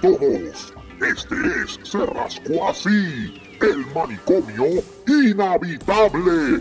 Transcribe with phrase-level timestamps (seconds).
[0.00, 0.74] todos.
[1.00, 6.60] Este es Se Rascó Así, el manicomio inhabitable.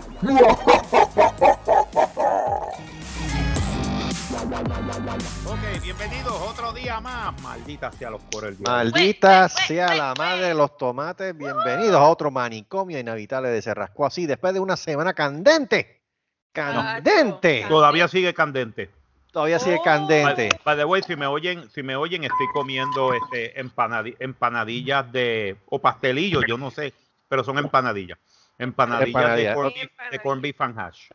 [5.45, 7.39] Ok, bienvenidos otro día más.
[7.41, 8.77] Maldita sea los coros del diablo.
[8.77, 11.35] Maldita sea la madre de los tomates.
[11.35, 14.05] Bienvenidos a otro manicomio inhabitable de Cerrasco.
[14.05, 16.04] Así, después de una semana candente.
[16.51, 17.65] Candente.
[17.67, 18.96] Todavía sigue candente.
[19.38, 19.84] Todavía sigue Oh.
[19.84, 20.50] candente.
[20.50, 25.12] By, by the way, si me oyen, si me oyen, estoy comiendo este empanadi- empanadillas
[25.12, 26.91] de o pastelillos, yo no sé,
[27.30, 28.18] pero son empanadillas.
[28.58, 29.50] Empanadillas Empanadillas.
[29.52, 31.10] de, corn beef, de corn beef and hash.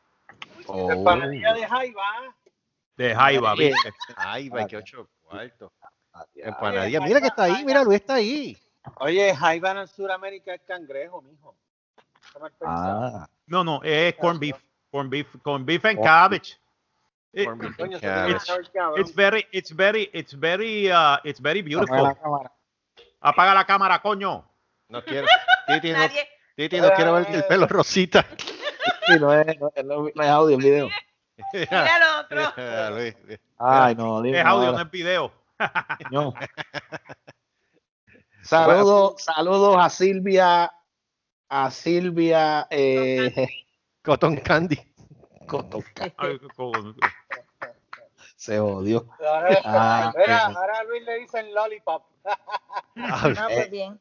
[0.68, 0.92] Oh.
[0.92, 2.02] Empanadilla de jaiba.
[2.96, 3.90] De jaiba, ¿viste?
[4.14, 5.72] Ay, 28 cuartos.
[6.36, 7.00] Empanadilla.
[7.00, 7.64] Mira que está ahí.
[7.64, 8.56] Mira, Luis está ahí.
[9.00, 11.56] Oye, jaiba en Sudamérica es cangrejo, mijo.
[12.64, 14.56] Ah, No, no, es corn beef.
[14.92, 16.56] Corn beef, corn beef and cabbage.
[17.34, 17.48] It-
[18.00, 18.40] cabbage.
[18.42, 19.00] saber, cabrón.
[19.00, 22.02] it's very, it's very, it's very, uh, it's very Apaga beautiful.
[22.02, 22.52] la cámara.
[23.22, 24.44] Apaga la cámara, coño.
[24.88, 25.26] No quiero.
[25.68, 25.98] Titi, no.
[26.56, 28.26] Titi, no quiero ver el pelo rosita.
[29.06, 30.88] Sí, no es, no, es- no es audio, es video.
[31.52, 32.02] Mira el
[32.48, 33.38] otro.
[33.58, 34.38] Ay, no, dime.
[34.40, 35.32] Es audio, no es video.
[36.10, 36.34] No.
[38.42, 40.72] Saludos, saludos a Silvia,
[41.48, 43.46] a Silvia, eh,
[44.02, 44.78] Cotton Candy.
[45.46, 45.82] Coto.
[46.18, 46.96] Ay, con-
[48.42, 49.06] Se odió.
[49.24, 50.56] Ahora, Ah, mira, ok.
[50.56, 52.02] ahora a Luis le dicen lollipop.
[52.96, 54.00] Ah, Ah, pues bien.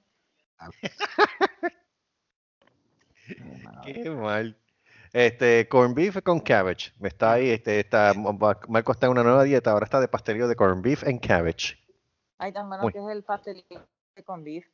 [3.86, 4.58] Qué mal.
[5.14, 6.92] Este, corn beef con cabbage.
[7.04, 10.56] Está ahí, este, está, Marco está en una nueva dieta, ahora está de pastelillo de
[10.56, 11.78] corn beef and cabbage.
[12.40, 13.80] Ay, tan bueno Muy- que es el pastelito
[14.26, 14.66] con beef.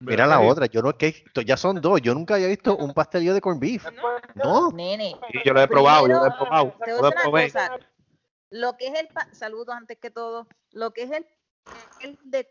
[0.00, 3.34] Mira la otra, yo no, que ya son dos, yo nunca había visto un pastelillo
[3.34, 3.84] de corn beef.
[4.36, 6.74] No, Nene, Y yo lo he probado, yo lo he probado.
[6.84, 7.44] te Yo voy a lo decir una probé.
[7.52, 7.78] cosa.
[8.50, 11.26] Lo que es el saludos antes que todo, lo que es el,
[12.00, 12.48] el de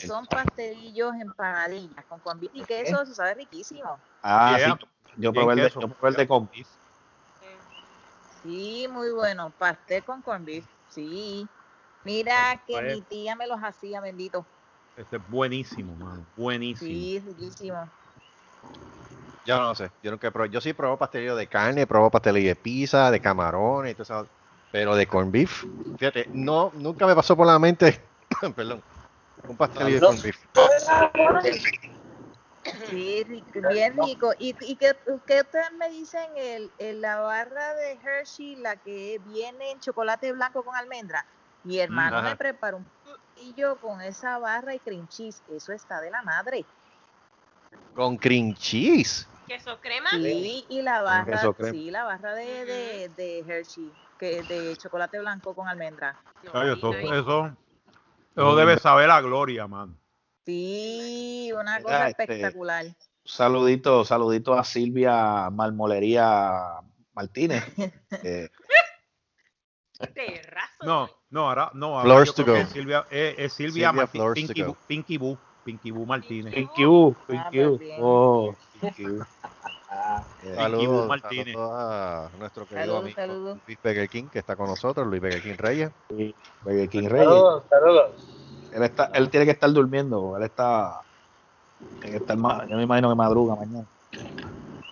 [0.00, 3.98] son pastelillos empanadillas con con beef y queso, eso sabe riquísimo.
[4.22, 4.78] Ah, Yeah.
[4.78, 4.86] sí,
[5.18, 6.68] yo probé el de, yo probé el de con beef.
[8.42, 10.64] Sí, muy bueno, pastel con beef.
[10.90, 11.46] Sí.
[12.04, 14.46] Mira que Pues- mi tía me los hacía, bendito.
[14.96, 16.24] Este es buenísimo, mano.
[16.36, 16.88] Buenísimo.
[16.88, 17.88] Sí, riquísimo.
[19.46, 22.48] Yo no sé, yo nunca he probado, yo sí probado pastelillo de carne, probado pastelillo
[22.48, 24.30] de pizza, de camarones y todo eso,
[24.72, 25.64] pero de corn beef,
[25.96, 28.10] fíjate, no, nunca me pasó por la mente,
[28.56, 28.82] perdón,
[29.46, 30.36] un pastelillo de corn beef.
[32.90, 34.32] Sí, ri- bien rico.
[34.38, 34.92] ¿Y, y qué,
[35.26, 36.26] qué ustedes me dicen?
[36.36, 41.24] El, el- la barra de Hershey, la que viene en chocolate blanco con almendra.
[41.62, 42.30] Mi hermano ajá.
[42.30, 45.42] me preparó un platillo con esa barra y cream cheese.
[45.48, 46.66] Eso está de la madre.
[47.94, 49.26] Con cream cheese.
[49.46, 50.10] Queso crema.
[50.10, 55.54] Sí, y la barra, sí, la barra de, de, de Hershey, que de chocolate blanco
[55.54, 56.16] con almendra.
[56.52, 57.18] Ay, eso, Nice.
[57.18, 57.56] eso,
[58.34, 59.96] eso debe saber a gloria, man.
[60.44, 62.86] Sí, una Mira, cosa este, espectacular.
[63.24, 66.80] Saludito, saludito a Silvia Marmolería
[67.14, 67.64] Martínez.
[68.24, 68.48] eh.
[70.82, 73.92] No, no, ahora, no, ahora yo to creo que es Silvia, es, es Silvia,
[74.34, 76.54] Pinky, Pinky Boo, Pinky Boo Martínez.
[76.54, 77.78] thank you, Ah, thank you.
[77.78, 77.98] pues bien.
[78.02, 79.24] Oh, thank you.
[80.42, 81.56] Eh, Saludos, Martínez.
[81.58, 83.58] a nuestro querido Saludos, amigo saludos.
[83.66, 85.90] Luis Burger King, que está con nosotros, Luis Burger King Reyes.
[86.10, 87.28] Sí, Burger King Reyes.
[87.28, 88.10] Saludos, saludos.
[88.72, 90.36] Él, está, él tiene que estar durmiendo.
[90.36, 91.00] Él está.
[92.00, 93.86] Tiene que estar yo me imagino que madruga mañana.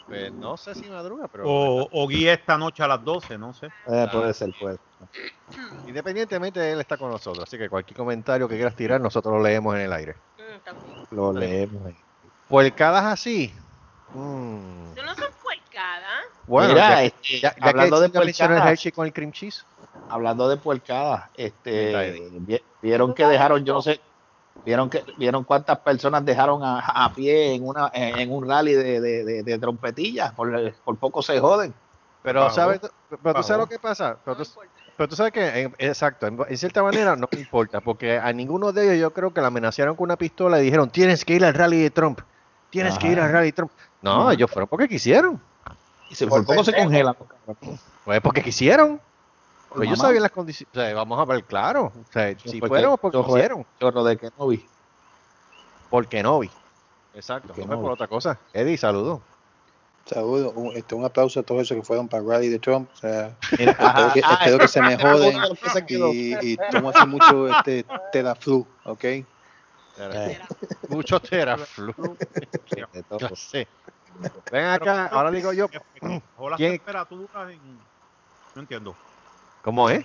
[0.07, 3.53] Pues no sé si madruga, pero O, o guía esta noche a las 12, no
[3.53, 3.67] sé.
[3.87, 5.89] Eh, puede ser, puede ser.
[5.89, 9.75] independientemente él está con nosotros, así que cualquier comentario que quieras tirar, nosotros lo leemos
[9.75, 10.15] en el aire.
[10.39, 11.15] Mm.
[11.15, 11.87] Lo leemos.
[11.87, 11.97] ahí.
[12.49, 13.53] Puercadas así.
[14.15, 15.15] Mm, no.
[16.47, 19.07] Bueno, Mira, ya, este, ya, ya hablando que de Silvia mencionó el puercadas, Hershey con
[19.07, 19.67] el cream cheese.
[20.09, 24.01] hablando de puercadas, Mira, este, vi- vieron que dejaron, yo no sé,
[24.65, 29.01] vieron que vieron cuántas personas dejaron a, a pie en una en, un rally de,
[29.01, 31.75] de, de, de trompetillas, por, por poco se joden.
[32.23, 32.51] Pero.
[32.51, 32.81] ¿sabes?
[33.09, 34.19] Pero tú sabes lo que pasa.
[34.25, 34.73] Pero tú, importa.
[34.97, 38.73] pero tú sabes que, en- exacto, en, en cierta manera no importa, porque a ninguno
[38.73, 41.45] de ellos yo creo que la amenazaron con una pistola y dijeron, tienes que ir
[41.45, 42.21] al rally de Trump,
[42.71, 43.73] tienes que ir al rally de Trump.
[44.05, 45.41] No, ellos fueron porque quisieron.
[46.11, 47.17] Y se, por poco se congelan.
[48.05, 49.01] Pues porque quisieron.
[49.69, 50.77] Por Pues ellos sabían las condiciones.
[50.77, 51.87] O sea, vamos a ver claro.
[51.87, 53.67] O sea, si Porque- fueron, porque chorro- quisieron.
[53.81, 54.65] Chorro de que no vi.
[55.91, 56.51] Porque no vi.
[57.15, 58.39] Exacto, Porque no no por otra cosa.
[58.53, 59.21] Eddie, saludos.
[60.07, 62.91] Saludos, un, este, un aplauso a todos esos que fueron para el rally de Trump.
[62.93, 65.39] O sea, espero que, ajá, espero que se me joden
[65.89, 69.05] y, y tómase mucho este Teraflu, ¿ok?
[70.89, 71.95] Mucho teraflu.
[72.93, 73.19] de todo.
[73.19, 73.67] Yo sé.
[74.51, 75.67] Ven acá, ahora digo yo,
[76.37, 76.73] O las ¿Quién?
[76.79, 77.79] temperaturas en...
[78.55, 78.95] No entiendo.
[79.63, 80.05] ¿cómo es?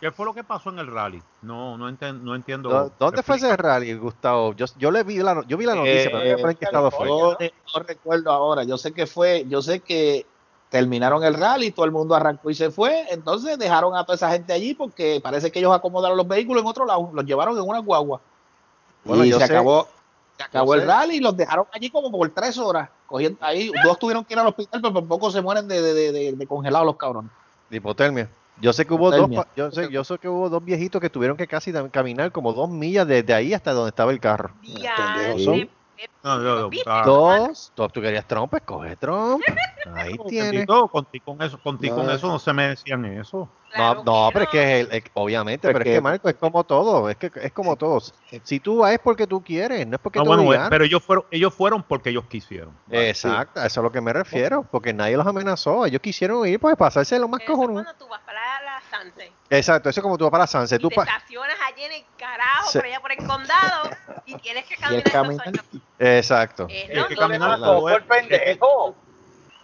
[0.00, 1.22] ¿Qué fue lo que pasó en el rally?
[1.42, 2.68] No, no, enten- no entiendo.
[2.68, 4.54] ¿Dó- ¿Dónde fue ese rally, Gustavo?
[4.54, 6.56] Yo, yo le vi la, no- yo vi la noticia, Eh, pero no sé en
[6.56, 7.08] qué estado fue.
[7.08, 10.26] Yo eh, no recuerdo ahora, yo sé que fue, yo sé que
[10.68, 14.30] terminaron el rally, todo el mundo arrancó y se fue, entonces dejaron a toda esa
[14.30, 17.62] gente allí porque parece que ellos acomodaron los vehículos en otro lado, los llevaron en
[17.66, 18.20] una guagua.
[19.04, 19.86] Bueno, y yo se sé- acabó,
[20.36, 20.86] se acabó el sé.
[20.86, 22.88] rally y los dejaron allí como por tres horas.
[23.06, 25.94] Cogiendo, ahí, dos tuvieron que ir al hospital, pero por poco se mueren de, de,
[25.94, 27.30] de, de- de congelados los cabrones.
[27.68, 28.30] De hipotermia.
[28.60, 29.46] Yo sé que hubo dos, Hipotermia.
[29.56, 32.70] yo sé, yo sé que hubo dos viejitos que tuvieron que casi caminar como dos
[32.70, 34.54] millas desde ahí hasta donde estaba el carro.
[34.62, 35.34] Diantre,
[36.22, 36.88] No, yo- yo- ¿viste?
[36.90, 37.72] ah, Dos.
[37.74, 39.42] Tú, tú querías Trump, pues coge Trump.
[39.94, 40.66] Ahí tienes.
[40.66, 40.88] Contigo
[41.24, 42.12] con eso, contigo con No.
[42.12, 43.54] eso no se me decían eso.
[43.70, 46.36] Claro No, no, pero es que es el- es- obviamente, pero es que- Marco es
[46.36, 48.14] como todo, es que es como todos.
[48.44, 50.70] Si tú vas es porque tú quieres, no es porque Ah, te bueno, obligaron.
[50.70, 52.78] pero ellos fueron, ellos fueron porque ellos quisieron.
[52.88, 56.46] Exacto, a eso es a lo que me refiero, porque nadie los amenazó, ellos quisieron
[56.46, 57.82] ir pues pasarse lo más Eso es cojonudo.
[57.82, 60.76] cuando tú vas para la, la Sanse Exacto, eso es como tú vas para Sanse,
[60.76, 63.90] y tú te pa- estacionas allí en el carajo, Se- por allá por el condado,
[64.24, 65.04] y tienes que caminar.
[65.98, 66.66] Exacto.
[66.70, 68.96] Es Es que caminar no, Por pendejo.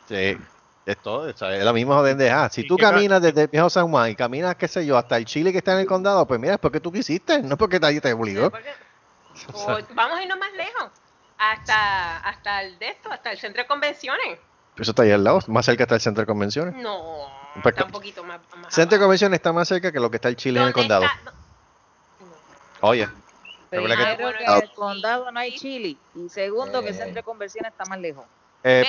[0.09, 0.38] Sí,
[0.87, 2.49] es todo, es la misma jodendeja.
[2.50, 5.25] Si tú caminas desde el viejo San Juan y caminas, qué sé yo, hasta el
[5.25, 7.79] Chile que está en el condado, pues mira, es porque tú quisiste, no es porque
[7.79, 8.50] nadie te obligó.
[8.50, 8.71] porque-
[9.53, 10.91] o vamos a irnos más lejos,
[11.38, 14.38] hasta, hasta el de esto, hasta el centro de convenciones.
[14.77, 16.75] Eso está ahí al lado, más cerca está el centro de convenciones.
[16.75, 17.29] No,
[17.62, 18.41] Pues está un poquito más.
[18.56, 20.73] más Centro de convenciones está más cerca que lo que está el Chile en el
[20.73, 21.05] ¿Dónde condado.
[21.05, 21.32] está?
[22.81, 23.09] Oye,
[23.70, 25.96] Primero que- que Ah, en el condado no hay chili.
[26.14, 26.99] Y segundo que el Eh.
[26.99, 28.26] centro de conversiones está más lejos.
[28.62, 28.84] eh,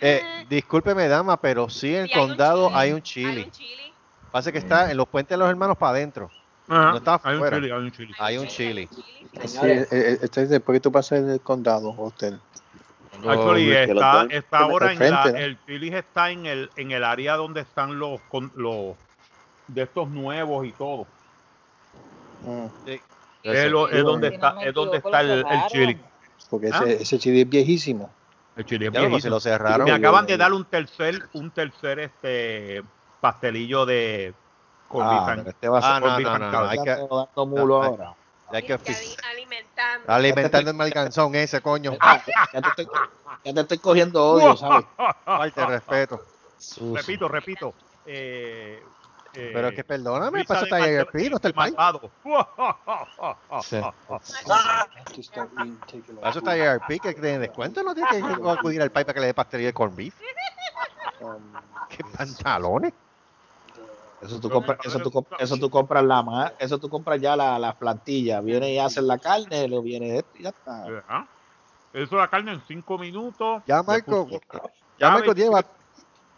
[0.00, 2.78] eh, Mm, discúlpeme, dama, pero sí en el sí, hay un condado chili.
[2.80, 3.42] hay un chili.
[3.42, 3.92] un chili.
[4.30, 6.30] Pasa que está en los puentes de los hermanos para adentro.
[6.68, 7.56] Ajá, No está hay un afuera.
[7.58, 8.14] chili, hay un chili.
[8.18, 8.88] Hay un chili.
[9.44, 12.40] sí, eh, eh, este es después que tú pasas del condado, hotel.
[13.28, 17.60] Actually, está, está ahora en la, el chili está en el, en el área donde
[17.62, 18.94] están los, con, los
[19.68, 21.06] de estos nuevos y todo.
[22.44, 23.00] Mm, Sí.
[23.52, 26.00] Es, lo- es donde está, no es donde está el, el chili.
[26.50, 26.80] Porque Ah.
[26.84, 28.10] ese, ese chili es viejísimo.
[28.56, 29.28] El chili es Ya, si viejito.
[29.30, 29.84] lo cerraron.
[29.84, 32.82] Me yo- acaban de yo- dar un tercer, un tercer este
[33.20, 34.32] pastelillo de
[34.92, 37.82] beef Ah, este va a Ah, ser no, beef no, no, hay que- dando mulo
[37.82, 38.14] ahora.
[38.52, 40.04] Hay que ali- alimentando.
[40.12, 41.92] alimentando el malcanzón ese, coño.
[42.52, 42.88] Ya te estoy,
[43.44, 44.86] ya te estoy cogiendo odio, ¿sabes?
[45.26, 46.20] Ay, te respeto.
[46.94, 47.74] Repito, repito.
[48.06, 48.80] Eh,
[49.36, 52.12] eh, Pero es que perdóname, pasa ahí el malta- pino, está el malvado.
[56.22, 58.16] Eso está ARP, que tiene descuento, no tiene que
[58.50, 60.14] acudir al país para que le dé pastelilla de corned beef.
[61.88, 62.94] ¿Qué pantalones?
[64.20, 67.78] Eso tú compras, eso tú, eso tú compras la eso tú compras ya la, la
[67.78, 70.86] plantilla, viene y hacen la carne, lo viene esto y ya está.
[71.92, 73.62] Eso la carne en cinco minutos.
[73.66, 74.28] Ya Marco,
[74.98, 75.75] ya Marco lleva,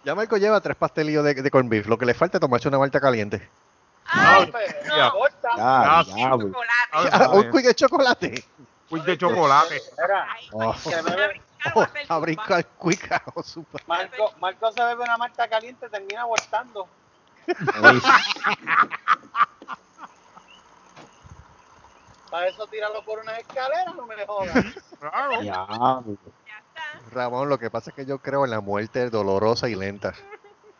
[0.08, 1.86] ya Marco lleva tres pastelillos de, de corned beef.
[1.86, 3.46] Lo que le falta es tomarse una malta caliente.
[4.06, 4.50] Ay,
[4.86, 4.88] ya.
[4.88, 4.96] no.
[4.96, 5.12] Ya,
[5.58, 6.00] Ah.
[6.00, 6.04] Ah,
[6.92, 8.42] Ah, un quick de chocolate.
[8.88, 9.82] Quick de chocolate.
[10.30, 10.48] Ay,
[11.74, 11.84] Oh.
[12.08, 13.82] a brincar, quick, oh, super.
[13.86, 16.88] Marco, Marco se bebe una malta caliente termina abortando.
[22.30, 24.64] Para eso tíralo por unas escaleras, no me jodas.
[25.00, 25.42] Claro.
[25.42, 25.66] Ya.
[27.10, 30.14] Ramón, lo que pasa es que yo creo en la muerte dolorosa y lenta.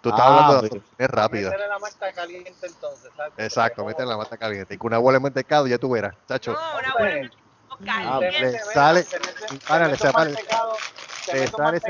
[0.01, 1.51] Tú estás Ah, hablando de soluciones rápidas.
[1.53, 3.11] Métele la malta caliente entonces.
[3.17, 3.33] ¿sabes?
[3.37, 4.75] Exacto, mete la mata caliente.
[4.75, 6.53] Y con una bola de mantecado ya tú verás, chacho.
[6.53, 7.15] No, una Hombre.
[7.21, 7.31] buena
[7.71, 8.41] Ah, Te caliente.
[8.53, 10.73] le sale- párale, se te le sale esa mantecado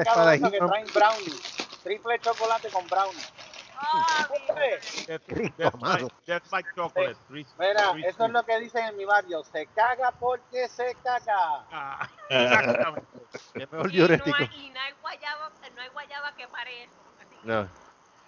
[0.02, 0.68] espada de esos que Hitler.
[0.70, 1.40] traen brownie.
[1.82, 3.22] Triple chocolate con brownie.
[5.06, 5.24] That's,
[5.56, 7.16] that's my, that's my chocolate.
[7.26, 9.42] Three- Mira, three eso es lo que dicen en mi barrio.
[9.44, 11.66] Se caga porque se caga.
[11.70, 13.18] Ah, exactamente.
[13.54, 16.98] Es mejor y, no hay, y no hay guayaba, no hay guayaba que pare eso.
[17.42, 17.68] No.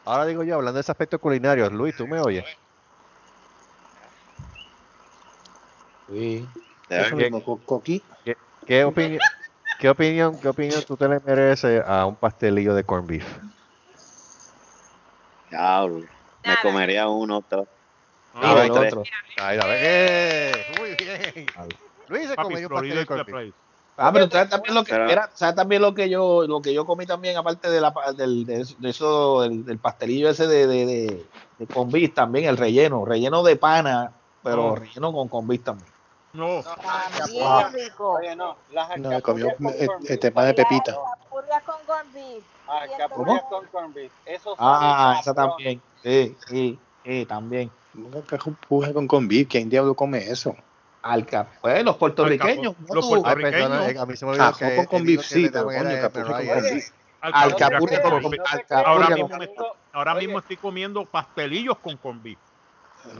[0.04, 2.44] Ahora digo yo, hablando de ese aspecto culinario, Luis, ¿tú me oyes?
[6.08, 6.48] Sí.
[6.88, 7.30] ¿Qué-
[7.66, 8.06] coquí.
[8.66, 9.20] ¿Qué opinión,
[9.78, 13.38] qué opinión, qué opinión tú te le mereces a un pastelillo de corned beef?
[15.50, 16.06] Diablo,
[16.44, 17.66] me comería uno todo.
[18.34, 18.92] Ah, Mira el tres.
[18.92, 19.02] otro.
[19.42, 19.66] Ahí ves.
[19.80, 20.52] ¡Eh!
[20.78, 21.46] Muy bien.
[22.08, 23.52] Luis se comió un pastel de place.
[23.96, 26.72] Ah, pero sabes también lo que Pero- era, sabes también lo que yo, lo que
[26.72, 30.30] yo comí también, aparte de la pa- del, de eso, de eso, del, del pastelillo
[30.30, 31.26] ese de, de, de,
[31.58, 34.76] de con bis también, el relleno, relleno de pana, pero Oh.
[34.76, 35.90] relleno con con bis también.
[36.32, 37.70] No, Ah.
[37.72, 38.12] rico.
[38.12, 40.34] Oye, no, las No, me comió alcapurrias beef.
[40.34, 40.92] pan de pepita.
[40.92, 42.44] Alcapurrias con beef.
[42.68, 44.12] Alcapurrias con corned beef.
[44.24, 45.82] Eso Ah, esa también.
[46.02, 47.70] Sí, sí, sí, también.
[47.94, 49.48] Nunca puje con con beef.
[49.48, 50.54] ¿Quién diablo come eso?
[51.02, 53.14] Alca, pues los puertorriqueños, Alcapu- ¿no los tú?
[53.14, 53.68] Ay, puertorriqueños.
[53.70, 56.92] perdona, eh, a mí se me olvidó que con el beef, sí, coño, con beef.
[57.22, 62.38] Alcapurria con Ahora mismo, me estoy- ahora mismo estoy comiendo pastelillos con beef.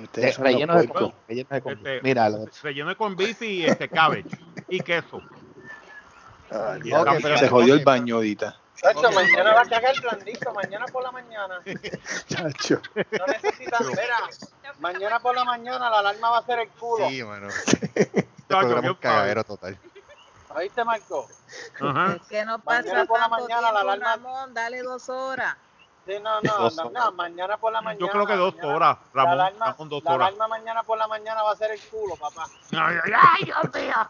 [0.03, 1.15] Ustedes De- de con- rellenos de con-
[1.79, 5.21] Este, Mira, lo- Relleno con beef y este cabbage y queso.
[6.51, 8.57] Ay, Dios, Ok, pero- se jodió el baño ahorita.
[8.77, 11.61] Chacho, mañana va a cagar blandito, mañana por la mañana.
[12.29, 12.81] Chacho.
[12.95, 14.19] No necesitas, mira,
[14.79, 17.09] mañana por la mañana la alarma va a ser el culo.
[17.09, 17.49] Sí, mano.
[17.95, 19.79] Este Chacho, programa es un bien cagadero total.
[20.57, 21.29] ¿Oíste, Marco?
[21.81, 22.17] Ajá.
[22.17, 25.57] Es que no pasa Mañana por la mañana la alarma- Ramón, dale dos horas.
[26.07, 28.01] Sí, no, no, no, no, mañana por la mañana.
[28.05, 29.33] Yo creo que dos mañana- horas, La Ramón.
[29.41, 30.29] alarma, Ramón, dos la horas.
[30.29, 32.47] alarma mañana por la mañana va a ser el culo, papá.
[32.73, 34.09] Ay, ay, ay, Dios mío.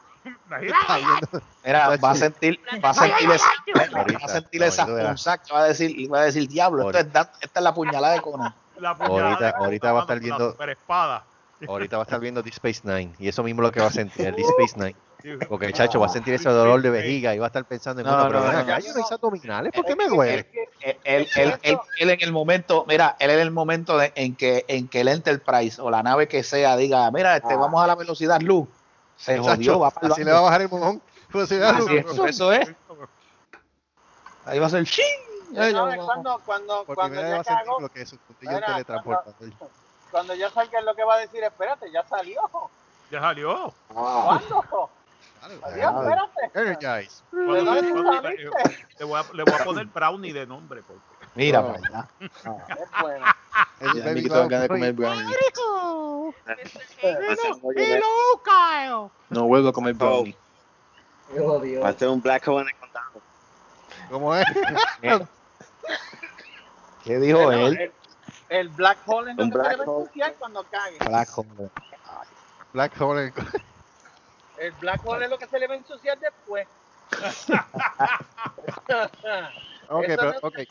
[1.64, 5.64] Mira, va a sentir, va a sentir esa, va a sentir esa que va a
[5.64, 7.06] decir, va a decir, diablo, esto es
[7.40, 8.54] esta es la puñalada de Conan.
[8.78, 11.24] La puñalada Ahorita- de ahorita va a estar con la viendo- superespada.
[11.68, 13.14] Ahorita va a estar viendo Deep Space Nine.
[13.18, 14.96] Y eso mismo es lo que va a sentir, el Deep Space Nine.
[15.48, 18.00] Porque el chacho va a sentir ese dolor de vejiga y va a estar pensando
[18.00, 20.46] en No, bueno, no, pero no, acá, yo no hice abdominales, ¿por qué me duele?
[20.80, 24.34] Él, él, él, él- él en el momento, mira, él en el momento de- en
[24.34, 27.86] que en que el Enterprise o la nave que sea diga, mira, este, vamos a
[27.86, 28.68] la velocidad luz,
[29.16, 31.02] se Chacho, jodió, va para el así le va a bajar el mojón.
[31.34, 32.68] Va a- Así es, eso es.
[34.46, 35.04] Ahí va a ser ching.
[35.56, 36.06] Ay, ¿Sabes no, no.
[36.06, 39.50] cuando, cuando, cuando vez ya va a cago, lo que es un Mira, teletransportador.
[40.10, 42.40] Cuando ya salga es lo que va a decir, espérate, ya salió.
[43.10, 43.72] Ya salió.
[43.88, 44.90] ¿Cuándo?
[45.62, 47.10] Adiós, espérate.
[47.32, 50.82] Le, voy a, le voy a poner brownie de nombre.
[50.82, 51.00] Porque...
[51.34, 51.72] Mira Oh.
[51.72, 52.08] para allá.
[52.20, 53.26] Es bueno.
[54.04, 55.34] Me quitó ganas de comer brownie.
[57.76, 59.10] Hello, Kyle.
[59.30, 60.36] No vuelvo a comer brownie.
[61.82, 63.22] Va a ser un black hole en el condado.
[64.10, 64.44] ¿Cómo es?
[67.04, 67.92] ¿Qué dijo Bueno, él?
[68.50, 70.00] El, black hole es lo Un que se black le va a hole.
[70.02, 70.98] ensuciar cuando cague.
[71.08, 71.70] Black Hole.
[72.72, 73.32] Black Hole.
[74.58, 76.66] El black hole es lo que se le va a ensuciar después.
[79.92, 80.58] Ok, Eso pero, no- ok.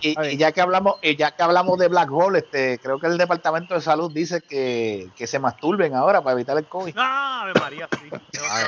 [0.00, 3.06] Y, y ya que hablamos, y ya que hablamos de Black Hole, este, creo que
[3.06, 6.94] el Departamento de Salud dice que, que se masturben ahora para evitar el COVID.
[6.96, 8.08] Ah, Ave María, sí.
[8.50, 8.64] Ay,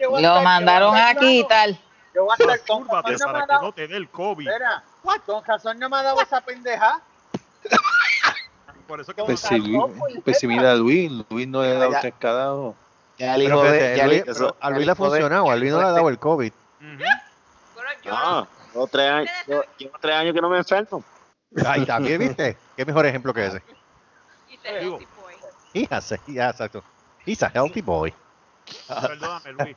[0.00, 1.68] Lo estar- mandaron yo voy a a estar quitar.
[2.14, 3.02] Yo voy a estar con no para
[3.46, 4.48] que no te dé el COVID.
[4.48, 4.84] Mira,
[5.24, 7.00] con razón no me ha dado esa pendeja.
[8.86, 9.82] Por eso que Pues a- Luis,
[10.24, 12.00] pues a Luis, Luis no le ha dado Ya.
[12.00, 12.74] tres carados.
[13.18, 15.78] Ya el hijo de, ya Luis- pero a Luis le ha funcionado, a Luis no
[15.80, 16.52] le ha dado el COVID.
[16.52, 16.86] Ujú.
[17.74, 21.02] Bueno, yo No, llevo tres años, yo- llevo tres años que no me enfermo.
[21.66, 22.56] Ahí también, ¿viste?
[22.76, 23.62] Qué mejor ejemplo que ese.
[24.48, 24.98] y the Digo.
[24.98, 25.34] healthy boy.
[25.72, 26.84] Hija, sí, ya, exacto.
[27.24, 28.14] He's a healthy boy.
[28.88, 29.76] Perdóname, Luis.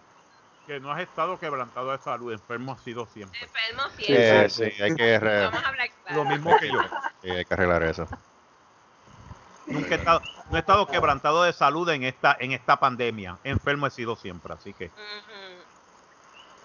[0.70, 2.32] Que no has estado quebrantado de salud.
[2.32, 3.40] Enfermo has sido siempre.
[3.42, 4.50] Enfermo Sí, siempre.
[4.52, 6.24] sí, hay que, Vamos a hablar claro.
[6.24, 6.80] Lo mismo que yo.
[7.24, 8.08] sí, hay que arreglar eso.
[9.66, 10.22] Nunca he estado,
[10.52, 13.40] no he estado quebrantado de salud en esta, en esta pandemia.
[13.44, 14.92] Enfermo he sido siempre, así que.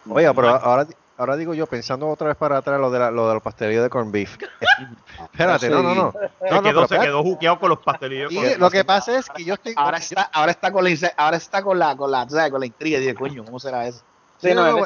[0.05, 0.17] Ujú.
[0.17, 0.87] Oiga, pero ahora,
[1.19, 3.83] ahora digo yo, pensando otra vez para atrás lo de, la, lo de los pastelillos
[3.83, 4.37] de corn beef.
[5.33, 6.13] Espérate, no, no, no.
[6.13, 8.33] Se No, quedó, se quedó juqueado con los pastelillos.
[8.33, 9.75] Y con lo que pasa es que yo estoy...
[9.77, 12.99] ahora está, ahora está con la, inse- ahora está con la, con la, con intriga.
[12.99, 14.03] Dice, coño, ¿cómo será eso?
[14.39, 14.85] Sí, no, no.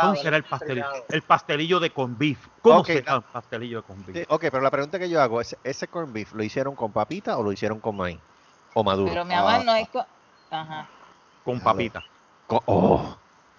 [0.00, 0.86] ¿Cómo será el pastelillo?
[1.10, 2.38] El pastelillo de con beef.
[2.62, 4.16] ¿Cómo será el pastelillo de con beef?
[4.16, 6.92] Sí, ok, pero la pregunta que yo hago es, ¿ese corn beef lo hicieron con
[6.92, 8.18] papita o lo hicieron con maíz?
[8.74, 9.10] O maduro.
[9.12, 9.88] Pero mi amor, no es.
[9.88, 10.06] co-
[10.50, 10.88] Ajá.
[11.44, 12.02] Con papita.
[12.46, 13.16] Co- oh,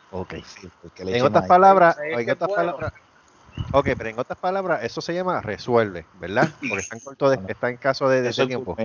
[0.10, 0.34] ok.
[0.44, 1.50] Sí, porque le En otras maíz.
[1.50, 2.56] palabras, en que otras puedo.
[2.56, 2.94] palabras,
[3.72, 6.50] ok, pero en otras palabras, eso se llama resuelve, ¿verdad?
[6.68, 8.76] Porque está en corto de, está en caso de, de Eso ese es tiempo.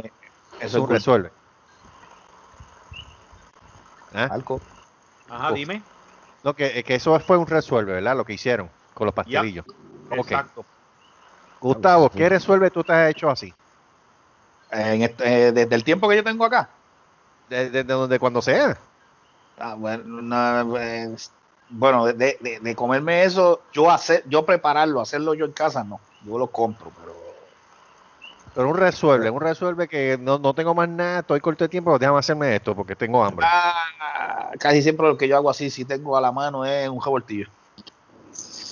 [0.61, 1.33] Eso es un resuelve.
[4.13, 4.29] ¿Ah?
[4.33, 4.61] Alco.
[5.29, 5.85] Ajá, dime.
[6.43, 8.17] No, que, que eso fue un resuelve, ¿verdad?
[8.17, 9.65] Lo que hicieron con los pastelillos.
[10.11, 10.17] Ok.
[10.19, 10.67] Exacto.
[11.61, 13.55] Gustavo, ¿qué resuelve tú te has hecho así?
[14.71, 16.71] En este- eh, desde el tiempo que yo tengo acá.
[17.49, 18.79] Desde donde cuando sea.
[19.61, 21.37] Ah, bueno, no, pues,
[21.69, 26.01] bueno, de, de- de comerme eso, yo hacer, yo prepararlo, hacerlo yo en casa, no.
[26.21, 27.15] Yo lo compro, pero
[28.55, 31.99] Pero un resuelve, un resuelve que no, no tengo más nada, estoy corto de tiempo,
[31.99, 33.47] déjame hacerme esto porque tengo hambre.
[33.47, 37.01] ah, casi siempre lo que yo hago así, si tengo a la mano, es un
[37.03, 37.47] revoltillo.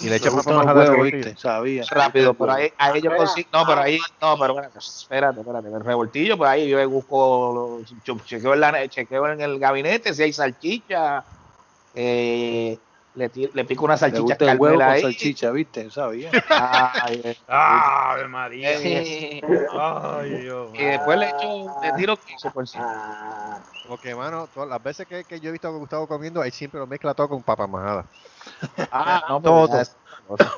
[0.01, 1.17] Y le gustan más revoltillo.
[1.17, 1.37] ¿viste?
[1.37, 1.85] Sabía.
[1.91, 5.85] Rápido, pero ahí, ahí yo consigo, no, pero ahí, no, pero espérate, espérate, espérate, el
[5.85, 7.81] revoltillo, pues ahí yo busco,
[8.25, 11.25] chequeo en, la, chequeo en el gabinete si hay salchicha,
[11.95, 12.79] eh,
[13.15, 15.03] le, ti- le pico una Le salchicha gusta el huevo con ahí.
[15.03, 15.91] salchicha, ¿viste?
[15.91, 16.31] Sabía.
[16.51, 18.71] Ay, ¡Ave María!
[18.71, 20.69] eh, ¡Ay, Dios!
[20.75, 22.85] y después le echo, le tiro queso por encima.
[22.87, 26.53] Ah, Porque, mano, todas las veces que, que yo he visto a Gustavo comiendo, él
[26.53, 28.05] siempre lo mezcla todo con papa majada.
[28.91, 29.85] Ah, no, pero Todo.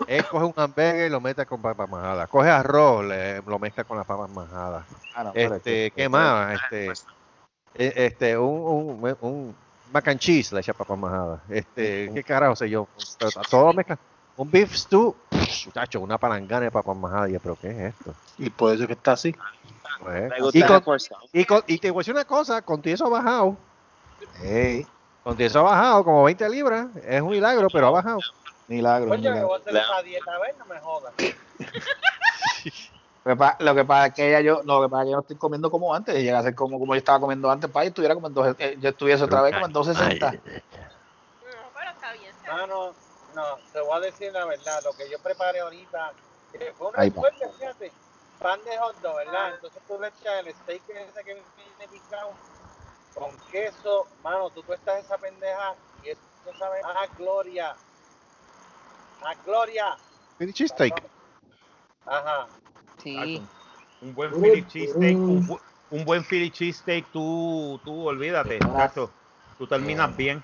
[0.09, 2.27] Él coge un hamburger y lo mete con papa majada.
[2.27, 4.85] Coge arroz, le, lo mezcla con las papas majadas.
[5.15, 6.55] ah, no, Este, esto- ¿qué más?
[6.55, 6.91] Este,
[7.75, 9.55] eh, este, un, un, un
[9.91, 11.41] mac and cheese le echa papas majadas.
[11.49, 12.89] Este, ¿qué carajo sé yo?
[13.19, 13.99] Pero todo mezcla.
[14.37, 15.15] Un beef stew,
[15.67, 17.29] muchacho, una palangana de papas majadas.
[17.31, 18.15] Y yo, pero ¿qué es esto?
[18.39, 19.35] Y por eso es que está así.
[19.99, 20.83] Pues, y, con-
[21.33, 23.59] y, con- y te voy a decir una cosa, con todo eso ha bajado.
[24.43, 24.87] Ey,
[25.23, 26.89] Con todo eso ha bajado como 20 libras.
[27.05, 28.21] Es un milagro, pero ha bajado.
[28.67, 29.49] milagro, milagro.
[29.49, 31.15] voy a hacer esa dieta, a ver, no me jodas.
[33.25, 35.11] Lo que, pa- lo que pasa es que ya yo, lo que pasa es que
[35.11, 37.71] yo no estoy comiendo como antes, llega a ser como, como yo estaba comiendo antes,
[37.71, 40.33] para estuviera como en dos- eh, yo estuviese otra vez como en 260.
[40.33, 40.39] No,
[41.75, 42.35] pero está bien.
[42.35, 42.97] está Ah, no,
[43.35, 46.15] no, te voy a decir la verdad, lo que yo preparé ahorita,
[46.53, 47.93] que fue una suerte, fíjate,
[48.39, 49.55] pan de hot dog, ¿verdad?
[49.55, 52.33] Entonces tú le echas el steak ese que viene picado
[53.15, 56.23] con queso, mano, tú cuestas esa pendeja y eso
[56.59, 57.77] sabe a gloria,
[59.23, 59.99] a gloria.
[60.39, 61.05] Philly cheesesteak.
[62.07, 62.49] Ajá.
[63.03, 63.43] Sí.
[64.03, 69.13] Un buen Philly cheesesteak, un, bu- un buen Philly cheesesteak, tú, tú olvídate, chacho.
[69.59, 70.43] Tú terminas bien.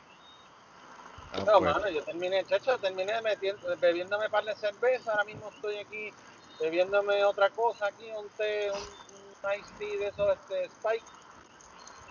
[1.33, 1.75] Ah, No, pues.
[1.75, 6.13] mano, yo terminé, chacho, terminé metiendo, bebiéndome par de cerveza, ahora mismo estoy aquí
[6.61, 9.35] bebiéndome otra cosa aquí, un té, un, un
[9.79, 11.07] tea de esos, este, Spike.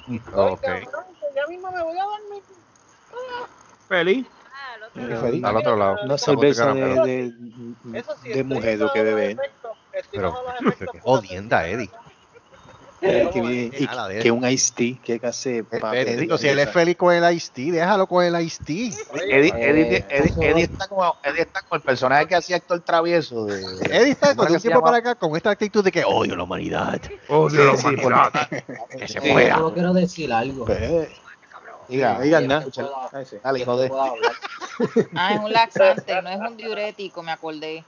[0.08, 0.62] Ay, Ok.
[0.62, 2.44] cabrón, que ya mismo me voy a dormir.
[3.88, 4.28] Feliz.
[4.52, 5.48] Ah, al otro lado.
[5.48, 5.98] Al otro lado.
[6.04, 9.38] Una cerveza de, de, sí, de mujer que bebe.
[10.12, 11.68] Pero, pero qué la jodienda.
[11.68, 11.90] Eddie.
[13.02, 13.82] Eh, que, ¿Cómo viene- es?
[13.82, 17.36] y la que un iced tea, que hace Eh, si él es feliz con el
[17.36, 18.92] iced tea, déjalo con el iced tea.
[19.14, 23.46] Eddie, Eddie- Eh, Eddie- está como, Eddie está como el personaje que hacía Héctor Travieso.
[23.46, 23.60] De,
[23.92, 26.44] Eddie está ¿cómo con un tiempo para acá con esta actitud de que odio la
[26.44, 27.00] humanidad.
[27.28, 28.32] Oh, Sí, Dios, sí, humanidad.
[28.90, 29.30] Que se Sí.
[29.32, 29.58] muera.
[29.58, 30.66] Yo quiero decir algo.
[30.66, 31.10] Pues,
[31.90, 32.66] Diga, no digan nada.
[33.44, 34.32] Dale, hijo de Puedo hablar.
[35.16, 37.84] Ah, es un laxante, no es un diurético, me acordé.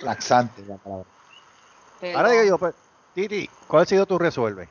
[0.00, 0.62] laxante.
[0.68, 1.06] La palabra.
[2.12, 2.74] Ahora digo yo, pues,
[3.14, 4.68] Titi, ¿cuál ha sido tu resuelve?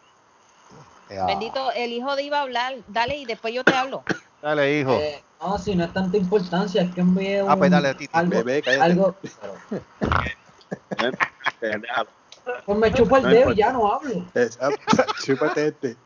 [1.11, 2.75] Ah, Bendito, el hijo de iba a hablar.
[2.87, 4.03] Dale y después yo te hablo.
[4.41, 4.93] Dale, hijo.
[4.93, 8.09] Eh, no, si no es tanta importancia, es que envié un, Ah, pues dale, Titi.
[8.13, 8.83] algo, Bebé, cállate.
[8.83, 9.15] algo,
[12.65, 14.25] pues me chupo el No dedo y ya no hablo.
[14.59, 14.69] Ah,
[15.23, 15.97] Chúpate este.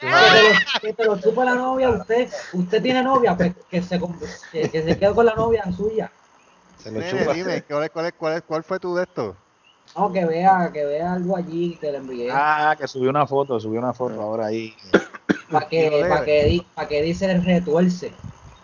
[0.00, 3.82] Que te lo, que te lo chupa la novia, usted, usted tiene novia, pues que
[3.82, 3.98] se,
[4.52, 6.12] que, que se quede con la novia suya.
[6.76, 7.32] se lo Nene, chupa.
[7.32, 9.36] dime, ¿cuál, es- cuál, es- cuál, es- ¿cuál fue tu de esto?
[9.94, 12.30] No, que vea, que vea algo allí que le envié.
[12.32, 14.76] Ah, que subió una foto, subió una foto ahora ahí.
[15.50, 18.12] para que, para que, di- pa' que dice el retuerce.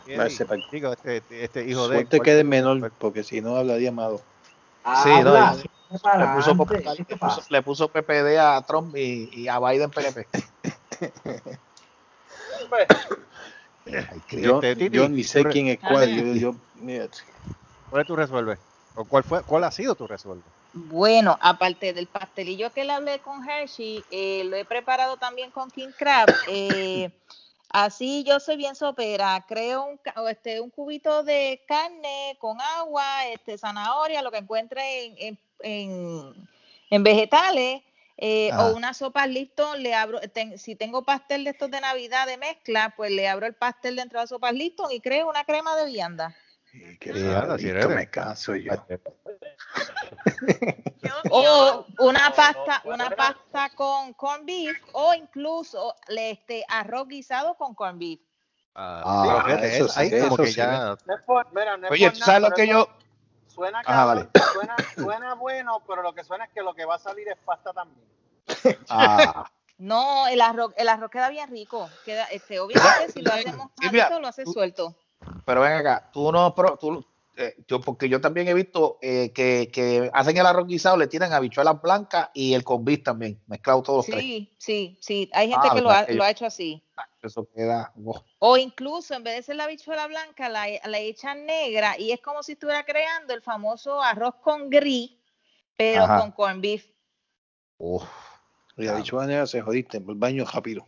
[0.04, 1.94] Digo, este, este hijo de...
[1.94, 4.20] Suerte ¿cuál que fue eres tu menor, porque si no hablaría malo.
[5.02, 5.56] Sí, no, Habla,
[6.18, 7.46] Le puso, adelante, le, ¿qué puso, pasa?
[7.50, 10.26] le puso PPD a Trump y, y a Biden PNP.
[14.42, 16.08] Yo, Este, yo ni sé quién es cuál.
[16.16, 17.08] Yo, yo, mira,
[17.88, 18.58] ¿Cuál es tu resuelve?
[18.94, 20.44] ¿O cuál, fue, cuál ha sido tu resuelve?
[20.74, 25.70] Bueno, aparte del pastelillo que le hablé con Hershey, eh, lo he preparado también con
[25.70, 26.30] King Crab.
[26.46, 27.10] Eh,
[27.68, 29.44] así yo soy bien sopera.
[29.46, 35.14] Creo un, este, un cubito de carne con agua, este, zanahoria, lo que encuentre en,
[35.18, 36.48] en- en-
[36.90, 37.82] en vegetales.
[38.24, 42.26] eh, o una sopa Lipton, le abro, ten- si tengo pastel de estos de Navidad
[42.26, 45.44] de mezcla, pues le abro el pastel dentro de la sopa Lipton y creo una
[45.44, 46.36] crema de vianda.
[46.72, 47.88] Y que Sí, eres.
[47.88, 48.72] me canso yo.
[51.30, 53.16] O una no, pasta, no, una no.
[53.16, 58.20] pasta con corn beef o incluso este arroz guisado con corn beef.
[58.74, 60.54] Ah, fíjate, eso es- ahí sí, como eso que sí.
[60.56, 60.96] ya...
[61.06, 62.88] no es por, mira, no es Oye, ¿tú nada, sabes lo que yo?
[63.48, 63.82] Suena,
[64.52, 67.36] suena, suena bueno, pero lo que suena es que lo que va a salir es
[67.44, 68.06] pasta también.
[68.88, 71.88] Ah, No, el arroz, el arroz queda bien rico.
[72.04, 74.94] Queda, este, obviamente si lo hacemos mojadito, lo hace tú- suelto.
[75.44, 77.04] Pero ven acá, tú no, pro- tú,
[77.36, 81.06] eh, yo, porque yo también he visto eh, que, que hacen el arroz guisado, le
[81.06, 84.20] tiran habichuelas blancas y el con beef también, mezclado todos los tres.
[84.22, 85.30] Sí, sí, sí.
[85.32, 86.82] Hay gente Ah, que lo ha, lo ha hecho así.
[87.22, 87.92] Eso queda.
[88.04, 88.22] oh.
[88.40, 92.20] O incluso en vez de ser la habichuela blanca, la, la echan negra y es
[92.20, 95.12] como si estuviera creando el famoso arroz con gris,
[95.76, 96.18] pero Ajá.
[96.20, 96.84] con corn beef.
[97.78, 98.04] Uf.
[98.76, 100.86] Y la dicho manera se jodiste, en el baño rápido.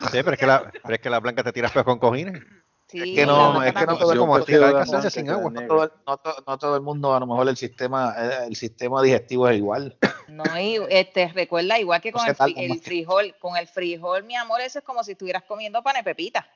[0.00, 2.42] Sí, pero es que la, pero es que la blanca te tiras con cojines.
[2.90, 5.10] Sí, que no, es que no todo el Como Yo a ti, hay que hacerse
[5.10, 5.50] sin agua.
[5.50, 5.68] negra.
[5.68, 9.00] todo no, to- no todo el mundo, a lo mejor el sistema, eh, el sistema
[9.02, 9.96] digestivo es igual.
[10.26, 14.60] No, y este, recuerda, igual que No con el, frijol, con el frijol, mi amor,
[14.60, 16.48] eso es como si estuvieras comiendo pan de pepita.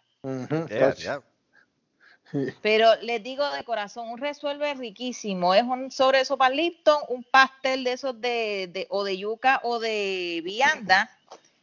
[2.63, 5.55] Pero les digo de corazón, un resuelve riquísimo.
[5.55, 9.61] Es un sobre de sopa Lipton, un pastel de esos de, de- o de yuca
[9.63, 11.11] o de vianda,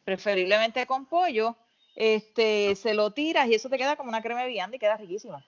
[0.05, 1.55] preferiblemente con pollo.
[1.95, 4.97] Este, se lo tiras y eso te queda como una crema de vianda y queda
[4.97, 5.43] riquísimo.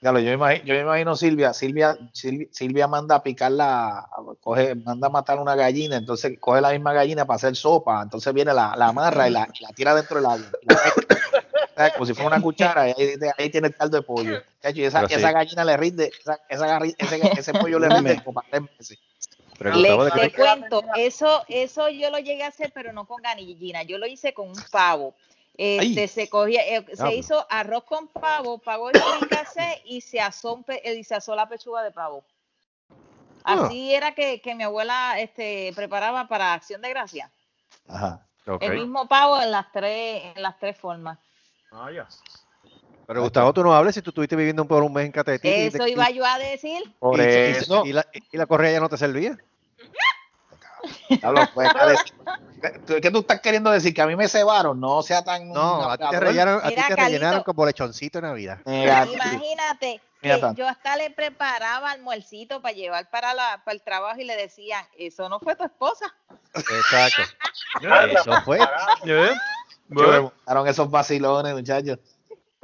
[0.00, 4.06] Claro, yo me imagino, yo me imagino Silvia, Silvia, Silvia, Silvia manda a picar la,
[4.40, 8.34] coge, manda a matar una gallina, entonces coge la misma gallina para hacer sopa, entonces
[8.34, 10.50] viene la, la amarra y la, y la tira dentro del agua.
[11.94, 14.42] como si fuera una cuchara, y ahí, ahí tiene el caldo de pollo.
[14.74, 15.14] Y esa, sí.
[15.14, 18.98] esa gallina le rinde, esa, esa ese, ese pollo le rinde como para tres meses.
[19.58, 23.06] Pero Le, Gustavo, ¿de te cuento, eso, eso yo lo llegué a hacer, pero no
[23.06, 25.14] con gallina, yo lo hice con un pavo.
[25.56, 30.64] Este, se cogía, eh, se hizo arroz con pavo, pavo de fricasé y se asó,
[30.68, 32.24] eh, y se asó la pechuga de pavo.
[33.44, 33.64] Ah.
[33.66, 37.30] Así era que, que mi abuela este, preparaba para Acción de Gracia.
[37.88, 38.26] Ajá.
[38.60, 41.18] El mismo pavo en las tres, en las tres formas.
[41.70, 42.06] Ah, ya.
[43.06, 45.46] Pero Gustavo, tú no hables si tú estuviste viviendo por un mes en Catetí.
[45.48, 46.82] y Eso te- iba yo a decir.
[46.98, 47.84] Por y- y- eso.
[47.84, 49.38] Y, la, y la correa ya no te servía.
[51.08, 51.98] Pues, dale.
[52.86, 53.92] ¿Qué- ¿Qué tú estás queriendo decir?
[53.94, 54.80] ¿Que a mí me cebaron?
[54.80, 55.48] No sea tan...
[55.50, 58.58] No, a ti te rellenaron, a ti te rellenaron como lechoncito de Navidad.
[58.64, 64.18] Mira, Imagínate Mira, yo hasta le preparaba almuercito para llevar para, la, para el trabajo
[64.18, 66.06] y le decían, eso no fue tu esposa.
[66.54, 67.22] Exacto.
[68.12, 68.58] Eso fue.
[69.04, 69.36] Me
[69.88, 71.98] Bueno, montaron esos vacilones, muchachos.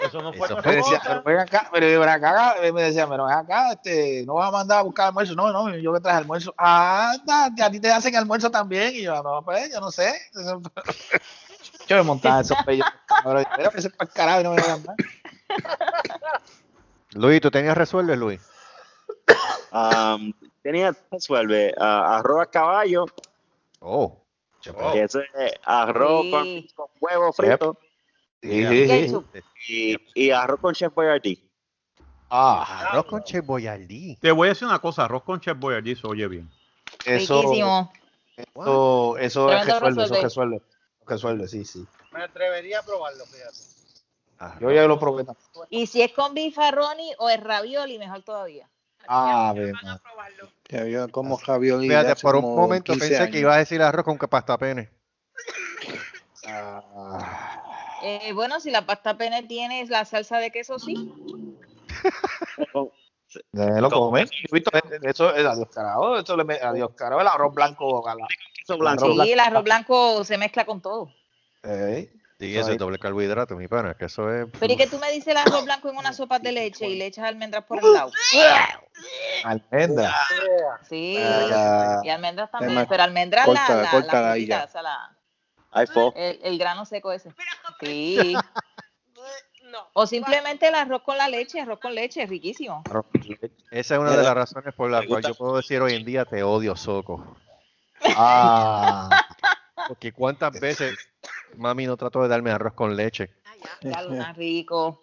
[0.04, 0.56] Eso no fue Eso.
[0.64, 4.34] Me decía, pero ven acá, pero ven acá, me decía, pero ven acá, este, no
[4.34, 5.34] vas a mandar a buscar almuerzo.
[5.34, 6.54] No, no, yo que traje almuerzo.
[6.58, 8.94] Ah, a ti te hacen almuerzo también.
[8.94, 10.12] Y yo, no, pues, yo no sé.
[11.86, 12.86] Yo me montaba esos pellos.
[13.24, 14.96] Mira, ese para carajo y no me dejan más.
[17.14, 18.40] Luis, ¿tú tenías resuelve, Luis?
[19.72, 20.32] Um,
[20.62, 23.06] tenía, resuelve, ah, arroz a caballo,
[23.80, 24.22] Oh.
[24.92, 26.30] Que eso es arroz Sí.
[26.30, 27.76] con, con huevo frito
[28.42, 28.88] Sí, sí, sí.
[28.88, 29.26] Ketchup.
[29.68, 31.38] y, y arroz con chef Boyardee.
[32.30, 34.16] Ah, Arroz con Che Boyardee.
[34.20, 36.48] Te voy a decir una cosa, arroz con chef boyardee se oye bien.
[37.04, 37.92] eso, Riquísimo.
[38.36, 40.62] eso, eso Tremendo resuelve, eso resuelve.
[41.06, 41.48] resuelve.
[41.48, 41.84] Sí, sí.
[42.12, 44.60] Me atrevería a probarlo, fíjate.
[44.60, 45.24] Yo ya lo probé.
[45.70, 48.68] Y si es con bifarroni o es ravioli, mejor todavía.
[49.08, 50.48] Ah, probarlo.
[50.68, 53.32] Ya yo como ravioli Fíjate, por un momento 15 pensé años.
[53.32, 54.88] que ibas a decir arroz con que pasta pene.
[56.46, 57.69] Ah,
[58.02, 60.94] Eh, bueno, si la pasta pene tiene la salsa de queso, sí.
[63.52, 64.28] lo comen.
[65.02, 68.02] Eso, es adiós carajo, eso le adiós carajo, el arroz blanco.
[68.06, 68.26] la-
[68.76, 69.24] blanco.
[69.24, 71.12] Sí, el arroz blanco se mezcla con todo.
[71.62, 72.72] Ey, Sí, Eso eso ahí.
[72.76, 74.46] es doble carbohidrato, mi pana, que eso es...
[74.58, 76.96] Pero ¿y que tú me dices el arroz blanco en una sopa de leche y
[76.96, 78.10] le echas almendras por el lado?
[79.44, 80.14] almendra.
[80.88, 81.18] Sí.
[82.02, 82.86] Y almendras también.
[82.88, 85.16] Pero almendras corta- la, la, la-
[86.16, 87.32] El, el grano seco ese.
[87.80, 88.34] Sí.
[89.70, 89.78] no.
[89.94, 92.82] O simplemente el arroz con la leche, arroz con leche, riquísimo.
[92.88, 93.50] arroz con leche.
[93.70, 96.24] Esa es una de las razones por las cuales yo puedo decir hoy en día
[96.24, 97.36] te odio, Soco.
[98.16, 99.08] Ah,
[99.88, 100.96] Porque cuántas veces
[101.56, 103.30] mami no trató de darme arroz con leche.
[103.44, 103.90] Ah, ya.
[103.90, 105.02] Ya lo más rico.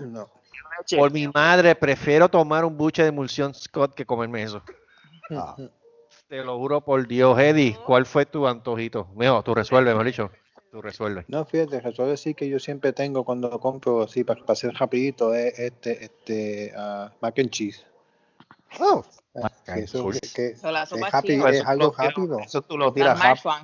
[0.00, 0.30] No.
[0.96, 4.62] Por mi madre, prefiero tomar un buche de emulsión Scott que comerme eso.
[5.30, 5.56] ah.
[6.28, 7.76] Te lo juro por Dios, Eddie.
[7.86, 9.08] ¿Cuál fue tu antojito?
[9.14, 10.30] Mejor, tú resuelve, mejor dicho.
[10.72, 11.24] Tú resuelve.
[11.28, 15.32] No, fíjate, resuelve decir que yo siempre tengo cuando compro así para, para hacer rapidito
[15.34, 17.84] es este, este, ah, mac and cheese.
[18.80, 19.04] Oh,
[19.42, 20.62] Ah, que eso, que, que es,
[21.60, 22.38] es algo tú lo tiras- rápido.
[22.40, 23.20] Eso tú lo tiras.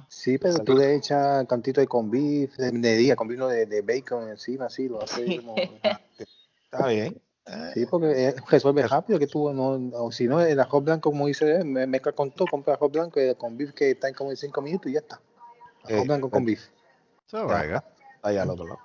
[0.08, 3.64] Sí, pero tú le echas cantito de con beef, de, de día, con vino de,
[3.64, 5.54] de bacon encima, así, lo haces como...
[5.56, 7.18] Está bien.
[7.74, 11.26] Sí, porque es- resuelve rápido, que tú no, o si no, el arroz blanco, como
[11.26, 14.36] dice mezcla con todo, compra arroz blanco y con beef que está en como en
[14.36, 15.20] 5 minutos y ya está.
[15.84, 16.68] Arroz Sí, blanco con beef.
[17.26, 17.84] so, venga.
[18.22, 18.78] Ahí al otro lado.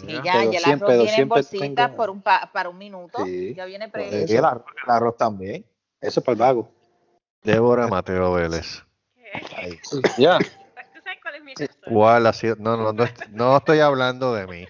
[0.00, 0.22] Sí, Ya.
[0.24, 2.78] ya, Pero ya el siempre- arroz viene en bolsitas tengo- por un pa- para un
[2.78, 3.24] minuto.
[3.24, 3.54] Sí.
[3.54, 5.64] Ya viene Por pre Y el arroz, el arroz también.
[6.00, 6.68] Eso es para el vago.
[7.44, 8.82] Débora Mateo Vélez.
[10.18, 10.38] Ya.
[10.38, 11.54] ¿Tú sabes cuál es mi?
[11.88, 12.56] ¿Cuál ha sido?
[12.58, 14.66] No, no, no, no estoy hablando de mí.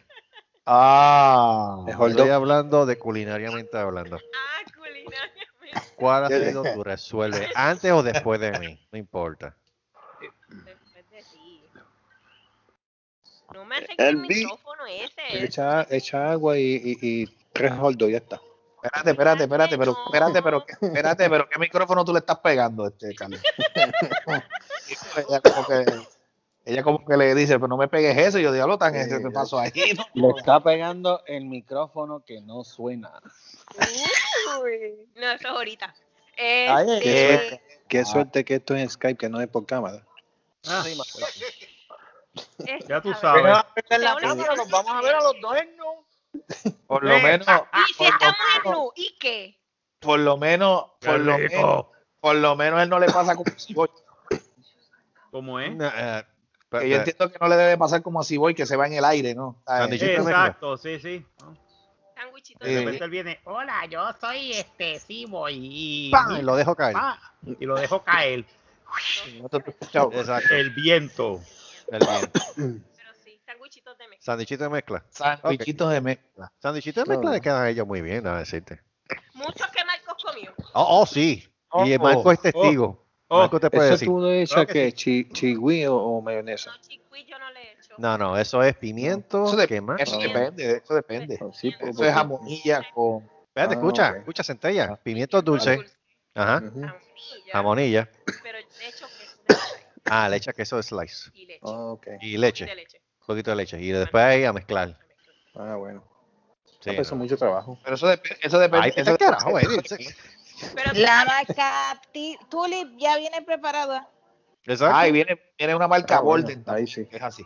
[0.65, 4.17] Ah, Mejor Estoy do- hablando de culinariamente hablando.
[4.17, 5.95] Ah, culinariamente.
[5.97, 7.49] ¿Cuál ha sido tu resuelve?
[7.55, 8.79] ¿Antes o después de mí?
[8.93, 9.57] No importa.
[10.21, 11.65] Después de ti.
[13.53, 15.45] No me acerques El el micrófono ese.
[15.45, 18.41] Echa, echa agua y, y, y tres holdos, ya está.
[18.83, 23.15] Espérate, espérate, espérate, pero espérate, pero espérate, pero qué micrófono tú le estás pegando, este
[23.15, 23.41] Carlos.
[25.55, 25.85] como que
[26.65, 29.19] ella como que le dice, pero no me pegues eso, y yo diablo tan ese
[29.21, 30.05] te pasó ahí, ¿no?
[30.15, 33.21] Le está pegando el micrófono que no suena.
[34.63, 35.09] Uy.
[35.17, 35.95] No, eso es ahorita.
[36.39, 38.05] Ay, Este, eh, Qué Ah.
[38.05, 40.03] suerte que esto es en Skype, que no es por cámara.
[40.67, 43.43] Ah, este, ya tú ver, sabes.
[43.43, 46.07] Venga, en la una cámara, nos vamos a ver a los dos en nu.
[46.87, 49.59] Por lo menos, Y si estamos en nu, ¿y qué?
[50.01, 51.87] por lo menos, por lo Qué menos,
[52.21, 53.51] por lo menos él no le pasa como.
[55.31, 55.73] ¿Cómo es?
[56.79, 58.87] Eh, Que yo entiendo que no le debe pasar como a Ciboy, que se va
[58.87, 59.63] en el aire, ¿no?
[59.67, 61.27] Exacto, sí, sí.
[62.15, 66.39] Sándwichito Eh, De de repente él viene, hola, yo soy este Ciboy y, ¡Pam!
[66.39, 66.97] Y lo dejo caer.
[66.99, 68.45] Ah, y lo dejo caer.
[70.13, 70.55] Exacto.
[70.55, 71.41] El viento.
[71.89, 72.31] El bien.
[72.97, 74.25] Pero sí, Sandwichitos de mezcla.
[74.25, 75.05] Sandichito de mezcla.
[75.11, 76.53] Sandwichitos de mezcla.
[76.59, 78.81] Sandichito de mezcla le quedan a ellos muy bien, a decirte.
[79.35, 80.53] Muchos que Marcos comió.
[80.75, 81.45] Oh, oh, sí.
[81.85, 83.02] y Oh, Marco es testigo.
[83.35, 83.61] Oh.
[83.61, 84.09] Te puede ¿Eso decir.
[84.09, 86.71] tú lo echas que que chi, chigüí o, o mayonesa?
[86.71, 86.79] No,
[87.25, 87.51] yo no
[88.35, 89.45] le eso es pimiento.
[89.45, 89.61] Eso,
[89.99, 90.23] eso Ah.
[90.23, 91.39] depende, eso depende.
[91.41, 93.29] Oh, sí, pues, Eso es jamonilla con...
[93.49, 94.97] Espérate, Ah, escucha, escucha, centella.
[94.97, 95.77] Pimientos dulces.
[95.77, 95.95] Dulce,
[96.35, 96.61] Ajá.
[96.61, 96.95] Jamonilla.
[97.53, 98.11] Jamonilla.
[98.43, 101.31] Pero le echo queso de slice Ah, le echa queso de slice.
[101.35, 101.61] y leche.
[101.63, 101.95] Ah.
[102.21, 102.65] Y leche.
[103.21, 103.81] Un poquito de leche.
[103.81, 104.99] Y después ahí a mezclar.
[105.55, 106.03] Ah, bueno.
[106.81, 107.23] Sí, Ah, pues eso no.
[107.25, 107.79] es mucho trabajo.
[107.85, 108.87] Pero eso, dep- eso depende.
[108.87, 110.15] Ay, eso te carajo, depende-.
[110.75, 112.01] Pero La marca
[112.49, 114.09] Tulip ya viene preparada.
[114.65, 114.95] Exacto.
[114.97, 116.65] Ay, viene, viene una marca Ah, bueno, Golden.
[116.69, 117.07] ahí sí.
[117.11, 117.43] Es así.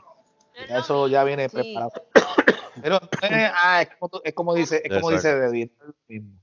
[0.69, 1.55] no Eso ya viene Sí.
[1.57, 1.93] preparado.
[2.83, 5.51] Pero eh, ah, es como, es como dice, es como dice Exacto.
[5.53, 6.39] Deddy, no es lo mismo.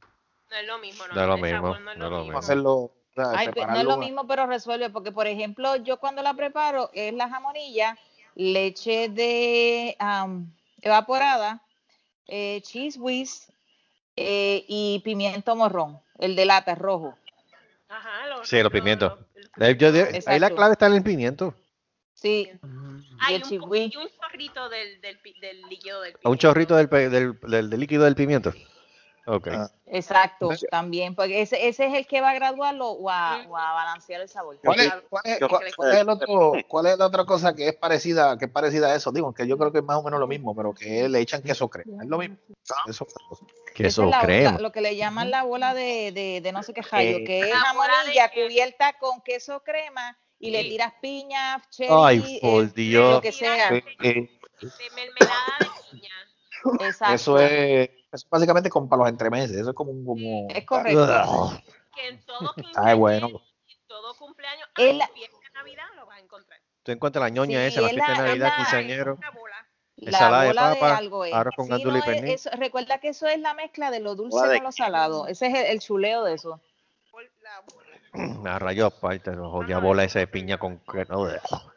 [0.50, 1.22] No es lo mismo, no.
[1.22, 2.24] Es lo mismo, no es lo mismo.
[2.24, 2.40] mismo.
[2.40, 4.00] Hacerlo, o sea, Ay, no es prepararlo lo más.
[4.00, 7.98] mismo, pero resuelve, porque por ejemplo, yo cuando la preparo es la jamonilla,
[8.36, 11.62] leche de am, evaporada,
[12.28, 13.52] eh, cheese whiz
[14.16, 17.18] eh, y pimiento morrón, el de lata, rojo.
[17.90, 19.14] Ajá, lo- Sí, los lo- pimientos.
[19.56, 19.66] lo-
[20.26, 21.56] ahí la clave está en el pimiento.
[22.14, 22.50] Sí,
[23.20, 26.38] Hay y el un, y un chorrito del, del, del líquido del Un pimiento.
[26.42, 28.54] chorrito del, pe- del, del- del líquido del pimiento.
[29.26, 29.70] Ah.
[29.88, 33.56] exacto, Entonces- también, porque ese, ese es el que va a graduarlo o a, o
[33.58, 34.58] a balancear el sabor.
[34.64, 37.56] ¿Cuál es, cuál es- Yo- cuál- cuál es el otro, cuál es la otra cosa
[37.56, 39.12] que es parecida, que es parecida a eso?
[39.14, 41.42] Digo, que yo creo que es más o menos lo mismo, pero que le echan
[41.42, 42.04] queso crema.
[42.04, 42.36] Es lo mismo.
[42.88, 43.08] Eso,
[43.74, 44.58] Queso es crema.
[44.60, 47.40] lo que le llaman la bola de, de, de no sé qué rayo, Eh, que
[47.40, 48.46] es La bola jamonilla de queso.
[48.48, 53.14] cubierta con queso crema y le tiras piña, cherry, Ay, por eh, Dios.
[53.14, 53.70] lo que sea.
[53.74, 56.10] eh, De mermelada de piña.
[56.88, 57.14] Exacto.
[57.16, 59.58] eso es, es básicamente como para los entremeses.
[59.58, 60.06] Eso es como un.
[60.06, 61.52] Como, Es correcto.
[61.96, 63.28] Que en todo Ay, bueno.
[63.28, 66.60] en todo cumpleaños, ay, la- fiesta de Navidad lo vas a encontrar.
[66.84, 69.18] Tú encuentras la ñoña Sí, esa, la es fiesta de Navidad, la- quinceañero.
[69.96, 71.34] Ensalada de bola de, papa, algo es.
[71.34, 72.34] arroz con Sí, y pernil.
[72.34, 75.28] eso- recuerda que eso es la mezcla de lo dulce Bola de con lo salado.
[75.28, 76.60] Ese es el, el chuleo de eso.
[77.44, 78.40] La bola.
[78.42, 81.28] Me rayó aparte, no jodía bola esa de piña con que- no,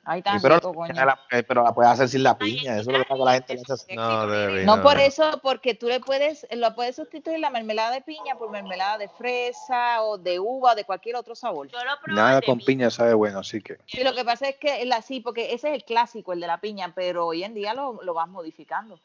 [0.09, 0.95] Ay, Sí, tan pero, rico, coño.
[0.95, 2.79] la, eh, pero la puedes hacer sin la piña.
[2.79, 3.95] Eso es lo que pasa la gente le.
[3.97, 4.27] No,
[4.65, 8.37] No no, por eso, porque tú le puedes, lo puedes sustituir la mermelada de piña
[8.39, 11.67] por mermelada de fresa o de uva o de cualquier otro sabor.
[11.67, 13.79] Yo lo probé Nada con piña sabe bueno, así que.
[13.87, 16.47] Sí, lo que pasa es que la sí, porque ese es el clásico, el de
[16.47, 19.01] la piña, pero hoy en día lo, lo vas modificando.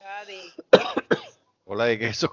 [0.00, 0.22] Ah,
[1.84, 2.30] de queso.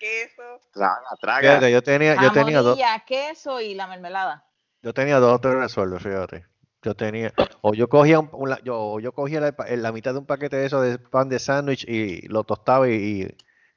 [0.00, 0.42] queso.
[0.72, 1.40] Traga, traga.
[1.40, 4.44] Fíjate, yo tenía, yo tenía dos, queso y la mermelada.
[4.82, 6.51] yo tenía dos o tres resueltos, fíjate.
[6.84, 10.18] Yo tenía, o yo cogía un, un la- yo, o yo cogía la, mitad de
[10.18, 13.36] un paquete de eso de pan de sándwich y lo tostaba y, y,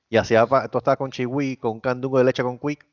[0.10, 2.86] y hacía pa- tostada con chihui, con un candungo de leche con quick.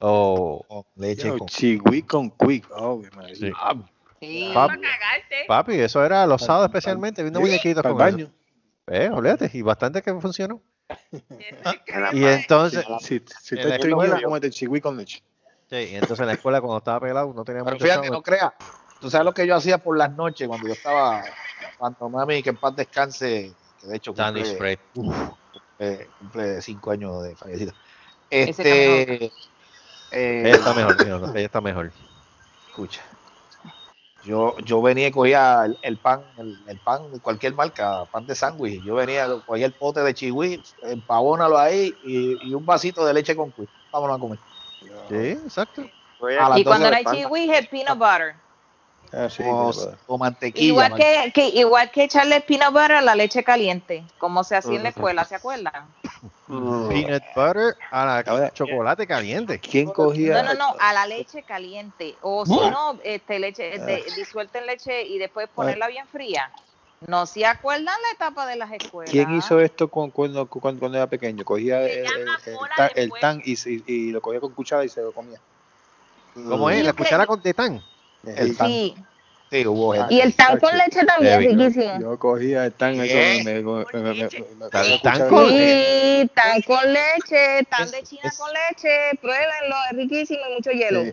[0.00, 1.46] O leche Yo, con.
[1.48, 2.66] chigüí con quick.
[2.74, 3.00] Oh,
[3.32, 3.52] sí.
[4.20, 4.50] Sí.
[4.52, 5.44] Cagarte.
[5.46, 7.98] papi, eso era los sábados especialmente, viendo Sí, muñequitos con eso.
[7.98, 8.30] baño.
[8.86, 10.60] Eh, olvídate, y bastante que funcionó.
[12.12, 15.22] Y entonces, Si, si En te estreñido, escuela- cómete chigüí con leche.
[15.74, 18.22] Sí, y entonces en la escuela cuando estaba pelado no tenía Pero mucho fíjate, no
[18.22, 18.52] creas.
[19.00, 21.24] Tú sabes lo que yo hacía por las noches cuando yo estaba.
[21.78, 24.78] Cuando mami, que en paz descanse, que de hecho cumple, spread.
[24.94, 27.72] cumple, cumple cinco años de fallecida.
[28.30, 29.24] Este.
[29.24, 29.30] eh,
[30.12, 31.92] Ella está mejor, mijo, ella está mejor.
[32.68, 33.02] Escucha.
[34.24, 38.26] Yo, yo venía y cogía el, el pan, el, el pan de cualquier marca, pan
[38.26, 38.82] de sándwich.
[38.82, 43.36] Yo venía, cogía el pote de chihui, empavónalo ahí y, y un vasito de leche
[43.36, 43.68] con cuy.
[43.92, 44.38] Vámonos a comer.
[45.08, 45.90] Sí, exacto.
[46.20, 48.34] A Y cuando 12 no hay el peanut butter.
[49.12, 49.42] Ah, sí.
[50.06, 50.66] O, mantequilla.
[50.66, 54.76] Igual que, que, igual que echarle peanut butter a la leche caliente, como se hacía
[54.76, 55.94] en la escuela, ¿se acuerdan?
[56.48, 59.58] Peanut butter a la Ahora, chocolate caliente.
[59.60, 60.42] ¿Quién cogía?
[60.42, 62.16] No, no, no, a la leche caliente.
[62.22, 66.50] O si no, este, leche de- disuelta en leche y después ponerla bien fría.
[67.06, 69.10] ¿No se acuerdan la etapa de las escuelas?
[69.10, 71.44] ¿Quién hizo esto con- cuando, cuando, cuando era pequeño?
[71.44, 72.06] Cogía el,
[72.76, 73.12] tan, el
[73.44, 75.38] y, lo cogía con cuchara y se lo comía.
[76.34, 76.84] ¿Cómo es?
[76.84, 77.82] La cuchara con de tan.
[78.24, 78.68] El tan.
[78.68, 78.94] Sí,
[79.50, 80.14] Sí, hubo gente.
[80.14, 82.00] y el tan con leche también, riquísimo.
[82.00, 83.14] Yo cogía el tan eso
[83.44, 87.64] me, me, me, me, me- me- Tan- me- tan cuchara- con- Sí, tan con leche,
[87.70, 91.04] tan de China es- con leche, pruébenlo, es riquísimo y mucho hielo.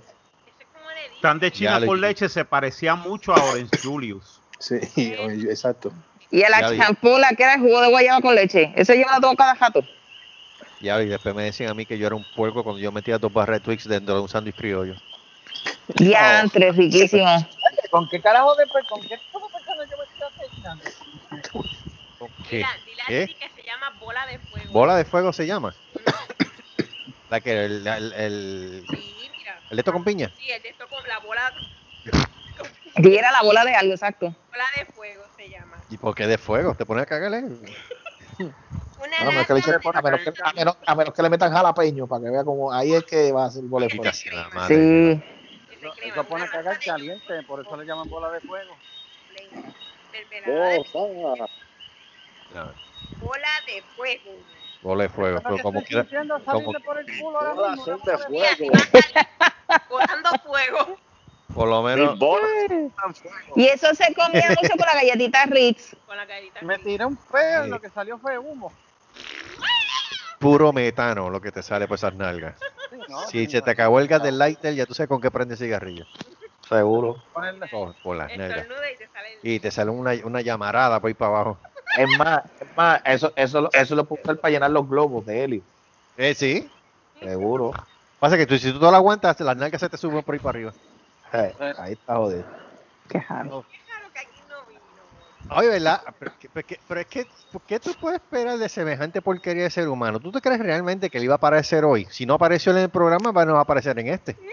[1.21, 4.40] Tan de China Ya, con le- leche se parecía mucho a Orange Julius.
[4.61, 4.79] Sí,
[5.49, 5.91] exacto.
[6.29, 6.77] Y a Ya la vi.
[6.77, 8.71] champula, que era el jugo de guayaba con leche.
[8.75, 9.83] Eso yo me lo tomo cada jato.
[10.79, 13.17] Ya, y después me decían a mí que yo era un puerco cuando yo metía
[13.17, 14.95] dos barras de Twix dentro de un sándwich criollo.
[15.95, 17.27] Diantre, riquísimo.
[17.89, 20.21] ¿Con qué carajo de per- con qué tipo de personas yo me estoy.
[22.49, 23.27] Dile, a ¿Qué?
[23.27, 24.71] Titi que se llama bola de fuego.
[24.73, 25.73] ¿Bola de fuego se llama?
[27.29, 29.57] La que, el, el, el, Sí, mira.
[29.69, 30.29] el de esto con piña.
[30.37, 31.53] Sí, el de esto con la bola,
[32.97, 34.35] Y era la bola de algo, exacto.
[34.49, 35.77] bola de fuego se llama.
[35.89, 36.75] ¿Y por qué de fuego?
[36.75, 37.37] ¿Te pones a cagarle?
[37.39, 41.21] Una A menos, que le echen- lata a, menos que, a, menos, a menos que
[41.23, 43.89] le metan jalapeño para que vea como ahí es que va a ser gol de
[43.89, 44.11] fuego.
[44.13, 44.25] Sí.
[44.29, 45.21] de
[45.79, 48.75] crema, Eso pone una a cagar caliente, por eso le llaman bola de fuego.
[50.93, 51.35] Oh.
[52.53, 52.71] No,
[53.21, 54.31] bola de fuego.
[54.83, 55.37] bola de fuego.
[55.39, 56.05] Eso Pero como quiera.
[56.45, 58.73] como- por el culo ahora mismo, una bola de fuego.
[61.61, 62.17] Por lo menos.
[63.55, 65.95] Y eso se comía mucho con la galletita Ritz.
[66.07, 66.25] Con la.
[66.63, 68.73] Me tiré un peo y lo que salió fue humo.
[70.39, 72.55] Puro metano lo que te sale por esas nalgas.
[72.89, 73.27] Sí, ¿no?
[73.27, 76.07] Si se te acabó el gas del lighter, ya tú sabes con qué prende cigarrillo.
[76.67, 77.21] Seguro.
[77.31, 78.65] Por, por las nalgas.
[79.43, 81.59] Y te sale una, una llamarada por ahí para abajo.
[81.95, 85.43] Es más, es más, eso, eso, eso lo puso él para llenar los globos de
[85.43, 85.61] helio.
[86.17, 86.67] Eh, sí.
[87.19, 87.71] Seguro.
[88.17, 90.39] Pasa que tú, si tú no lo aguantas, las nalgas se te suben por ahí
[90.39, 90.73] para arriba.
[91.33, 92.43] Eh, ahí está jodido.
[93.07, 93.65] Claro
[94.13, 94.81] que aquí no vino.
[95.57, 96.01] Oye, ¿verdad?
[96.19, 99.87] Pero, pero pero es que, ¿por qué tú puedes esperar de semejante porquería de ser
[99.89, 100.19] humano?
[100.19, 102.05] ¿Tú te crees realmente que él iba a aparecer hoy?
[102.09, 104.37] Si no apareció en el programa, va no va a aparecer en este.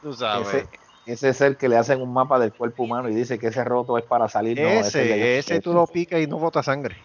[0.00, 0.48] Tú sabes.
[0.48, 0.68] Ese,
[1.04, 3.62] ese es el que le hacen un mapa del cuerpo humano y dice que ese
[3.64, 4.60] roto es para salir.
[4.60, 6.96] No, ese, de- ese tú lo picas y no bota sangre.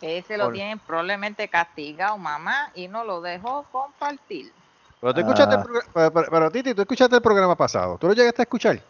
[0.00, 4.52] Ese lo tienen probablemente castigado, mamá, y no lo dejó compartir.
[5.00, 5.62] Pero tú escuchaste el Ah.
[5.64, 7.98] programa, pero, pero- pero, Titi, tú escuchaste el programa pasado.
[7.98, 8.80] ¿Tú lo llegaste a escuchar?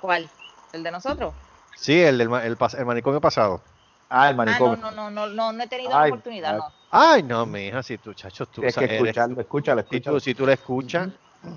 [0.00, 0.28] ¿Cuál?
[0.72, 1.34] ¿El de nosotros?
[1.74, 3.62] Sí, el del el, el manicomio pasado.
[4.10, 4.76] Ah, el Ah, manicomio.
[4.76, 6.72] no, no, no, no, no, no he tenido Ay, la oportunidad, no.
[6.90, 10.20] Ay, no, mi hija, si tú, chacho, tú sea, que escucharlo, escúchalo, si, tú, escúchalo.
[10.20, 11.08] si tú lo escuchas,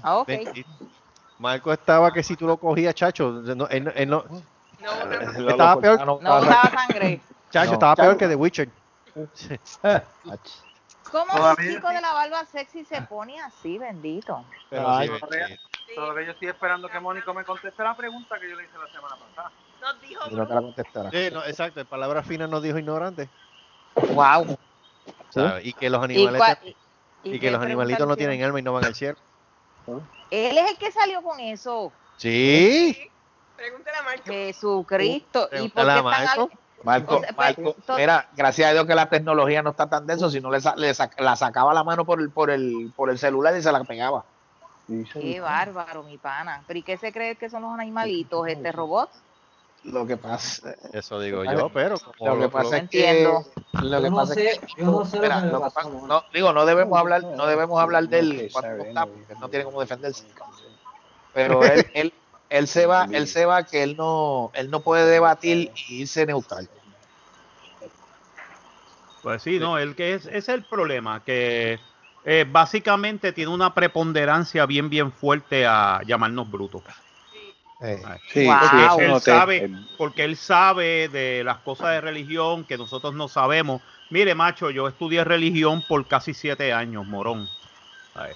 [0.04, 0.30] Ah, ok.
[1.38, 4.24] Marco estaba que si tú lo cogías, chacho, no, él, no- él no-
[4.80, 5.50] No, Eh, no.
[5.50, 7.22] estaba peor, No usaba sangre.
[7.52, 7.74] chacho, No.
[7.74, 8.70] estaba peor que The Witcher.
[11.12, 14.45] ¿Cómo el Todavía chico de la barba sexy se pone así, bendito?
[14.69, 15.60] Pero Ay, sí, todavía- sí.
[15.88, 18.78] Sí, Todavía yo estoy esperando que Mónico me conteste la pregunta que yo le hice
[18.78, 19.52] la semana pasada.
[19.82, 21.10] nos dijo Y no te la contestará.
[21.12, 23.28] Sí, no, exacto, en palabras finas nos dijo ignorante.
[24.13, 24.58] Wow.
[25.63, 26.58] Y que los ¿Y, animales cua-
[27.24, 29.17] y, y que los animalitos no tienen alma y no van al cielo.
[30.30, 31.91] Él es el que salió con eso.
[32.17, 33.10] Sí.
[33.58, 34.24] Pregúntale a Marco.
[34.26, 35.50] Jesucristo.
[35.52, 36.50] ¿Y por qué a están al-
[36.84, 39.89] Marco, O sea, pues, Marco, to- mira, gracias a Dios que la tecnología no está
[39.89, 42.91] tan denso, si no le, le sac- la sacaba la mano por el, por el,
[42.96, 44.26] por el celular y se la pegaba.
[45.13, 46.63] Qué bárbaro, mi pana.
[46.67, 48.48] ¿Pero y qué se cree que son los animalitos?
[48.48, 49.10] ¿Este robot?
[49.84, 53.10] Lo que pasa, Eso digo yo, pero como lo que lo- pasa lo- es que,
[53.10, 53.44] Entiendo.
[53.82, 55.89] lo que Yo no pasa es que, no sé lo lo que pasa-
[56.34, 59.65] digo, no debemos hablar, no debemos hablar de él cuando no está, porque no tiene
[59.65, 60.28] cómo defenderse.
[61.34, 62.13] Pero él, él,
[62.52, 66.26] él se va, él se va que él no, él no puede debatir y irse
[66.26, 66.70] neutral.
[69.22, 71.80] Pues sí, no, el que es, ese es el problema, que
[72.26, 76.84] eh, básicamente tiene una preponderancia bien, bien fuerte a llamarnos brutos.
[77.80, 78.60] Eh, Sí, Wow.
[78.70, 83.14] sí, eso él sabe, El- porque él sabe de las cosas de religión que nosotros
[83.14, 83.82] no sabemos.
[84.10, 87.50] Mire, macho, yo estudié religión por casi siete años, morón.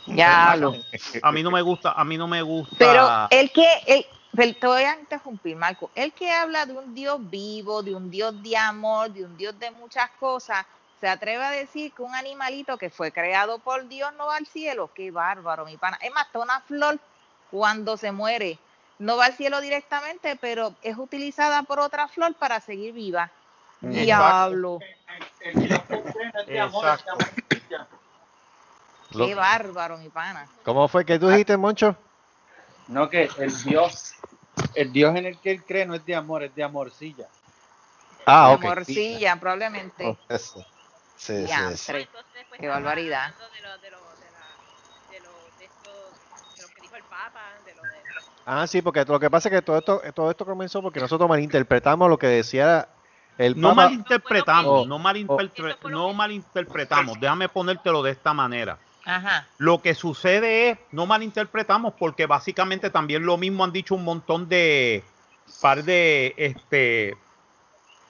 [0.07, 0.73] Ya lo.
[1.21, 2.75] A mí no me gusta, a mí no me gusta.
[2.77, 5.91] Pero el que, el, pero te voy a interrumpir, Marco.
[5.95, 9.57] El que habla de un Dios vivo, de un Dios de amor, de un Dios
[9.59, 10.65] de muchas cosas,
[10.99, 14.47] se atreve a decir que un animalito que fue creado por Dios no va al
[14.47, 14.91] cielo.
[14.93, 15.97] Qué bárbaro, mi pana.
[16.01, 16.99] Es más, hasta una flor
[17.51, 18.57] cuando se muere
[18.97, 23.31] no va al cielo directamente, pero es utilizada por otra flor para seguir viva.
[23.81, 24.79] Diablo,
[26.47, 27.17] Exacto.
[29.15, 30.49] Lo- qué bárbaro, mi pana.
[30.63, 31.97] ¿Cómo fue que tú dijiste, Moncho?
[32.88, 34.13] No, que el Dios,
[34.75, 37.30] el Dios en el que él cree no es de amor, es de amorcilla.
[38.25, 38.63] Ah, De ok.
[38.65, 40.04] morcilla, probablemente.
[40.06, 40.65] Oh, eso.
[41.15, 41.91] Sí, sí, sí.
[41.93, 43.34] Entonces, pues, Qué barbaridad.
[43.54, 44.58] De lo, de lo, de la,
[45.10, 46.12] de lo, de esto,
[46.56, 48.04] de lo que dijo el Papa, de lo de...
[48.45, 51.28] Ah, sí, porque lo que pasa es que todo esto, todo esto comenzó porque nosotros
[51.28, 52.88] malinterpretamos lo que decía
[53.38, 53.84] el No Papa.
[53.84, 57.19] malinterpretamos, Oh, no, malinterpre- no malinterpretamos.
[57.19, 58.80] Déjame ponértelo de esta manera.
[59.06, 59.47] Ajá.
[59.60, 64.49] Lo que sucede es, no malinterpretamos, porque básicamente también lo mismo han dicho un montón
[64.49, 65.03] de
[65.62, 67.16] par de este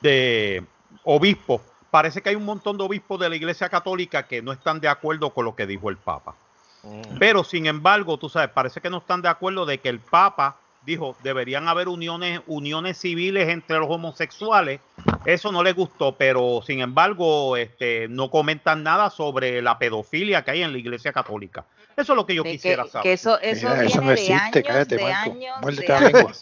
[0.02, 0.64] de
[1.04, 1.62] obispos.
[1.92, 4.88] Parece que hay un montón de obispos de la Iglesia Católica que no están de
[4.88, 6.36] acuerdo con lo que dijo el Papa.
[6.84, 7.18] Mm.
[7.20, 10.58] Pero sin embargo, tú sabes, parece que no están de acuerdo de que el Papa
[10.86, 14.80] dijo deberían haber uniones, uniones civiles entre los homosexuales.
[15.26, 20.52] Eso no les gustó, pero sin embargo, este, no comentan nada sobre la pedofilia que
[20.52, 21.66] hay en la Iglesia Católica.
[21.98, 23.04] Eso es lo que yo De que, quisiera saber.
[23.04, 25.32] que eso, eso Mira, viene eso no de existe, años, cállate, de Marco.
[25.32, 26.34] años, Muérdete de la lengua.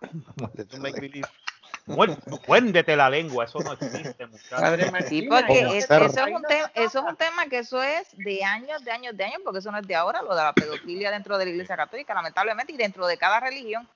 [1.86, 4.56] Muérdete la lengua, eso no existe, muchacho.
[4.60, 8.08] Padre Sí, porque es- eso, es un tema, eso es un tema que eso es
[8.12, 10.52] de años, de años, de años, porque eso no es de ahora, lo de la
[10.52, 13.88] pedofilia dentro de la iglesia católica, lamentablemente, y dentro de cada religión.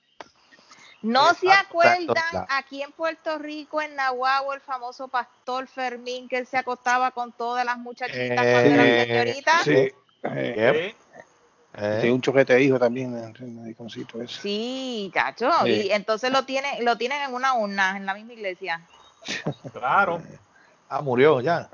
[1.01, 6.45] No se acuerdan aquí en Puerto Rico, en Nahuatl, el famoso pastor Fermín, que él
[6.47, 9.63] se acostaba con todas las muchachitas cuando eran Eh, señoritas.
[9.63, 9.91] Sí,
[10.23, 10.95] eh,
[11.77, 14.41] Eh, sí, un choquete de hijo también, eh, el mediconcito ese.
[14.41, 15.69] Sí, cacho, Sí.
[15.87, 18.81] y entonces lo tienen, lo tienen en una urna en la misma iglesia.
[19.73, 20.21] Claro.
[20.89, 21.69] Ah, murió ya.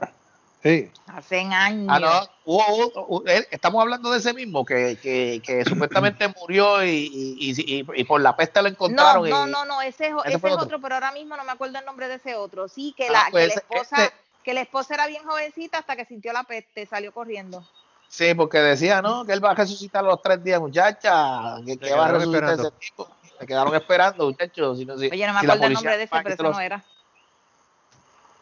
[0.62, 1.88] Sí, Hace años.
[1.90, 6.28] Ah, no, hubo otro, hu- él- estamos hablando de ese mismo que, que, que supuestamente
[6.40, 9.30] murió y, y, y, por la peste lo No, encontraron.
[9.30, 10.66] no, y- no, no, ese, ese ese es otro.
[10.66, 12.68] otro, pero ahora mismo no me acuerdo el nombre de ese otro.
[12.68, 15.24] Sí, que Ah, la, pues que la ese- esposa, este- que la esposa era bien
[15.24, 17.64] jovencita hasta que sintió la peste, salió corriendo.
[18.10, 21.56] Sí, porque decía, no, que él va a resucitar a los tres días, muchacha.
[21.66, 22.68] Que, que va a resucitar esperando.
[22.70, 23.08] ese tipo.
[23.40, 24.78] Se quedaron esperando, muchachos.
[24.78, 26.44] Si no, si, Oye, no me si la acuerdo el nombre de ese, pero ese
[26.44, 26.84] lo- no era.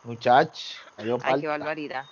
[0.03, 0.57] Muchach,
[0.97, 1.47] Ay, qué falta.
[1.47, 2.05] barbaridad.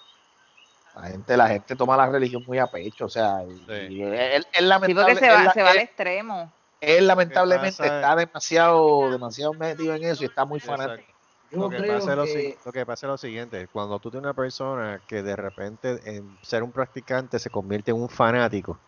[0.96, 3.74] La gente, la gente toma la religión muy a pecho, o sea, Sí.
[3.90, 6.52] y él, él lamentable- se va, él- se va al él- extremo.
[6.82, 11.13] él lamentablemente pasa- está demasiado, demasiado metido en eso y está muy fanático.
[11.54, 13.68] Yo Lo que, creo pasa es lo, que si- lo que pasa es lo siguiente,
[13.72, 17.98] cuando tú tienes una persona que de repente en ser un practicante se convierte en
[17.98, 18.80] un fanático,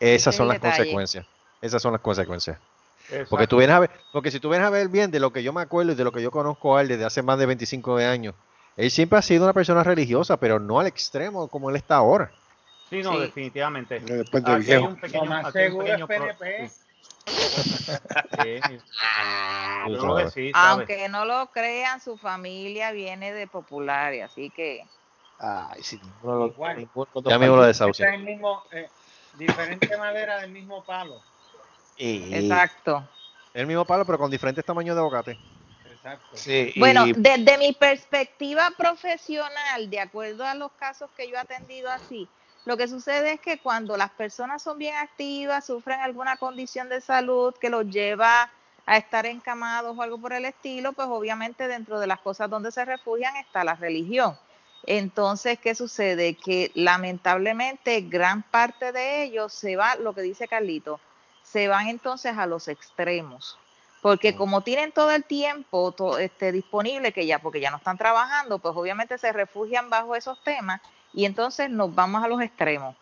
[0.00, 0.78] esas son las detalle.
[0.78, 1.26] consecuencias.
[1.62, 2.58] Esas son las consecuencias.
[3.08, 3.26] Exacto.
[3.30, 5.42] Porque tú vienes a ver, porque si tú vienes a ver bien de lo que
[5.42, 7.46] yo me acuerdo y de lo que yo conozco a él desde hace más de
[7.46, 8.34] 25 de años,
[8.76, 12.32] él siempre ha sido una persona religiosa, pero no al extremo como él está ahora.
[12.90, 13.20] Sí, no, Sí.
[13.20, 14.00] definitivamente.
[14.00, 14.86] después de Aquí hay viejo.
[14.88, 16.68] un pequeño, Lo más aquí hay un seguro es pequeño pro- PNP.
[16.68, 16.83] Sí.
[17.24, 17.32] Tú
[19.92, 20.34] Yo creo que sabes.
[20.34, 20.70] sí, ¿sabes?
[20.70, 24.88] Aunque no lo crean, su familia viene de popular, y así que
[25.38, 26.88] Ay, sí, Igual.
[27.24, 28.14] Ya mismo lo es desahucia.
[28.14, 28.88] el mismo, eh,
[29.32, 31.20] diferente madera del mismo palo.
[31.96, 33.06] Y- exacto.
[33.52, 35.38] El mismo palo, pero con diferentes tamaños de bocate.
[35.84, 36.36] Exacto.
[36.36, 41.38] sí, y- Bueno, desde mi perspectiva profesional, de acuerdo a los casos que yo he
[41.38, 42.28] atendido así,
[42.64, 47.00] lo que sucede es que cuando las personas son bien activas, sufren alguna condición de
[47.00, 48.50] salud que los lleva
[48.86, 52.72] a estar encamados o algo por el estilo, pues obviamente dentro de las cosas donde
[52.72, 54.38] se refugian está la religión.
[54.86, 56.36] Entonces, ¿qué sucede?
[56.36, 61.00] Que lamentablemente gran parte de ellos se va, lo que dice Carlito,
[61.42, 63.58] se van entonces a los extremos
[64.00, 67.96] porque como tienen todo el tiempo to- este, disponible, que ya, porque ya no están
[67.96, 70.82] trabajando, pues obviamente se refugian bajo esos temas
[71.14, 72.96] y entonces nos vamos a los extremos.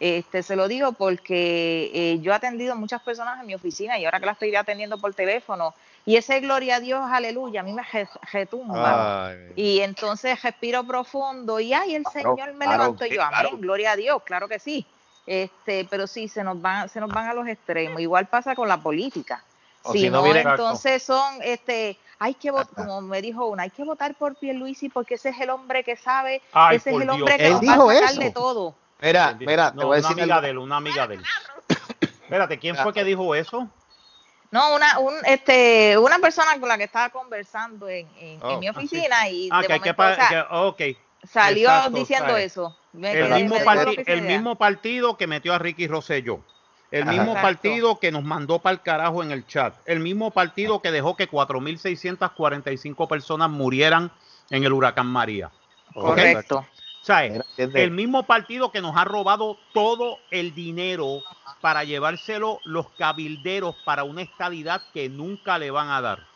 [0.00, 4.04] Este, se lo digo porque eh, yo he atendido muchas personas en mi oficina y
[4.04, 5.74] ahora que la estoy atendiendo por teléfono,
[6.04, 9.28] y ese gloria a Dios, aleluya, a mí me re- retumba.
[9.30, 13.22] Ay, Y entonces respiro profundo y ay, el Claro, Señor me claro, levantó y yo,
[13.22, 13.58] amén, claro.
[13.58, 14.86] gloria a Dios, claro que sí.
[15.26, 18.00] Este, pero sí, se nos van, se nos van a los extremos.
[18.00, 19.42] Igual pasa con la política.
[19.82, 23.70] O si si no entonces son, este, hay que votar, como me dijo una, hay
[23.70, 27.02] que votar por Pierluisi porque ese es el hombre que sabe, Ay, ese es el
[27.02, 27.14] Dios.
[27.14, 28.20] hombre que Él nos va dijo a sacar eso.
[28.20, 28.74] de todo.
[29.00, 30.44] Mira, mira, te No, voy a una decir amiga algo.
[30.44, 31.22] de él, una amiga de él.
[32.00, 33.68] Espérate, ¿quién fue que dijo eso?
[34.50, 38.60] No, una, un, este, una persona con la que estaba conversando en, en, Oh, en
[38.60, 38.78] mi ah, sí.
[38.78, 41.28] oficina y Ah, de que hay que, momento, pa- o sea, que- ok.
[41.30, 42.76] salió exacto, diciendo eso.
[42.92, 43.56] Me El quedé- mismo,
[44.06, 46.40] el mismo partido que metió a Ricky Rosselló.
[46.90, 47.12] El Ajá.
[47.12, 49.74] mismo partido que nos mandó para el carajo en el chat.
[49.84, 54.10] El mismo partido que dejó que 4.645 personas murieran
[54.50, 55.50] en el huracán María.
[55.92, 56.66] Correcto.
[57.08, 57.82] Mira, ¿entiendes?
[57.82, 61.22] El mismo partido que nos ha robado todo el dinero
[61.60, 66.26] para llevárselo los cabilderos para una estadidad que nunca le van a dar.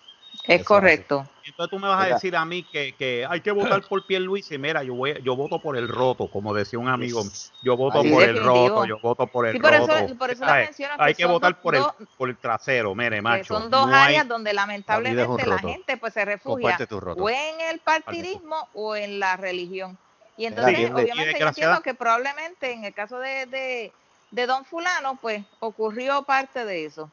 [0.45, 1.27] Es correcto.
[1.45, 4.59] Entonces tú me vas a decir a mí que, que hay que votar por Pierluisi.
[4.59, 7.23] Mira, yo voy, yo voto por el roto, como decía un amigo.
[7.63, 8.11] Yo voto Ahí.
[8.11, 8.69] por Sí, el definitivo.
[8.69, 10.19] roto, yo voto por el Sí, por eso- roto.
[10.19, 10.67] por eso le ¿Sabes?
[10.69, 11.83] menciono que hay que son votar dos- por el,
[12.17, 13.55] por el trasero, mire, que macho.
[13.61, 17.23] son dos No hay- áreas donde lamentablemente la gente pues se refugia Comparte tu roto.
[17.23, 19.97] o en el partidismo o en la religión.
[20.37, 20.79] Y entonces.
[20.79, 23.93] Y obviamente, yo entiendo que probablemente en el caso de, de,
[24.31, 27.11] de Don Fulano, pues ocurrió parte de eso.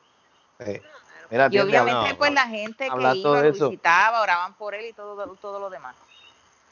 [0.60, 0.82] Eh,
[1.30, 2.36] mira, Y obviamente, no, pues no.
[2.36, 5.96] la gente que iba, lo visitaba, oraban por él y todo, todo lo demás.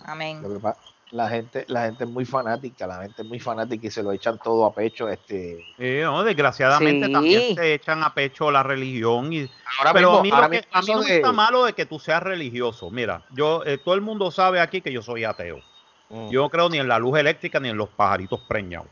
[0.05, 0.41] Amén.
[0.41, 0.77] Lo que pa-
[1.11, 4.11] la gente, la gente es muy fanática, la gente es muy fanática y se lo
[4.11, 5.07] echan todo a pecho.
[5.07, 7.13] Este, Sí, no, desgraciadamente Sí.
[7.13, 9.49] también se echan a pecho la religión y
[9.79, 11.31] ahora pero mismo, a mí, lo ahora que- mismo a mí eso no de- está
[11.31, 12.89] malo de que tú seas religioso.
[12.91, 15.61] Mira, yo eh, todo el mundo sabe aquí que yo soy ateo.
[16.09, 16.29] Mm.
[16.29, 18.87] Yo no creo ni en la luz eléctrica ni en los pajaritos preñados.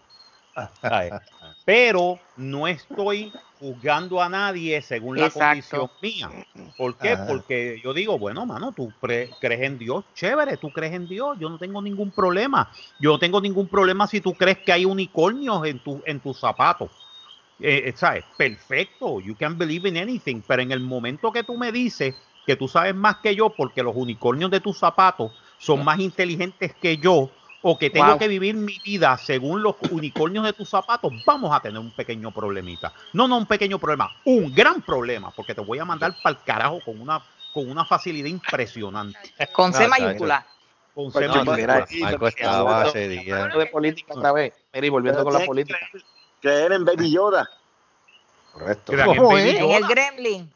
[0.81, 1.13] ¿Sabes?
[1.65, 5.39] Pero no estoy juzgando a nadie según la Exacto.
[5.39, 6.45] condición mía.
[6.77, 7.09] ¿Por qué?
[7.09, 7.25] Ajá.
[7.25, 11.49] Porque yo digo, bueno, mano, tú crees en Dios, chévere, tú crees en Dios, yo
[11.49, 12.69] no tengo ningún problema.
[12.99, 16.37] Yo no tengo ningún problema si tú crees que hay unicornios en, tu, en tus
[16.37, 16.89] zapatos.
[17.59, 18.25] Eh, eh, ¿Sabes?
[18.35, 22.13] Perfecto, you can believe in anything, pero en el momento que tú me dices
[22.45, 26.75] que tú sabes más que yo porque los unicornios de tus zapatos son más inteligentes
[26.75, 27.29] que yo
[27.67, 28.19] o que tengo Wow.
[28.19, 32.31] que vivir mi vida según los unicornios de tus zapatos, vamos a tener un pequeño
[32.31, 32.93] problemita.
[33.13, 36.43] No, no un pequeño problema, un gran problema, porque te voy a mandar para el
[36.43, 39.17] carajo con una, con una facilidad impresionante.
[39.51, 40.45] Con C Ah, mayúscula.
[40.93, 41.87] Con Pues, C mayúscula.
[43.57, 44.53] de política otra vez.
[44.71, 45.79] Mira, y volviendo Pero con la política.
[46.39, 47.49] Creer en Baby Yoda.
[48.55, 48.93] Correcto.
[48.93, 49.55] Crean en ¿Cómo Baby es?
[49.59, 50.49] En el gremlin.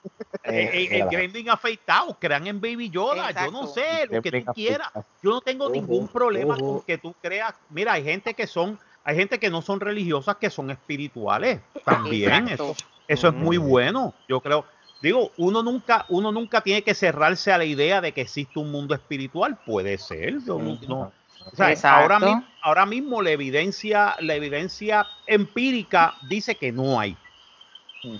[0.43, 4.53] Eh, eh, el gremlin afeitado, crean en Baby Yoda, yo no sé, lo que tú
[4.53, 4.87] quieras.
[5.21, 6.65] Yo no tengo Ojo, ningún problema ojo.
[6.77, 7.53] con que tú creas.
[7.69, 12.47] Mira, hay gente que son, hay gente que no son religiosas, que son espirituales también.
[12.47, 12.71] Exacto.
[12.71, 12.75] Eso,
[13.09, 14.13] eso es muy bueno.
[14.29, 14.63] Yo creo,
[15.01, 18.71] digo, uno nunca, uno nunca tiene que cerrarse a la idea de que existe un
[18.71, 19.57] mundo espiritual.
[19.65, 20.35] Puede ser.
[20.45, 21.11] yo no- no-
[21.51, 22.01] o sea, Exacto.
[22.01, 27.17] ahora, mismo, ahora mismo la evidencia, la evidencia empírica dice que no hay.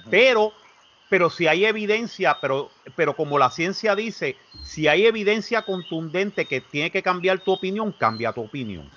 [0.09, 0.53] Pero,
[1.09, 6.61] pero si hay evidencia, pero, pero como la ciencia dice, si hay evidencia contundente que
[6.61, 8.89] tiene que cambiar tu opinión, cambia tu opinión.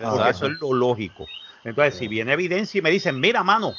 [0.00, 1.28] Porque eso es lo lógico.
[1.62, 3.74] Entonces, si viene evidencia y me dicen, mira, mano,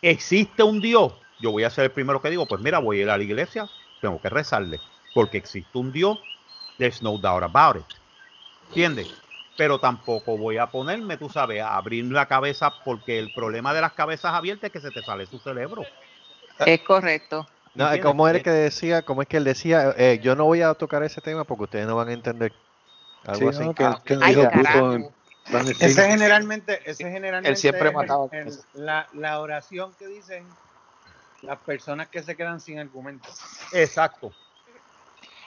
[0.00, 3.02] existe un Dios, yo voy a ser el primero que digo, pues mira, voy a
[3.02, 3.68] ir a la iglesia,
[4.00, 4.80] tengo que rezarle,
[5.12, 6.18] porque existe un Dios,
[6.78, 7.84] there's no doubt about it.
[8.68, 9.08] ¿Entiendes?
[9.58, 13.80] Pero tampoco voy a ponerme, tú sabes, a abrir la cabeza, porque el problema de
[13.80, 15.84] las cabezas abiertas es que se te sale tu cerebro.
[16.64, 17.44] Es correcto.
[17.74, 18.02] No, ¿Entiendes?
[18.02, 19.02] ¿cómo era que decía?
[19.02, 19.92] ¿Cómo es que él decía?
[19.96, 22.52] eh, yo no voy a tocar ese tema porque ustedes no van a entender.
[23.24, 23.64] Algo Sí, así.
[23.64, 23.84] no, que,
[24.22, 29.92] Ay, puto de Ese generalmente, ese generalmente Él siempre es mataba el- la, la oración
[29.98, 30.46] que dicen
[31.42, 33.42] las personas que se quedan sin argumentos.
[33.72, 34.32] Exacto.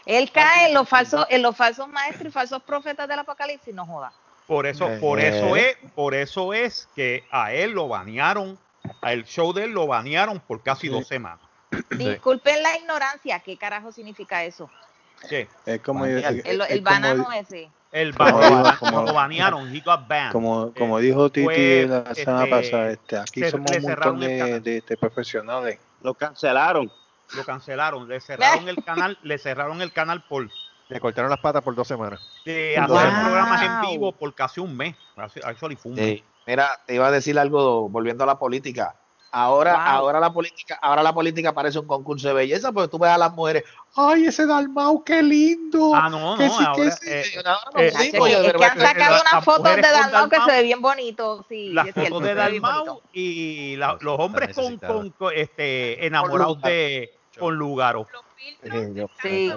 [0.06, 3.86] Él cae en los falsos, en los falsos maestros y falsos profetas del apocalipsis, no
[3.86, 4.12] joda.
[4.48, 8.58] Por eso, Eh, por eso es, por eso es que a él lo banearon,
[9.02, 11.40] al show de él lo banearon por casi dos semanas.
[11.92, 14.70] Disculpen la ignorancia, ¿qué carajo significa eso?
[15.30, 15.48] ¿Qué?
[15.66, 17.70] Es como, El, es el como- banano ese.
[17.92, 20.32] El Como banearon, dijo- como- lo banearon, he got banned.
[20.32, 23.82] como, como Eh, dijo Titi fue, la semana este, pasada, este, aquí se- somos un
[23.84, 25.78] montón el de, de- de profesionales.
[26.02, 26.92] Lo cancelaron.
[27.36, 30.50] Lo cancelaron, le cerraron el canal, le cerraron el canal por
[30.90, 32.20] Le cortaron las patas por dos semanas.
[32.46, 32.98] de Wow.
[32.98, 34.96] hacer programas en vivo por casi un mes.
[35.44, 36.06] Actually fue un mes.
[36.20, 36.26] Sí.
[36.48, 38.96] Mira, te iba a decir algo volviendo a la política.
[39.34, 39.82] Ahora, Wow.
[39.88, 43.18] ahora la política, ahora la política parece un concurso de belleza, porque tú ves a
[43.18, 43.64] las mujeres,
[43.96, 45.94] ay, ese Dalmau, qué lindo.
[45.96, 47.38] Ah, no, no, ahora, Es que,
[48.66, 51.46] han sacado unas fotos de Dalmau que se ve bien bonito.
[51.48, 56.06] Sí, las es cierto, fotos de Dalmau y la- los hombres con, con- con, este,
[56.06, 58.08] enamorados de con Lugaro.
[58.64, 59.52] Eh, Sí.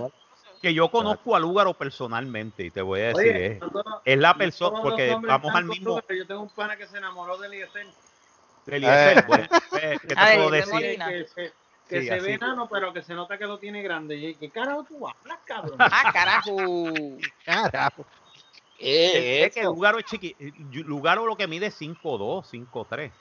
[0.63, 4.01] Que yo conozco a Lugaro personalmente y te voy a decir, Oye, es, no todos-
[4.03, 6.01] es la persona, porque vamos al mismo.
[6.09, 7.87] Yo tengo un pana que se enamoró de Eliezer.
[8.65, 9.25] de Eliezer, Eh.
[9.27, 9.45] bueno,
[9.83, 10.73] eh, ¿Qué te A ver, puedo de decir?
[10.73, 11.09] Molina.
[11.09, 11.53] Que, se,
[11.87, 12.25] que Sí, se así.
[12.25, 14.17] ve enano, pero que se nota que lo tiene grande.
[14.17, 15.77] Y ¿qué carajo tú hablas, cabrón?
[15.79, 16.57] Ah, carajo.
[17.45, 18.07] Carajo.
[18.79, 19.63] ¿Qué Es es que?
[19.65, 20.35] Lugaro es chiqui,
[20.73, 23.13] Lugaro lo que mide es 5'2, 5'3.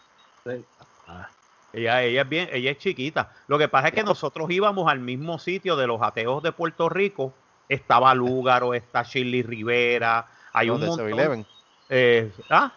[1.07, 1.29] Ah.
[1.73, 3.31] Ella, ella es bien, ella es chiquita.
[3.47, 6.87] Lo que pasa es que nosotros íbamos al mismo sitio de los ateos de Puerto
[6.87, 7.33] Rico.
[7.67, 11.07] Estaba Lúgaro, está Shirley Rivera, hay Los un de montón.
[11.09, 11.45] 7-Eleven.
[11.89, 12.71] Eh, ah,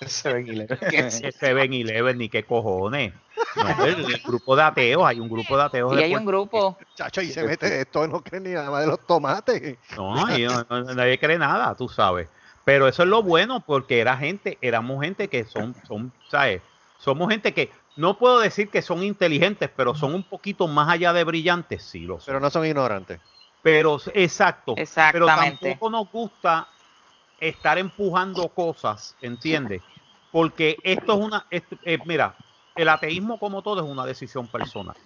[0.06, 0.78] Seven Eleven.
[0.90, 1.38] ¿Qué es eso?
[1.40, 3.12] Seven Eleven, ni qué cojones.
[3.56, 6.24] No, el, el grupo de ateos, hay un grupo de ateos Y de hay un
[6.24, 6.78] grupo.
[6.94, 9.78] Chacho, y se mete esto, no cree ni nada más de los tomates.
[9.96, 12.28] No, ahí no- no- nadie cree nada, tú sabes.
[12.64, 16.62] Pero eso es lo bueno, porque era gente, éramos gente que son, son, ¿sabes?
[16.98, 21.12] Somos gente que, no puedo decir que son inteligentes, pero son un poquito más allá
[21.12, 22.26] de brillantes, sí lo son.
[22.26, 23.20] Pero no son ignorantes.
[23.62, 24.74] Pero, exacto.
[25.12, 26.68] Pero tampoco nos gusta
[27.38, 29.82] estar empujando cosas, ¿entiendes?
[30.30, 32.36] Porque esto es una, esto- eh, mira,
[32.76, 34.96] el ateísmo como todo es una decisión personal.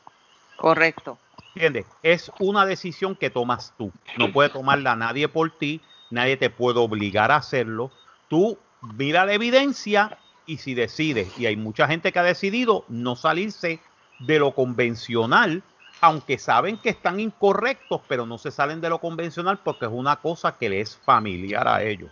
[0.57, 1.19] Correcto.
[1.55, 1.87] ¿Entiendes?
[2.03, 3.93] Es una decisión que tomas tú.
[4.17, 7.93] No puede tomarla nadie por ti, nadie te puede obligar a hacerlo.
[8.29, 13.17] Tú mira la evidencia y si decides, y hay mucha gente que ha decidido no
[13.17, 13.81] salirse
[14.19, 15.63] de lo convencional,
[16.01, 20.17] aunque saben que están incorrectos, pero no se salen de lo convencional porque es una
[20.17, 22.11] cosa que les es familiar a ellos.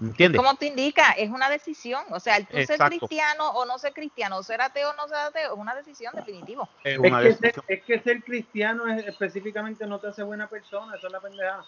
[0.00, 0.40] ¿Entiendes?
[0.40, 2.02] Como te indica, es una decisión.
[2.10, 5.18] O sea, el tú ser cristiano o no ser cristiano, ser ateo o no ser
[5.18, 6.68] ateo, es una decisión definitivo.
[6.84, 11.06] Es que, ser, es que ser cristiano es- específicamente no te hace buena persona, eso
[11.06, 11.66] es la pendejada.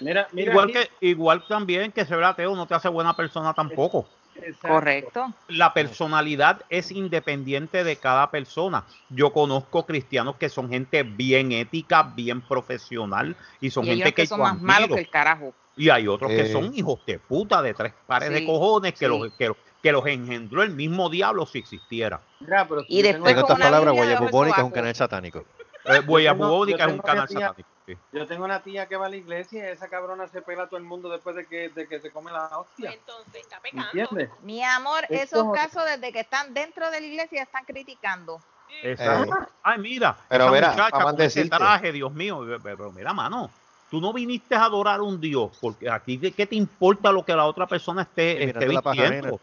[0.00, 3.52] Mira, mira Igual aquí- que igual también que ser ateo no te hace buena persona
[3.52, 4.19] tampoco.
[4.42, 4.68] Exacto.
[4.68, 5.34] Correcto.
[5.48, 8.84] la personalidad es independiente de cada persona.
[9.08, 14.22] Yo conozco cristianos que son gente bien ética, bien profesional y son Y gente que,
[14.22, 15.54] que son más malos que el carajo.
[15.76, 16.52] Y hay otros que Eh.
[16.52, 19.06] son hijos de puta de tres pares de cojones que, sí.
[19.06, 22.20] los, que, que los engendró el mismo diablo si existiera.
[22.40, 24.64] Mira, pero si Y después con otras una palabras, Biblia Guaya bajo el Bubónica es
[24.64, 25.44] un canal satánico.
[25.84, 27.68] Eh, es un canal una tía- satánico.
[27.86, 27.96] sí.
[28.12, 30.66] Yo tengo una tía que va a la iglesia y esa cabrona se pela a
[30.68, 32.92] todo el mundo después de que, de que se come la hostia.
[32.92, 33.86] Entonces está pecando.
[33.92, 34.30] ¿Entiendes?
[34.42, 38.40] Mi amor, Es esos casos desde que están dentro de la iglesia están criticando.
[38.82, 39.34] Exacto.
[39.34, 43.50] Eh, Ay, mira, pero esa mira, muchacha con ese traje, Dios mío, pero mira, mano,
[43.90, 47.34] tú no viniste a adorar a un Dios, porque aquí qué te importa lo que
[47.34, 49.40] la otra persona esté, esté vistiendo.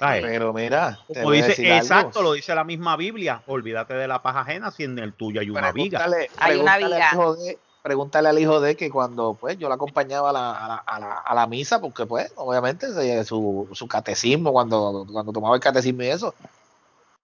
[0.00, 1.82] Ay, Pero mira, te como voy a dice, decir algo.
[1.84, 5.40] exacto, lo dice la misma Biblia, olvídate de la paja ajena si en el tuyo
[5.40, 5.98] hay una viga.
[5.98, 7.08] Pregúntale, Hay una pregúntale viga.
[7.08, 10.52] al hijo de, pregúntale al hijo de que cuando pues yo la acompañaba a la,
[10.52, 15.06] a la, a la, a la misa, porque pues obviamente se- su, su catecismo, cuando,
[15.10, 16.34] cuando tomaba el catecismo y eso,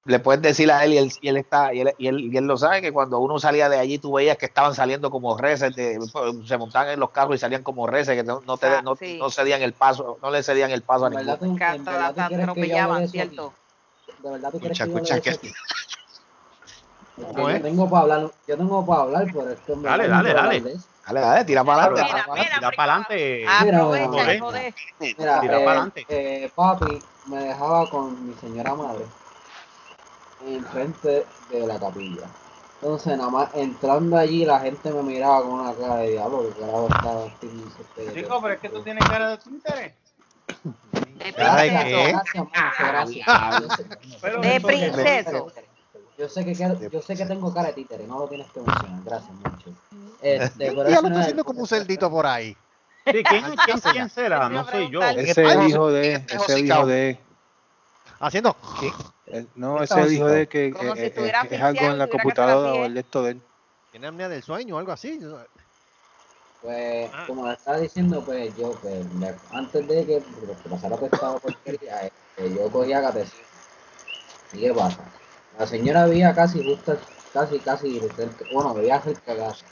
[0.06, 2.36] le puedes decir a él y él, y él está, y él, y él, y
[2.36, 5.36] él lo sabe, que cuando uno salía de allí tú veías que estaban saliendo como
[5.38, 5.98] reces, de,
[6.46, 8.96] se montaban en los carros y salían como reces, que no, no, te, Ah, no,
[8.96, 9.16] sí.
[9.18, 11.38] no cedían el paso, no le cedían el paso a ¿De ninguno.
[11.38, 13.54] tú, tú quieres yo atropellaban, ¿cierto?
[14.18, 15.50] ¿De verdad tú quieres Escucha, que yo hable escucha, que-
[17.42, 17.62] Yo es?
[17.62, 20.62] tengo para hablar, yo tengo para hablar, pero es que en Dale, dale, dale.
[21.06, 22.02] Dale, dale, tira para adelante.
[22.02, 24.74] Tira para adelante.
[25.16, 26.52] Tira para adelante.
[26.54, 29.06] Papi me dejaba con mi señora madre
[30.46, 32.26] enfrente de la capilla.
[32.82, 36.60] Entonces, nada más entrando allí, la gente me miraba con una cara de diablo, que
[36.60, 39.94] carajo estaba este- Chico, pero es que tú tienes cara de Twitter.
[41.18, 41.70] De Ay.
[41.70, 42.14] ¿qué?
[42.78, 43.26] Gracias,
[44.20, 45.52] Pero De eso- princeso.
[46.18, 49.00] Yo sé que yo sé que tengo cara de títere, no lo tienes que mencionar,
[49.04, 49.70] gracias mucho.
[50.22, 51.74] Este, pero Ya lo no está es haciendo como un punto.
[51.74, 52.56] cerdito por ahí.
[53.06, 54.48] Sí, ¿quién, quién, quién será?
[54.48, 55.02] No soy yo.
[55.02, 57.18] Ese es el hijo de, ese hijo de,
[58.20, 58.56] Haciendo.
[59.26, 62.74] Eh, no, ¿Qué ese está de que eh, si eh, es algo en la computadora
[62.74, 63.42] o el de esto de él.
[63.90, 65.18] Tiene apnea del sueño o algo así.
[66.60, 67.24] Pues, Ah.
[67.26, 70.22] como le estaba diciendo, pues yo, pues, me- antes de que,
[70.68, 73.44] pasara toda esta porquería, este, yo cogía catecismo.
[74.52, 74.98] ¿Y qué pasa?
[75.58, 76.96] La señora veía casi justo,
[77.32, 78.00] casi, casi,
[78.52, 79.66] bueno, veía cerca de casa.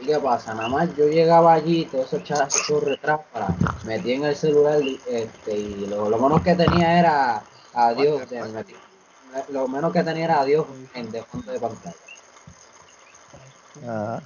[0.00, 0.54] ¿Y qué pasa?
[0.54, 5.56] Nada más yo llegaba allí, todos esos chazos retrás para metí en el celular este,
[5.56, 7.42] y lo, lo menos que tenía era
[7.76, 8.76] a Dios, de-
[9.50, 11.96] lo menos que tenía era a Dios en de fondo de pantalla.
[13.84, 14.22] Ah,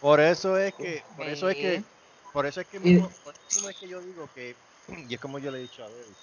[0.00, 1.84] Por eso es que, por eso es que,
[2.32, 4.56] por eso es que Y- mismo, por eso mismo es que yo digo que,
[5.08, 6.16] y es como yo le he dicho a David,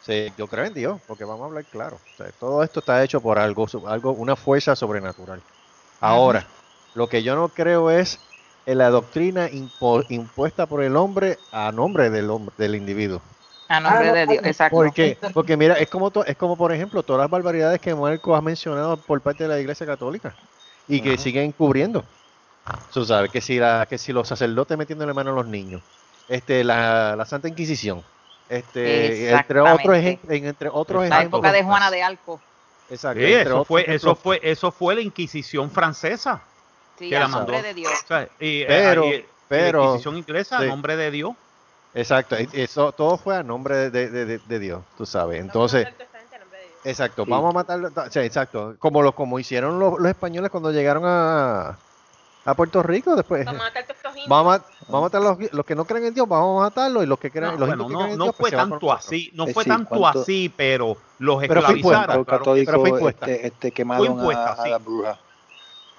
[0.00, 2.00] sí, yo creo en Dios, porque vamos a hablar claro.
[2.12, 5.42] o sea, todo esto está hecho por algo, algo, una fuerza sobrenatural.
[6.00, 6.48] Ahora,
[6.94, 8.20] lo que yo no creo es
[8.66, 13.22] en la doctrina impo- impuesta por el hombre a nombre del hombre, del individuo.
[13.68, 14.76] A nombre Ah, no, de Dios, no, exacto.
[14.76, 15.18] ¿Por qué?
[15.34, 18.40] Porque mira, es como, to- es como por ejemplo todas las barbaridades que Marco ha
[18.40, 20.34] mencionado por parte de la Iglesia Católica
[20.86, 22.04] y que siguen cubriendo.
[22.92, 25.82] Tú sabes que si la, que si los sacerdotes metiéndole mano a los niños,
[26.28, 28.02] este, la, la Santa Inquisición,
[28.48, 29.96] este, entre otros
[30.28, 31.38] entre otros La ejemplos.
[31.40, 32.40] época de Juana de Arco.
[32.90, 36.40] Exacto, Sí, eso fue, eso fue, eso fue la Inquisición francesa.
[36.98, 37.68] Sí, Que a la nombre mandó.
[37.68, 37.92] de Dios.
[38.04, 39.04] O sea, y, Pero-
[39.46, 40.66] pero- la Inquisición inglesa, a sí.
[40.68, 41.32] nombre de Dios.
[41.94, 45.40] Exacto, eso todo fue a nombre de, de- de- de Dios, tú sabes.
[45.40, 45.88] Entonces,
[46.84, 47.30] exacto, Sí.
[47.30, 51.02] vamos a matarlo, o sea, exacto, como lo como hicieron los, los españoles cuando llegaron
[51.06, 51.76] a,
[52.44, 54.28] a Puerto Rico, después Vamos a matar todos estos indios.
[54.28, 57.02] vamos a, vamos a matar los, los que no creen en Dios, vamos a matarlos
[57.02, 58.58] y los que creen, No, los bueno, que no, creen en no Dios, pues fue
[58.58, 62.24] tanto así, no fue sí, tanto ¿cuánto- así, pero los Pero fue esclavizaron.
[62.24, 63.26] ¿Cuántos claro pero fue impuesta.
[63.26, 64.70] este, este, quemaron impuesta, a, a sí.
[64.70, 65.14] la bruja?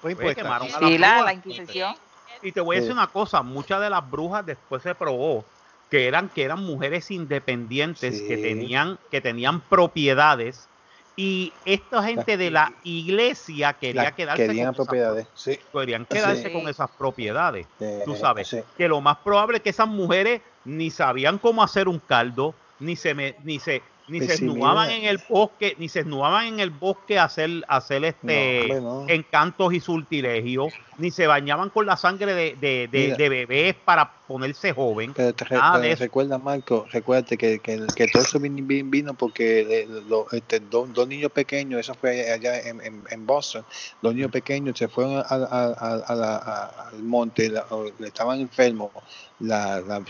[0.00, 0.42] Fue, impuesta.
[0.42, 1.24] quemaron a Sí, las la, brujas.
[1.24, 1.94] la Inquisición.
[2.42, 5.44] Y te voy a decir una cosa, muchas de las brujas después se probó
[5.90, 10.68] que eran que eran mujeres independientes que tenían que tenían propiedades
[11.16, 15.26] y esta gente de la iglesia quería La- quedarse querían con esas propiedades.
[15.34, 15.58] Sí.
[15.72, 16.52] querían quedarse Sí.
[16.52, 17.66] con esas propiedades.
[18.04, 21.98] Tú sabes que lo más probable es que esas mujeres ni sabían cómo hacer un
[21.98, 24.98] caldo, ni se me, ni se ni Pues se sí, esnudaban mira.
[24.98, 28.74] en el bosque, ni se esnudaban en el bosque a hacer, a hacer este No,
[28.74, 29.08] hombre, no.
[29.08, 33.16] encantos y sortilegios, ni se bañaban con la sangre de, de, de- Mira.
[33.16, 35.12] de bebés para ponerse joven.
[35.14, 36.02] Pero te re- Nada pero de eso.
[36.04, 39.88] recuerda, Marco, recuérdate que, que, que todo eso vino, porque eh,
[40.32, 43.64] este, dos, dos niños pequeños, eso fue allá en, en, en Boston,
[44.02, 48.90] dos niños pequeños se fueron a- a- la- al monte, la- o- estaban enfermos,
[49.38, 50.02] la, la-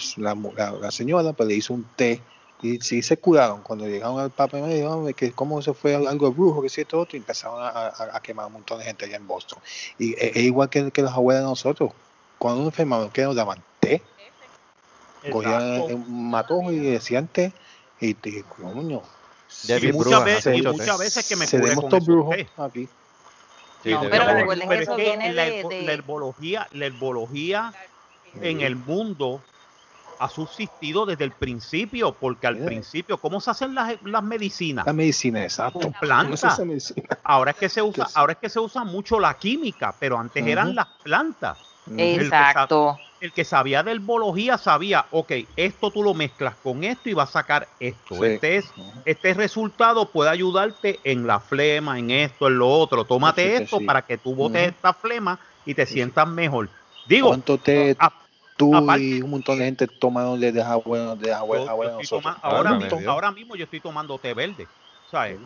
[0.81, 2.21] la señora pues le hizo un té
[2.63, 3.63] y sí se curaron.
[3.63, 6.69] Cuando llegaron al Papa me dijo "Hombre, que cómo eso fue algo de brujo, que
[6.69, 9.27] si esto otro, y empezaron a, a- a quemar un montón de gente allá en
[9.27, 9.59] Boston.
[9.99, 11.93] Y es igual que, que las abuelas de nosotros,
[12.39, 13.63] cuando nos enfermaban, ¿qué nos daban?
[13.81, 14.05] Té
[15.33, 15.97] cogían Exacto.
[15.97, 17.55] un matojo y decían té
[18.01, 19.03] y te coño
[19.63, 22.51] Y Brujas, muchas, veces, y muchas veces que me curé con brujos té.
[22.57, 22.89] aquí
[23.83, 27.75] Sí, No, pero Pero que es que la, de- la herbología, la herbología
[28.35, 29.43] en el mundo
[30.21, 32.67] ha subsistido desde el principio, porque al Yeah.
[32.67, 34.85] principio, ¿cómo se hacen las, las medicinas?
[34.85, 35.81] La medicina, exacto.
[35.81, 36.95] Con ¿Cómo se plantas.
[37.25, 40.47] Ahora es que se usa, ahora es que se usa mucho la química, pero antes
[40.47, 41.57] eran las plantas.
[41.87, 42.99] El que Exacto.
[43.21, 47.25] El que sabía de herbología sabía, ok, esto tú lo mezclas con esto y va
[47.25, 48.15] a sacar esto.
[48.15, 48.25] Sí.
[48.25, 48.73] Este, es,
[49.05, 53.05] este resultado puede ayudarte en la flema, en esto, en lo otro.
[53.05, 53.85] Tómate Sí, esto sí.
[53.85, 56.69] para que tú botes esta flema y te sientas mejor.
[57.07, 57.59] Digo, ¿Cuánto
[57.99, 58.13] a-
[58.61, 63.07] tú aparte- y un montón de gente tomaron de de abuelo de ahora, mismo, Dios.
[63.07, 64.69] ahora mismo yo estoy tomando té verde,
[65.11, 65.39] ¿sabes?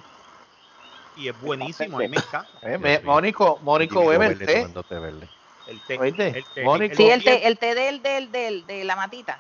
[1.16, 2.48] Y es buenísimo, a mí me encanta.
[2.62, 4.66] Eh, me- Mónico, Mónico bebe el té.
[4.88, 5.28] té verde.
[5.66, 6.96] El té, Oíste, el té, Mónico.
[6.96, 9.38] Sí, el té, el té del, del, del, de la matita.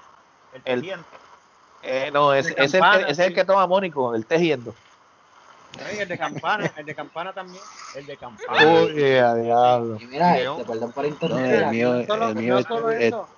[0.52, 1.06] el el- diente.
[1.82, 3.34] Eh, no, es, es el, que, ese es el sí.
[3.34, 4.74] que toma Mónico, el tejiendo.
[5.84, 7.62] Ay, el de campana, el de campana también.
[7.96, 8.60] el de campana.
[8.60, 9.98] A diablo.
[10.00, 11.46] Y mira, este, perdón por No, interrumpir.
[11.46, 13.28] el mío, el mío no es- solo es- eso,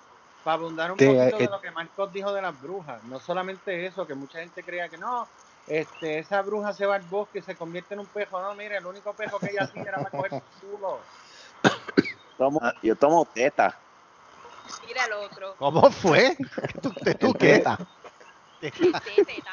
[0.46, 3.18] para abundar un te- poquito de eh, lo que Marcos dijo de las brujas, no
[3.18, 5.28] solamente eso, que mucha gente creía que no,
[5.66, 8.40] este, esa bruja se va al bosque y se convierte en un pejo.
[8.40, 11.00] No, mire, el único pejo que ella hacía era para coger culo.
[12.38, 13.76] Tomo- yo tomo teta.
[14.86, 15.56] Mira el otro.
[15.56, 16.36] ¿Cómo fue?
[16.80, 17.54] ¿Tú, te- tú qué?
[17.54, 17.78] Teta,
[18.60, 19.52] El teta.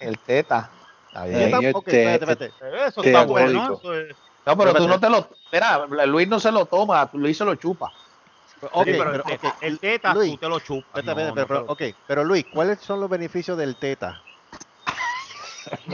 [0.00, 0.70] El teta.
[1.06, 1.60] Está Eh, bien.
[1.60, 2.86] yo Ok, te- espérate, espérate.
[2.88, 3.74] Eso té está bueno.
[3.78, 5.28] Eso es- No, pero tú no te lo.
[5.52, 7.92] Mira, Luis no se lo toma, Luis se lo chupa.
[8.60, 11.04] Ok, Sí, pero pero, el, teta, el teta Luis, tú te lo chupas.
[11.04, 14.22] no, no pero, lo- ok, pero Luis, ¿cuáles son los beneficios del teta?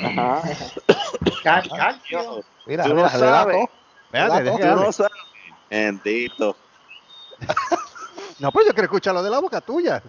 [0.02, 0.42] Ajá.
[1.42, 2.44] Cal- calcio.
[2.64, 3.68] Mira, Tú no mira, da sabes.
[4.10, 5.12] Tú no sabes.
[5.70, 6.56] Bendito.
[8.38, 10.02] No, pues yo quiero escucharlo de la boca tuya.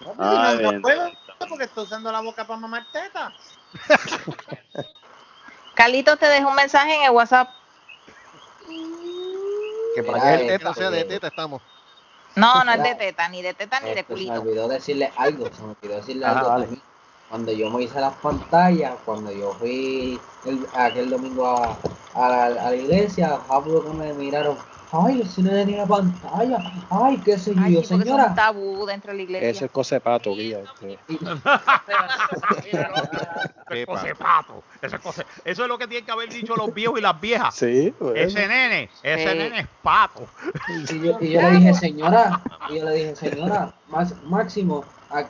[0.00, 1.12] No, pues, Ay, no, no puedo
[1.48, 3.32] porque estoy usando la boca para mamar teta.
[5.74, 7.50] Carlitos te dejó un mensaje en el WhatsApp.
[9.96, 10.74] Que para es el este, teta.
[10.74, 11.62] Sea, de teta estamos.
[12.36, 14.40] No, no es de teta, ni de teta ni de Este, se me culito.
[14.42, 16.64] olvidó decirle algo, se me olvidó decirle Ajá, algo vale.
[16.66, 16.82] también.
[17.30, 21.76] Cuando yo me hice las pantallas, cuando yo fui el- aquel domingo a,
[22.14, 24.58] a la, a la iglesia, rápido que me miraron,
[25.04, 26.58] ay, el cine tenía pantalla,
[26.90, 28.26] ay, qué sé Ay, yo, eso es señora.
[28.26, 29.48] un tabú dentro de la iglesia.
[29.50, 30.60] Eso es cosa de pato, guía.
[30.60, 30.98] este.
[31.08, 31.34] Eso
[33.70, 36.54] es cosa de pato, eso es cosa- Eso es lo que tienen que haber dicho
[36.56, 37.54] los viejos y las viejas.
[37.54, 37.92] Sí.
[38.14, 39.38] Ese nene, ese Sí.
[39.38, 40.26] nene es pato.
[40.68, 42.40] Y yo, y yo le dije, señora,
[42.70, 44.84] y yo le dije, señora, Max- Máximo,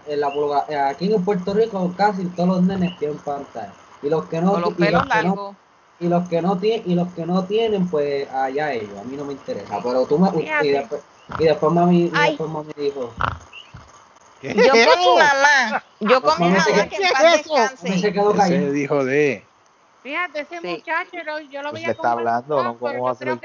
[0.09, 3.73] eh, aquí en Puerto Rico casi todos los nenes tienen pantalla.
[4.03, 5.57] Y los que no, Con los y los pelos que no, largos.
[5.99, 9.17] Y los que no tienen, y los que no tienen, pues allá ellos, a mí
[9.17, 9.81] no me interesa.
[9.83, 10.29] Pero tú me
[10.63, 11.03] y después,
[11.39, 13.13] y después mami, y después mami dijo,
[14.41, 17.43] ¿Qué Yo es con mi mamá, yo con mi mamá ¿qué que en paz mami
[17.43, 18.13] se descanse.
[18.13, 18.73] quedó callado.
[18.73, 19.47] dijo de.
[20.03, 20.67] Fíjate, ese Sí.
[20.69, 22.79] muchacho, yo, yo lo Pues veía está como hablando, ¿no?
[22.79, 23.41] ¿Cómo va a ser el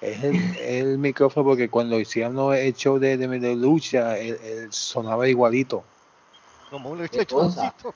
[0.00, 4.72] es el, el micrófono porque cuando hicieron el show de, de, de lucha, él, él
[4.72, 5.84] sonaba igualito.
[6.70, 7.72] Como un ¿Qué cosa?
[7.72, 7.94] lechoncito.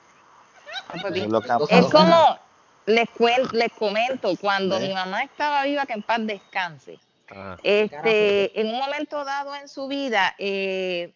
[0.93, 1.41] Eso es lo
[1.89, 2.39] como,
[2.85, 4.87] les, cuen- les comento, cuando ¿Eh?
[4.87, 7.57] mi mamá estaba viva, que en paz descanse, Ajá.
[7.63, 11.13] este, en un momento dado en su vida, eh,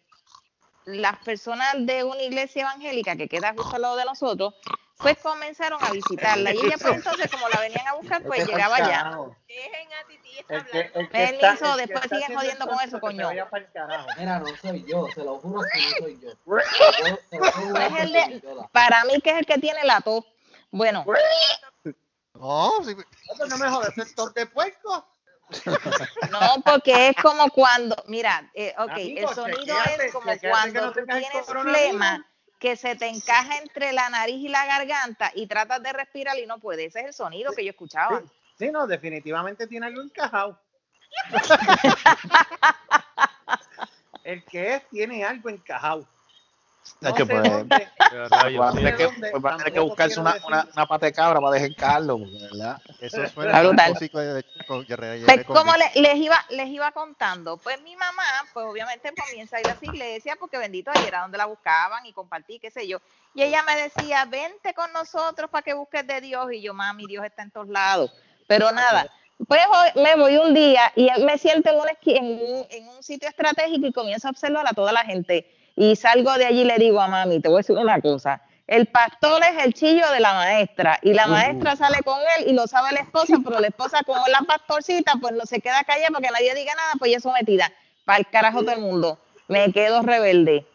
[0.84, 4.54] las personas de una iglesia evangélica que queda justo al lado de nosotros,
[4.98, 6.54] pues comenzaron a visitarla.
[6.54, 9.18] Y ella, pues entonces, como la venían a buscar, pues pa'l llegaba allá.
[9.48, 10.70] Dejen a Titi El hablar.
[10.70, 13.28] que, el que está, el después está siguen jodiendo el con eso, coño.
[14.18, 16.30] Mira, no soy yo, se lo juro que no soy yo.
[17.08, 19.36] Yo- te lo juro Es el que de- soy yo la- Para mí, que es
[19.38, 20.24] el que tiene la tos.
[20.70, 21.04] Bueno,
[22.34, 22.94] No, sí,
[23.38, 25.06] No, no me jodas, ¿es torte de puerco?
[26.32, 30.92] no, porque es como cuando, mira, eh, ok, Amigo, el sonido es como cuando no
[30.92, 32.26] tú tienes flema
[32.58, 36.46] que se te encaja entre la nariz y la garganta y tratas de respirar y
[36.46, 36.88] no puedes.
[36.88, 38.22] Ese es el sonido que yo escuchaba.
[38.58, 40.58] Sí, no, definitivamente tiene algo encajado.
[44.24, 46.08] El que es tiene algo encajado.
[47.00, 47.88] No Nacho, sé pues, dónde,
[48.58, 50.86] va a tener que, dónde, pues va a tener que tampoco buscarse una, una, una
[50.86, 52.82] pata de cabra para dejarlo, porque de verdad.
[53.00, 53.92] eso suena brutal.
[55.26, 58.22] Pues como le- les iba les iba contando, pues mi mamá,
[58.52, 62.04] pues obviamente comienza a ir a esa iglesia porque bendito ahí era donde la buscaban
[62.06, 62.98] y compartí, qué sé yo.
[63.34, 66.52] Y ella me decía, vente con nosotros para que busques de Dios.
[66.52, 68.12] Y yo, mami, Dios está en todos lados.
[68.46, 69.10] Pero nada,
[69.46, 72.88] pues hoy me voy un día y me siento en un, esqui- en un, en
[72.88, 75.46] un sitio estratégico y comienzo a observar a toda la gente.
[75.76, 78.42] Y salgo de allí y le digo a mami, te voy a decir una cosa.
[78.66, 82.52] El pastor es el chillo de la maestra y la maestra sale con él y
[82.52, 85.84] lo sabe la esposa, pero la esposa como es la pastorcita, pues no se queda
[85.84, 87.70] callada para que nadie diga nada, pues es sometida.
[88.04, 89.20] Para el carajo todo el mundo.
[89.46, 90.66] Me quedo rebelde.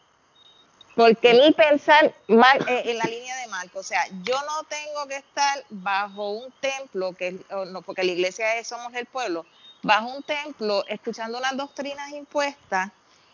[0.95, 5.07] Porque mi pensar mal, eh, en la línea de Marco, o sea, yo no tengo
[5.07, 9.45] que estar bajo un templo, que no, porque la iglesia es somos el pueblo,
[9.83, 12.91] bajo un templo escuchando las doctrinas impuestas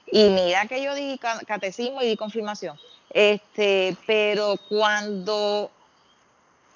[0.08, 2.80] y mira que yo di ca- catecismo y di confirmación.
[3.10, 5.72] Este, pero cuando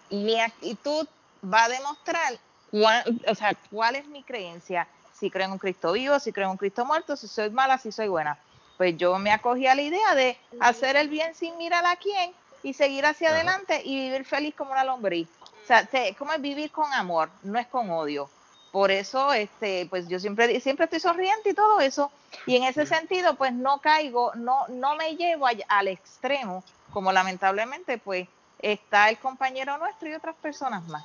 [0.09, 1.07] mi actitud
[1.43, 5.91] va a demostrar cuál, o sea, cuál es mi creencia, si creo en un Cristo
[5.93, 8.37] vivo, si creo en un Cristo muerto, si soy mala, si soy buena.
[8.77, 12.33] Pues yo me acogí a la idea de hacer el bien sin mirar a quién
[12.63, 13.37] y seguir hacia Ajá.
[13.37, 15.29] adelante y vivir feliz como una lombriz.
[15.41, 17.29] O sea, se- ¿cómo es vivir con amor?
[17.43, 18.29] No es con odio.
[18.71, 22.09] Por eso, este, pues yo siempre, siempre estoy sonriente y todo eso.
[22.45, 27.97] Y en ese sentido, pues no caigo, no, no me llevo al extremo, como lamentablemente,
[27.97, 31.03] pues está el compañero nuestro y otras personas más.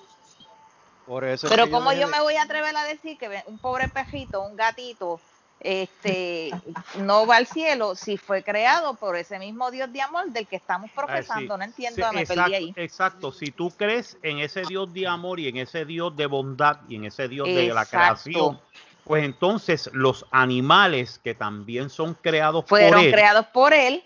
[1.07, 3.59] Por eso es Pero como yo de- me voy a atrever a decir que un
[3.59, 5.21] pobre pejito, un gatito,
[5.61, 6.51] este,
[6.99, 10.57] no va al cielo si fue creado por ese mismo Dios de amor del que
[10.57, 11.55] estamos Ah, profesando?
[11.55, 11.59] sí.
[11.59, 12.73] No entiendo, Sí, me exacto, perdí ahí.
[12.77, 13.33] exacto.
[13.33, 16.97] Si tú crees en ese Dios de amor y en ese Dios de bondad y
[16.97, 18.61] en ese Dios de la creación,
[19.05, 24.03] pues entonces los animales que también son creados Fueron por él, creados por él,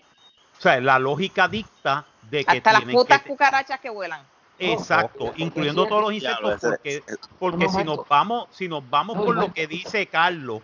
[0.57, 4.21] o sea, la lógica dicta de que hasta las putas que cucarachas que vuelan.
[4.59, 7.03] Exacto, incluyendo todos los insectos, porque,
[7.39, 10.61] porque si nos vamos, si nos vamos por lo que dice Carlos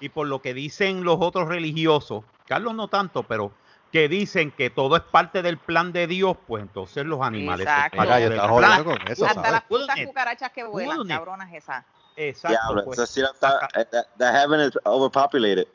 [0.00, 3.52] y por lo que dicen los otros religiosos, Carlos no tanto, pero
[3.92, 7.96] que dicen que todo es parte del plan de Dios, pues entonces los animales Exacto.
[7.96, 9.52] yo estaba jodiendo con eso, Hasta ¿sabes?
[9.52, 11.84] las putas cucarachas que vuelan, cabronas esas.
[12.16, 13.16] Exacto, Diablo, pues.
[13.16, 15.66] está, eh, the, the heaven is overpopulated.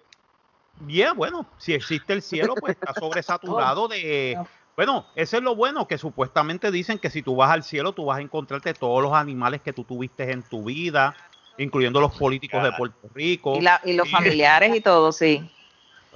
[0.82, 4.40] Bien, bueno, si existe el cielo, pues está sobresaturado de...
[4.76, 8.06] Bueno, eso es lo bueno, que supuestamente dicen que si tú vas al cielo, tú
[8.06, 11.16] vas a encontrarte todos los animales que tú tuviste en tu vida,
[11.58, 13.56] incluyendo los políticos de Puerto Rico.
[13.56, 15.50] Y, la- y los familiares y todo, sí.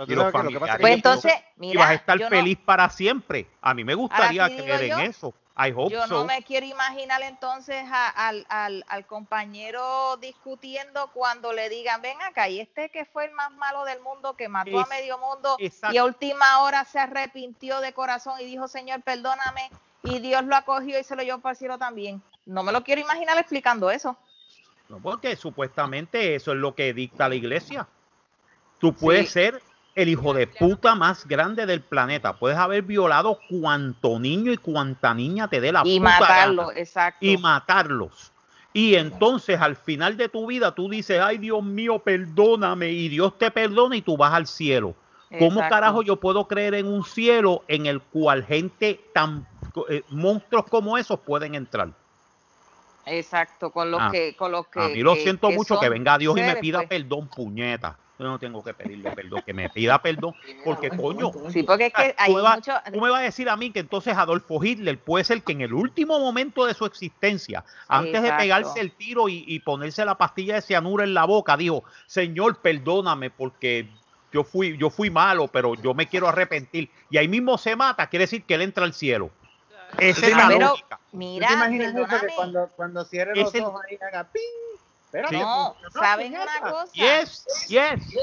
[0.07, 0.75] Y los que que familiares.
[0.75, 1.37] que Pues entonces, y
[1.77, 3.47] vas a mira, estar no- feliz para siempre.
[3.61, 5.33] A mí me gustaría sí digo creer yo, en eso.
[5.57, 6.15] I hope Yo so.
[6.15, 12.21] no me quiero imaginar entonces a- al, al, al compañero discutiendo cuando le digan, ven
[12.23, 15.55] acá, y este que fue el más malo del mundo, que mató a medio mundo
[15.59, 15.93] exacto.
[15.95, 19.69] y a última hora se arrepintió de corazón y dijo, Señor, perdóname,
[20.03, 22.21] y Dios lo acogió y se lo llevó para el cielo también.
[22.45, 24.17] No me lo quiero imaginar explicando eso.
[24.89, 27.87] No, porque supuestamente eso es lo que dicta la iglesia.
[28.79, 29.33] Tú puedes Sí.
[29.33, 29.61] ser
[29.95, 32.33] el hijo de puta más grande del planeta.
[32.33, 36.79] Puedes haber violado cuanto niño y cuanta niña te dé la Y puta matarlo, gana.
[36.79, 37.25] exacto.
[37.25, 38.31] y matarlos.
[38.73, 43.37] Y entonces al final de tu vida tú dices, ay Dios mío, perdóname, y Dios
[43.37, 44.93] te perdona y tú vas al cielo.
[45.39, 49.47] ¿Cómo carajo yo puedo creer en un cielo en el cual gente tan
[49.89, 51.89] eh, monstruos como esos pueden entrar?
[53.05, 54.79] Exacto, con los Ah, que, con los que.
[54.79, 56.89] A mí lo que- siento que mucho que venga Dios y me pida pues.
[56.89, 57.97] perdón, puñeta.
[58.17, 60.33] Yo no tengo que pedirle perdón, que me pida perdón,
[60.63, 62.71] porque coño, Sí, porque es que tú hay me, vas, mucho.
[62.93, 65.61] tú me vas a decir a mí que entonces Adolfo Hitler puede ser que en
[65.61, 70.17] el último momento de su existencia, antes de pegarse el tiro y, y ponerse la
[70.17, 73.89] pastilla de cianuro en la boca, dijo, Señor, perdóname porque
[74.31, 76.89] yo fui, yo fui malo, pero yo me quiero arrepentir.
[77.09, 79.29] Y ahí mismo se mata, quiere decir que él entra al cielo.
[79.99, 80.99] Esa es la pero lógica.
[81.11, 82.27] mira, ¿Tú te imaginas eso perdóname.
[82.29, 84.41] que cuando, cuando cierre los el- ojos ahí haga ping?
[85.05, 86.91] Espérate, No, funcionó, ¿saben una cosa?
[86.93, 88.15] Yes, yes.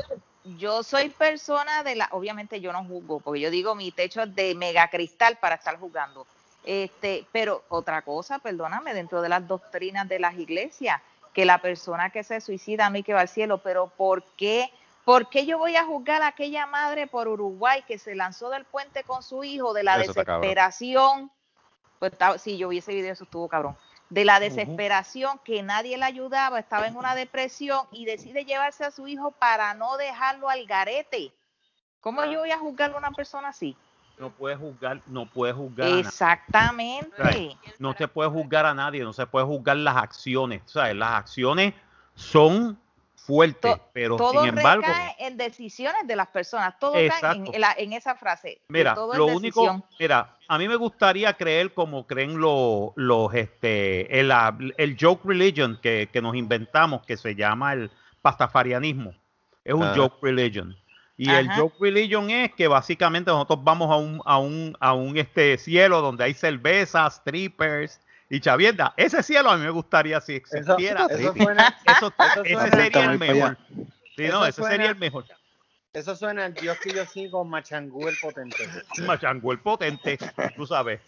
[0.45, 4.35] Yo soy persona de la, obviamente yo no juzgo, porque yo digo mi techo es
[4.35, 6.27] de mega cristal para estar jugando.
[6.65, 11.01] Este, pero otra cosa, perdóname, dentro de las doctrinas de las iglesias,
[11.33, 14.71] que la persona que se suicida no hay que va al cielo, pero ¿por qué?
[15.05, 18.65] ¿Por qué yo voy a juzgar a aquella madre por Uruguay que se lanzó del
[18.65, 20.43] puente con su hijo de la Eso está cabrón.
[20.43, 21.33] desesperación?
[22.03, 23.77] Pues estaba- si yo vi ese video, eso estuvo cabrón.
[24.11, 28.91] De la desesperación que nadie le ayudaba, estaba en una depresión y decide llevarse a
[28.91, 31.33] su hijo para no dejarlo al garete.
[32.01, 33.77] ¿Cómo yo voy a juzgar a una persona así?
[34.19, 36.01] No puedes juzgar, no puedes juzgar a nadie.
[36.01, 37.57] Exactamente.
[37.79, 40.63] No se puede juzgar a nadie, no se puede juzgar las acciones.
[40.67, 40.97] ¿sabes?
[40.97, 41.73] Las acciones
[42.17, 42.77] son
[43.27, 46.79] fuertes, To- pero todo sin embargo, recae en decisiones de las personas.
[46.79, 47.51] Todo cae en, Exacto.
[47.55, 48.61] en la- en esa frase.
[48.69, 53.33] mira, todo es lo único, mira, a mí me gustaría creer como creen los, los
[53.35, 57.91] este, el, ah, el joke religion que, que nos inventamos, que se llama el
[58.23, 59.15] pastafarianismo.
[59.65, 59.95] Es un Ajá.
[59.97, 60.77] joke religion.
[61.17, 65.17] Y el joke religion es que básicamente nosotros vamos a un, a un, a un
[65.17, 68.01] este cielo donde hay cervezas, strippers
[68.33, 68.95] y chavienda.
[68.97, 71.07] Ese cielo a mí me gustaría si existiera.
[71.11, 73.59] eso suena, Eso, eso ese sería el mejor.
[74.17, 75.27] Sí, Eso no, ese sería el mejor.
[75.93, 78.57] eso suena al Dios que yo sigo, Machangú el potente.
[79.07, 80.19] Machango el potente,
[80.57, 81.01] tú sabes.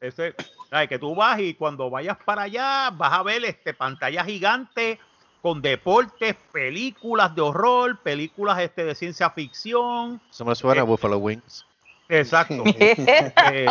[0.00, 0.36] Ese,
[0.70, 5.00] ay, que tú vas y cuando vayas para allá vas a ver este pantalla gigante
[5.42, 10.86] con deportes, películas de horror, películas este de ciencia ficción, Eso me suena a Eh,
[10.86, 11.66] Buffalo Wings.
[12.08, 13.66] exacto, eh,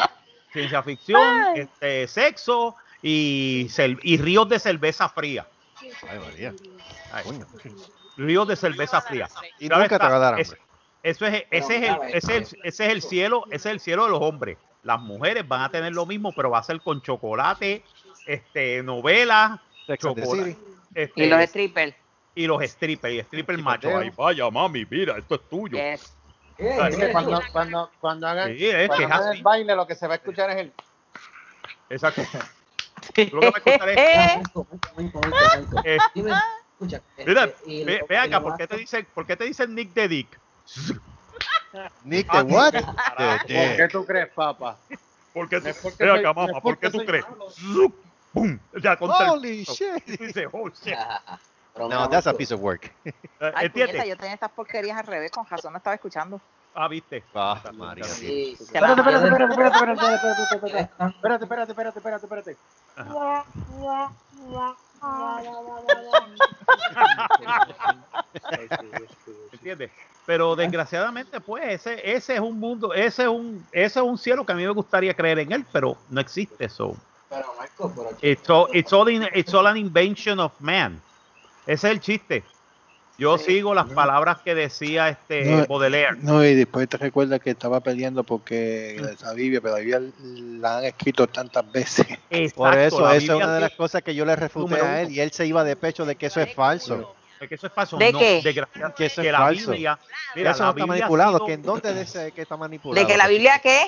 [0.52, 1.22] ciencia ficción,
[1.56, 2.76] este, sexo
[3.08, 3.68] y,
[4.04, 5.48] y ríos de cerveza fría.
[6.10, 6.54] Ay, María.
[7.14, 7.46] Ay, Coño.
[8.18, 9.30] ríos de cerveza fría.
[9.60, 10.62] Y nunca te está, va a dar es- hambre.
[11.04, 13.80] eso es, ese, es el, ese, es el, ese es el cielo, ese es el
[13.80, 14.58] cielo de los hombres.
[14.84, 17.84] Las mujeres van a tener lo mismo, pero va a ser con chocolate,
[18.26, 19.60] este, novelas,
[19.98, 20.58] chocolate,
[20.94, 21.96] este, Y los strippers.
[22.36, 23.94] y los strippers, y strippers machos.
[23.94, 25.78] Ay, vaya mami, mira, esto es tuyo.
[25.78, 26.14] Yes.
[27.12, 30.18] Cuando, cuando, cuando hagan, Sí, es cuando hagan el baile, lo que se va a
[30.18, 30.74] escuchar es el.
[31.90, 32.24] Exacto.
[33.18, 33.74] Lo que
[35.84, 36.02] es-
[36.80, 37.50] escucha, Mira,
[38.08, 40.42] ve, acá, ¿por qué te dicen, por qué te dicen Nick de Dick?
[42.04, 42.74] Nick, Ah, the what?
[42.74, 44.80] ¿Por qué tú crees, papá?
[45.34, 47.26] ¿Por qué No tú, porque ve acá, mamá, ¿por qué tú crees?
[48.32, 48.60] ¡Pum!
[48.82, 50.06] Ya Holy shit.
[50.06, 50.96] Dices, oh, shit.
[51.78, 52.92] No, that's a piece of work.
[53.06, 53.14] Eh,
[53.54, 56.42] Ay, puñeta, yo tenía estas porquerías al revés, con razón no estaba escuchando.
[56.80, 57.24] Ah, viste.
[57.34, 58.04] Ah, María.
[58.04, 58.56] sí.
[58.60, 60.90] Espérate, espérate, espérate, espérate, espérate, espérate, espérate, espérate.
[61.16, 62.58] Espérate, espérate, espérate, espérate, espérate.
[69.52, 69.92] ¿Entiendes?
[70.26, 74.46] Pero desgraciadamente, pues, ese, ese es un mundo, ese es un, ese es un cielo
[74.46, 76.96] que a mí me gustaría creer en él, pero no existe eso.
[77.30, 81.02] Pero Marco, pero It's all, it's all, in- it's all an invention of man.
[81.66, 82.44] Ese es el chiste.
[83.20, 86.18] Yo sigo las palabras que decía este No, Baudelaire.
[86.22, 90.02] No, y después te recuerdas que estaba peleando porque la Biblia, pero la Biblia
[90.60, 92.06] la han escrito tantas veces.
[92.30, 94.76] Exacto, Por eso, la eso es Biblia una de las cosas que yo le refuté
[94.80, 97.16] a él y él se iba de pecho de que eso es falso.
[97.40, 97.98] Es que eso es falso.
[97.98, 98.42] ¿De no, qué?
[98.44, 99.72] desgraciadamente, Que eso es que la falso.
[99.72, 100.00] Biblia,
[100.34, 101.34] Que mira, eso la no está Biblia manipulado.
[101.38, 103.06] sido- que ¿En dónde dice que está manipulado?
[103.08, 103.80] ¿De que la Biblia qué?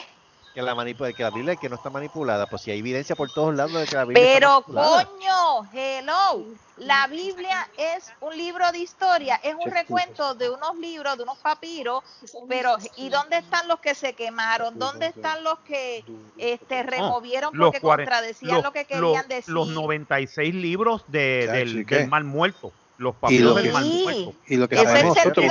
[0.59, 2.45] Que la, manipu- que la Biblia que no está manipulada.
[2.45, 5.05] Pues si hay evidencia por todos lados de que la Biblia está Pero manipulada.
[5.05, 6.45] coño, hello,
[6.79, 11.37] la Biblia es un libro de historia, es un recuento de unos libros, de unos
[11.37, 12.03] papiros,
[12.49, 14.77] pero ¿y dónde están los que se quemaron?
[14.77, 16.03] ¿Dónde están los que
[16.37, 19.53] este, removieron los porque contradecían los- lo que querían los- decir?
[19.53, 22.73] Los 96 libros de, del, del mal muerto.
[22.99, 24.33] Los papiros del mal muerto.
[24.47, 25.45] Y lo que sabemos nosotros,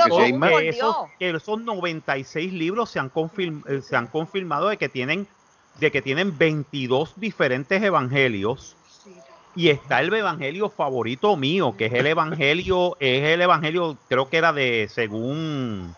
[0.61, 4.87] que, esos, que esos 96 libros se han, confirm- eh, se han confirmado de que
[4.87, 5.27] tienen
[5.79, 8.75] de que tienen 22 diferentes evangelios.
[9.55, 14.37] Y está el evangelio favorito mío que es el evangelio es el evangelio creo que
[14.37, 15.95] era de según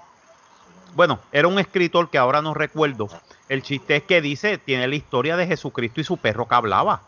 [0.96, 3.10] bueno era un escritor que ahora no recuerdo.
[3.50, 7.02] El chiste es que dice tiene la historia de Jesucristo y su perro que hablaba.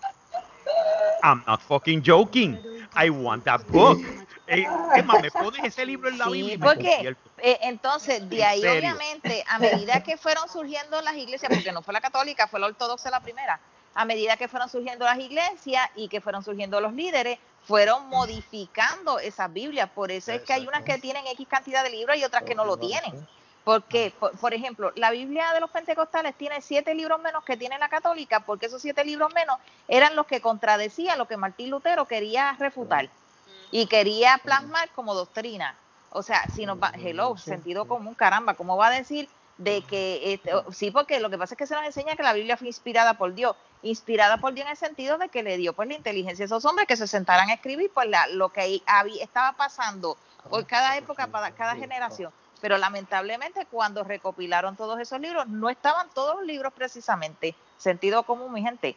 [1.24, 2.60] I'm not fucking joking.
[3.02, 4.00] I want that book
[4.48, 4.66] Eh,
[4.96, 8.30] es más, me pones ese libro en la Sí, Biblia y me porque eh, entonces
[8.30, 8.80] de ¿En ahí serio?
[8.80, 12.68] obviamente a medida que fueron surgiendo las iglesias, porque no fue la católica, fue la
[12.68, 13.60] ortodoxa la primera,
[13.96, 19.20] a medida que fueron surgiendo las iglesias y que fueron surgiendo los líderes, fueron modificando
[19.20, 19.90] esas Biblias.
[19.90, 22.56] Por eso es que hay unas que tienen X cantidad de libros y otras que
[22.56, 23.26] no lo tienen.
[23.64, 27.80] Porque, por, por ejemplo, la Biblia de los pentecostales tiene siete libros menos que tiene
[27.80, 32.06] la católica, porque esos siete libros menos eran los que contradecían lo que Martín Lutero
[32.06, 33.10] quería refutar
[33.74, 35.76] y quería plasmar como doctrina.
[36.12, 40.34] O sea, si nos va, hello, sentido común, caramba, ¿cómo va a decir de que,
[40.34, 42.68] este, sí, porque lo que pasa es que se nos enseña que la Biblia fue
[42.68, 45.96] inspirada por Dios, inspirada por Dios en el sentido de que le dio pues la
[45.96, 49.54] inteligencia a esos hombres que se sentaran a escribir pues la- lo que había, estaba
[49.54, 50.20] pasando
[50.52, 52.32] por cada época, para cada generación.
[52.62, 57.56] Pero lamentablemente cuando recopilaron todos esos libros, no estaban todos los libros precisamente.
[57.78, 58.96] Sentido común, mi gente.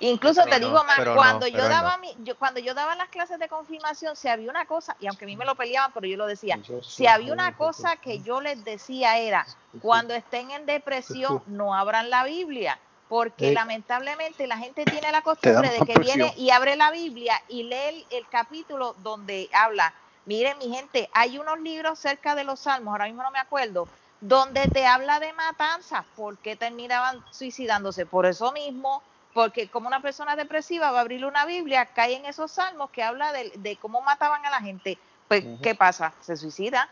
[0.00, 1.98] Incluso Pero te no, digo más, no, cuando yo daba no.
[1.98, 5.24] mi, yo, cuando yo daba las clases de confirmación, si había una cosa, y aunque
[5.24, 8.40] a mí me lo peleaban, pero yo lo decía, si había una cosa que yo
[8.40, 14.58] les decía era, cuando estén en depresión, no abran la Biblia, porque Eh, lamentablemente la
[14.58, 18.28] gente tiene la costumbre de que viene y abre la Biblia y lee el, el
[18.28, 19.94] capítulo donde habla,
[20.24, 23.88] miren mi gente, hay unos libros cerca de los salmos, ahora mismo no me acuerdo,
[24.20, 28.06] donde te habla de matanzas, ¿por qué terminaban suicidándose?
[28.06, 29.02] Por eso mismo,
[29.38, 33.04] porque como una persona depresiva va a abrir una Biblia, cae en esos salmos que
[33.04, 36.12] habla de, de cómo mataban a la gente, pues ¿qué pasa?
[36.22, 36.88] Se suicida.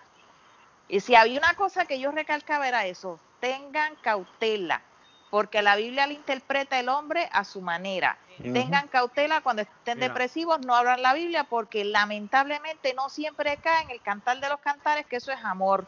[0.87, 4.81] Y si había una cosa que yo recalcaba era eso, tengan cautela,
[5.29, 8.17] porque la Biblia la interpreta el hombre a su manera.
[8.53, 10.07] Tengan cautela cuando estén Mira.
[10.07, 14.61] depresivos, no abran la Biblia, porque lamentablemente no siempre cae en el cantar de los
[14.61, 15.85] cantares, que eso es amor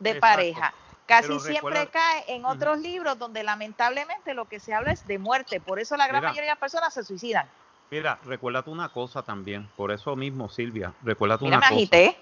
[0.00, 0.26] de Exacto.
[0.26, 0.74] pareja.
[1.10, 5.60] Casi siempre cae en otros libros donde lamentablemente lo que se habla es de muerte.
[5.60, 6.30] Por eso la gran Mira.
[6.30, 7.48] mayoría de las personas se suicidan.
[7.90, 11.96] Mira, recuérdate una cosa también, por eso mismo, Silvia, recuérdate Mira, una me cosa.
[11.96, 12.16] agité.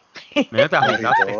[0.50, 1.36] Mira, te agitaste.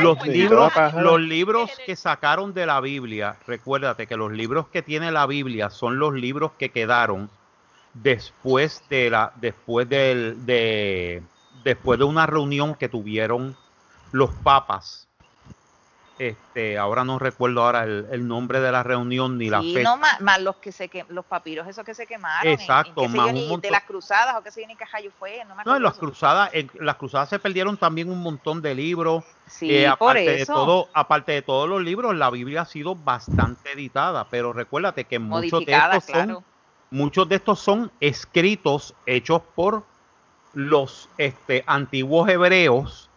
[0.00, 4.80] Los pues, libros, los libros que sacaron de la Biblia, recuérdate que los libros que
[4.80, 7.28] tiene la Biblia son los libros que quedaron
[7.92, 11.22] después de la, después del, de,
[11.62, 13.54] después de una reunión que tuvieron
[14.10, 15.07] los papas
[16.18, 19.90] Este, ahora no recuerdo ahora el, el nombre de la reunión ni la Sí, fecha.
[19.90, 22.52] no, más, más los que se que, los papiros esos que se quemaron.
[22.52, 24.76] en- en Exacto, sé más yo, un de las cruzadas o qué sé yo ni
[24.76, 25.38] qué rayo fue.
[25.44, 28.60] No, me No, acuerdo en las cruzadas, en las cruzadas se perdieron también un montón
[28.60, 29.24] de libros.
[29.46, 30.54] Sí, Eh, por aparte de eso.
[30.54, 35.18] todo, aparte de todos los libros, la Biblia ha sido bastante editada, pero recuérdate que
[35.18, 36.44] muchos de estos son,
[36.90, 39.84] muchos de estos son escritos hechos por
[40.54, 43.07] los este, antiguos hebreos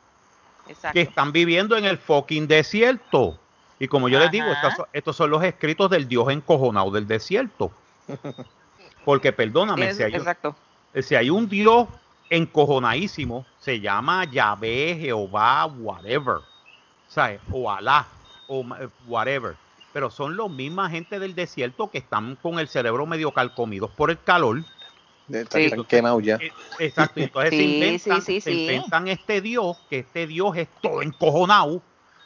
[0.67, 0.93] Exacto.
[0.93, 3.37] que están viviendo en el fucking desierto.
[3.79, 4.53] Y como yo les digo, Ajá.
[4.53, 7.71] estos, son- estos son los escritos del Dios encojonado del desierto.
[9.05, 10.55] Porque perdóname, Es- si hay, exacto.
[11.01, 11.87] si hay un Dios
[12.29, 16.37] encojonadísimo, se llama Yahvé, Jehová, whatever.
[17.07, 17.41] ¿Sabes?
[17.51, 18.05] O Alá,
[18.47, 18.65] o
[19.07, 19.55] whatever.
[19.93, 24.09] Pero son los misma gente del desierto que están con el cerebro medio calcomidos por
[24.11, 24.63] el calor.
[25.29, 25.37] Sí.
[25.65, 26.35] están quemados ya.
[26.35, 27.19] Eh, Exacto.
[27.19, 31.01] Entonces se Sí, inventan, sí, sí, se inventan este Dios, que este Dios es todo
[31.01, 31.81] encojonado.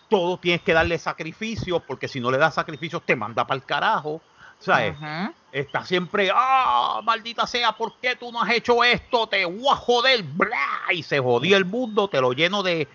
[0.10, 3.66] Todo tienes que darle sacrificios, porque si no le das sacrificios te manda para el
[3.66, 4.22] carajo.
[4.60, 4.96] ¿Sabes?
[4.96, 5.34] Ujú.
[5.52, 9.28] Está siempre, ah, maldita sea, ¿por qué tú no has hecho esto?
[9.28, 12.88] Te voy a joder, bla, y se jodía el mundo, te lo lleno de,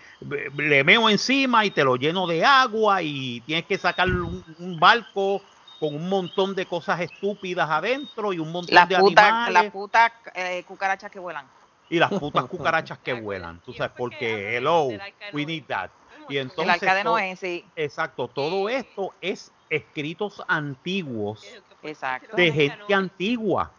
[0.57, 4.79] le meo encima y te lo lleno de agua y tienes que sacar un, un
[4.79, 5.41] barco
[5.81, 10.11] con un montón de cosas estúpidas adentro y un montón de putas animales las putas
[10.35, 11.47] eh, cucarachas que vuelan.
[11.89, 14.89] y las putas cucarachas que vuelan, tú sabes, porque hello,
[15.33, 15.89] we need that.
[16.29, 17.65] Y El entonces, to- Noé, sí.
[17.75, 21.43] exacto, todo esto es escritos antiguos
[21.81, 22.37] Exacto.
[22.37, 23.71] de gente antigua.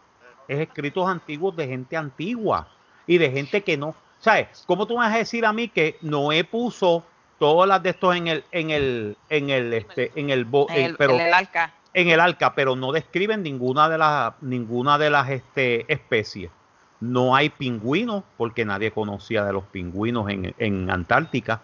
[0.49, 2.67] Es escritos antiguos de gente antigua
[3.07, 3.95] y de gente que no.
[4.19, 4.65] ¿Sabes?
[4.67, 7.01] ¿Cómo tú me vas a decir a mí que Noé puso
[7.39, 10.75] todas las de estos en el, en el, en el, este, en el, bo- En
[10.77, 11.71] en- el, pero, en el arca.
[11.93, 16.49] En el arca, pero no describen ninguna de las, ninguna de las este, especies.
[16.99, 21.61] No hay pingüinos, porque nadie conocía de los pingüinos en, en Antártica.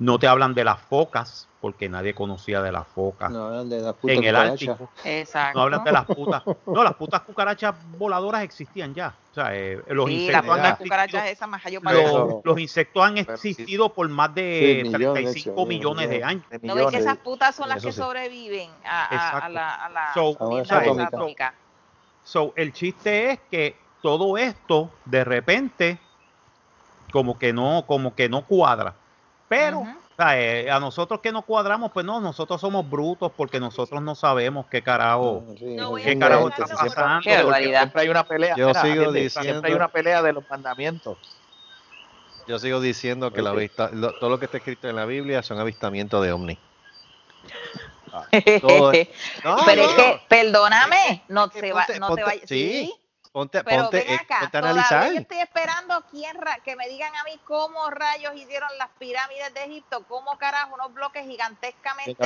[0.00, 3.30] No te hablan de las focas, porque nadie conocía de las focas.
[3.30, 4.72] No, de la puta en el cucaracha.
[4.72, 4.90] Ártico.
[5.04, 5.58] Exacto.
[5.58, 6.42] No hablan de las putas.
[6.66, 9.14] No, las putas cucarachas voladoras existían ya.
[9.30, 12.58] O sea, eh, los Sí, las insectos han putas existido- cucarachas esas más los, los
[12.60, 13.20] insectos han sí.
[13.50, 16.48] existido por más de Sí, millones, 35 sí, millones de años.
[16.48, 17.00] de ¿No ves que millones.
[17.00, 17.98] esas putas son las que sí.
[18.00, 19.48] sobreviven a, a- a Exacto.
[19.50, 21.06] la, a la So, esa esa atómica.
[21.08, 21.54] atómica?
[22.24, 25.98] So, el chiste es que todo esto de repente
[27.12, 28.94] como que no, como que no cuadra.
[29.50, 29.90] Pero Ujú.
[29.90, 34.00] o sea, eh, a nosotros que no cuadramos, pues no, nosotros somos brutos porque nosotros
[34.00, 37.20] no sabemos qué carajo, Sí, No qué sí, carajo está pasando.
[37.20, 38.54] Siempre hay una pelea.
[38.54, 41.18] Yo mira, sigo gente, diciendo- Siempre hay una pelea de los mandamientos.
[42.46, 43.52] Yo sigo diciendo que la
[43.92, 46.56] lo- todo lo que está escrito en la Biblia son avistamientos de ovni.
[48.60, 49.08] todo es-
[49.44, 52.48] No, Pero no, es que, perdóname, no que se va, ponte- no ponte- te vayas.
[52.48, 52.94] sí, Sí,
[53.32, 55.12] Ponte, pero ponte, ven eh, acá, ponte a analizar.
[55.12, 59.64] yo estoy esperando quién que me digan a mí cómo rayos hicieron las pirámides de
[59.64, 62.16] Egipto, cómo carajo unos bloques gigantescamente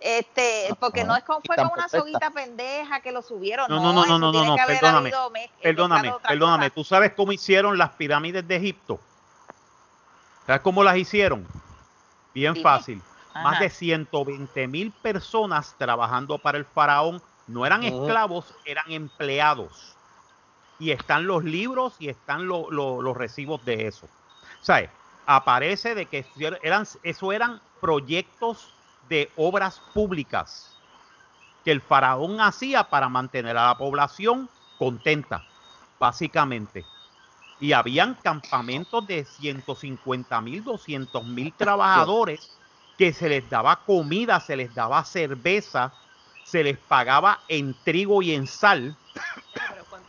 [0.00, 3.80] este, porque no es como fue tan con una soguita pendeja que lo subieron, No,
[3.80, 5.10] no, no, no, no, perdóname,
[5.62, 6.70] Perdóname, perdóname.
[6.70, 9.00] ¿tú sabes cómo hicieron las pirámides de Egipto?
[10.46, 11.46] ¿Sabes cómo las hicieron?
[12.34, 12.62] Bien Dime.
[12.62, 13.02] fácil.
[13.34, 17.22] Más de 120 mil personas trabajando para el faraón.
[17.46, 19.95] No eran esclavos, eran empleados.
[20.78, 24.08] Y están los libros y están lo- lo- los recibos de eso.
[24.60, 24.90] ¿Sabes?
[25.26, 26.24] Aparece de que
[26.62, 28.74] eran, eso eran proyectos
[29.08, 30.76] de obras públicas
[31.64, 34.48] que el faraón hacía para mantener a la población
[34.78, 35.42] contenta,
[35.98, 36.86] básicamente.
[37.58, 42.40] Y habían campamentos de 150 mil, 200 mil trabajadores
[42.98, 45.94] que se les daba comida, se les daba cerveza,
[46.44, 48.96] se les pagaba en trigo y en sal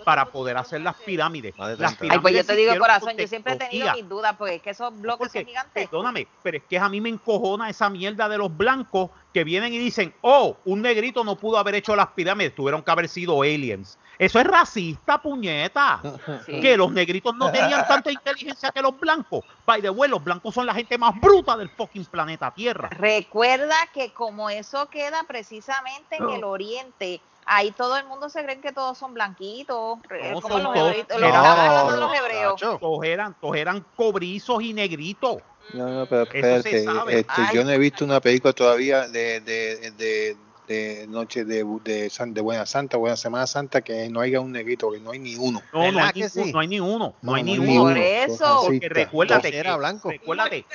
[0.07, 1.53] para poder hacer las pirámides.
[1.57, 2.15] Más de Las 30.
[2.15, 4.69] Ay, pues yo te digo corazón, yo siempre he tenido mis dudas porque es que
[4.69, 5.89] esos bloques Porque, son gigantes.
[5.89, 9.73] perdóname, pero es que a mí me encojona esa mierda de los blancos que vienen
[9.73, 13.41] y dicen, oh, un negrito no pudo haber hecho las pirámides, tuvieron que haber sido
[13.41, 13.99] aliens.
[14.17, 16.01] Eso es racista, puñeta.
[16.45, 16.61] Sí.
[16.61, 19.43] Que los negritos no tenían tanta inteligencia que los blancos.
[19.65, 22.87] By the way, los blancos son la gente más bruta del fucking planeta Tierra.
[22.91, 28.59] Recuerda que como eso queda precisamente en el oriente, ahí todo el mundo se cree
[28.61, 32.61] que todos son blanquitos, No, como son los, todos- hebreitos, los, de hebreos.
[32.79, 35.37] Todos eran, todos eran cobrizos y negritos.
[35.73, 36.85] No, no, pero espérate,
[37.19, 40.37] este, yo no he visto una película todavía de, de, de,
[40.67, 44.51] de Noche de, de, San- de Buena Santa, Buena Semana Santa, que no haya un
[44.53, 45.61] negrito, que no hay ni uno.
[45.73, 46.51] No, no ¿Verdad hay, sí?
[46.53, 47.83] no hay ni uno, no, hay ni no uno.
[47.83, 48.61] Por eso.
[48.65, 50.09] Porque recuérdate, Era blanco.
[50.09, 50.65] recuérdate,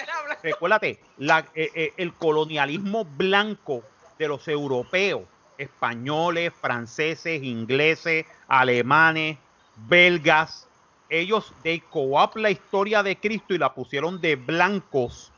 [0.42, 3.82] recuérdate, la- eh, eh, el colonialismo blanco
[4.18, 5.22] de los europeos,
[5.62, 9.38] españoles, franceses, ingleses, alemanes,
[9.88, 10.68] belgas,
[11.08, 15.32] ellos de co la historia de Cristo y la pusieron de blancos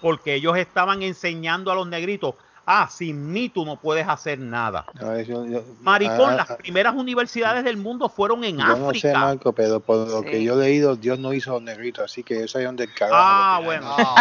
[0.00, 2.34] porque ellos estaban enseñando a los negritos,
[2.72, 4.84] ah, sin mí tú no puedes hacer nada.
[5.00, 8.64] A ver, yo- yo- Maricón, ah, las ah, primeras universidades del mundo fueron en Yo
[8.64, 9.18] no sé, África.
[9.18, 10.44] Marco, pero por lo que Sí.
[10.44, 13.16] yo he leído, Dios no hizo negritos, así que ellos salieron del carajo.
[13.18, 13.96] Ah, bueno.
[13.98, 14.14] Oh.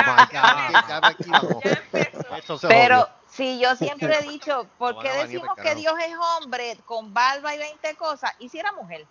[2.37, 3.09] Eso se Pero jodió.
[3.29, 5.75] si yo siempre he dicho, ¿por qué decimos que.
[5.75, 8.31] Dios es hombre con barba y 20 cosas?
[8.39, 9.05] ¿Y si era mujer?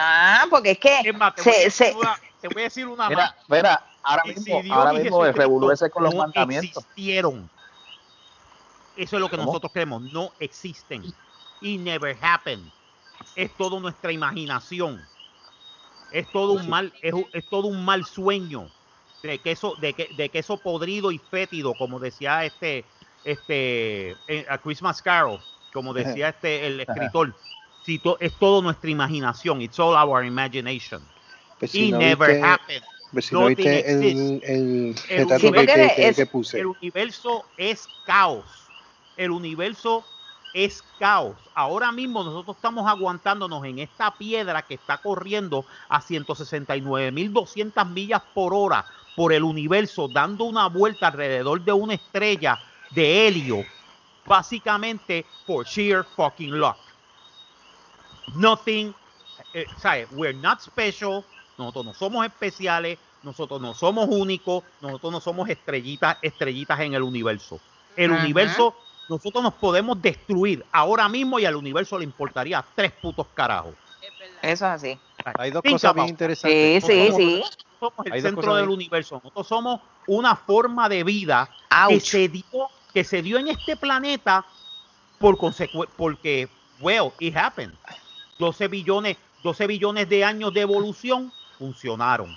[0.00, 2.62] Ah, porque es que Es más, te voy a se, decir se- una- te voy
[2.62, 3.34] a decir una Mira, más.
[3.48, 6.76] mira, ahora mismo, si Dios ahora mismo ese con los no mandamientos.
[6.84, 7.50] existieron.
[8.96, 9.46] Eso es lo que ¿Cómo?
[9.46, 10.02] nosotros creemos.
[10.12, 11.04] No existen.
[11.60, 12.64] Y never happened.
[13.36, 15.00] Es todo nuestra imaginación.
[16.10, 18.68] Es todo un mal, es, es todo un mal sueño
[19.22, 22.84] de queso, de, que- de queso podrido y fétido, como decía este,
[23.24, 24.16] este,
[24.48, 25.38] a Christmas Carol,
[25.72, 27.34] como decía este el escritor.
[27.84, 29.60] Si to- es todo nuestra imaginación.
[29.62, 31.02] It's all our imagination.
[31.58, 32.84] Pues si no never viste- happened.
[33.12, 34.02] Pues si no Nothing viste el,
[35.50, 36.58] universo- que, que- que- es- que puse.
[36.60, 38.70] El universo es caos.
[39.16, 40.04] El universo
[40.52, 41.36] es caos.
[41.54, 48.52] Ahora mismo nosotros estamos aguantándonos en esta piedra que está corriendo a 169.200 millas por
[48.54, 52.60] hora por el universo, dando una vuelta alrededor de una estrella
[52.90, 53.64] de helio,
[54.24, 56.76] básicamente por sheer fucking luck.
[58.34, 58.94] Nothing,
[59.54, 60.06] eh, ¿sabes?
[60.12, 61.24] We're not special,
[61.58, 67.02] nosotros no somos especiales, nosotros no somos únicos, nosotros no somos estrellitas, estrellitas en el
[67.02, 67.60] universo.
[67.96, 68.22] El Ajá.
[68.22, 68.74] universo,
[69.08, 73.74] nosotros nos podemos destruir ahora mismo y al universo le importaría tres putos carajos.
[74.40, 74.98] eso es así.
[75.36, 76.84] Hay dos Think cosas bien interesantes.
[76.84, 77.44] Sí, sí, somos- sí.
[77.80, 79.16] somos el Hay centro del bien- universo.
[79.16, 81.50] Nosotros somos una forma de vida
[81.88, 82.44] que se dio,
[82.94, 84.44] que se dio en este planeta
[85.18, 86.48] por consecu- porque,
[86.80, 87.74] well, it happened.
[88.38, 92.36] 12 billones, 12 billones de años de evolución funcionaron.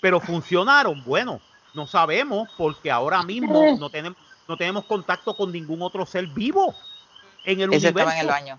[0.00, 1.40] Pero funcionaron, bueno,
[1.72, 6.74] no sabemos porque ahora mismo no tenemos, no tenemos contacto con ningún otro ser vivo
[7.44, 8.10] en el Ese universo.
[8.10, 8.58] estaba en el baño.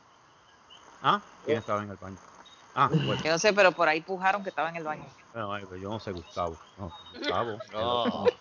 [1.01, 1.21] ¿Ah?
[1.45, 2.17] ¿Quién estaba en el baño?
[2.73, 3.21] Ah, bueno.
[3.23, 5.05] Yo no sé, pero por ahí pujaron que estaba en el baño.
[5.33, 6.57] No, pues yo no sé, Gustavo.
[6.77, 7.59] No, Gustavo.
[7.71, 8.25] No.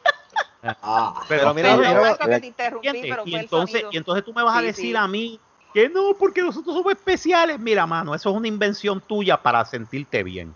[0.82, 4.42] Ah, Pero mira, Perdón, mira, Marco, que te pero y entonces, y entonces tú me
[4.42, 4.96] vas a decir sí.
[4.96, 5.38] a mí
[5.74, 7.58] que no, porque nosotros somos especiales.
[7.58, 10.54] Mira, mano, eso es una invención tuya para sentirte bien.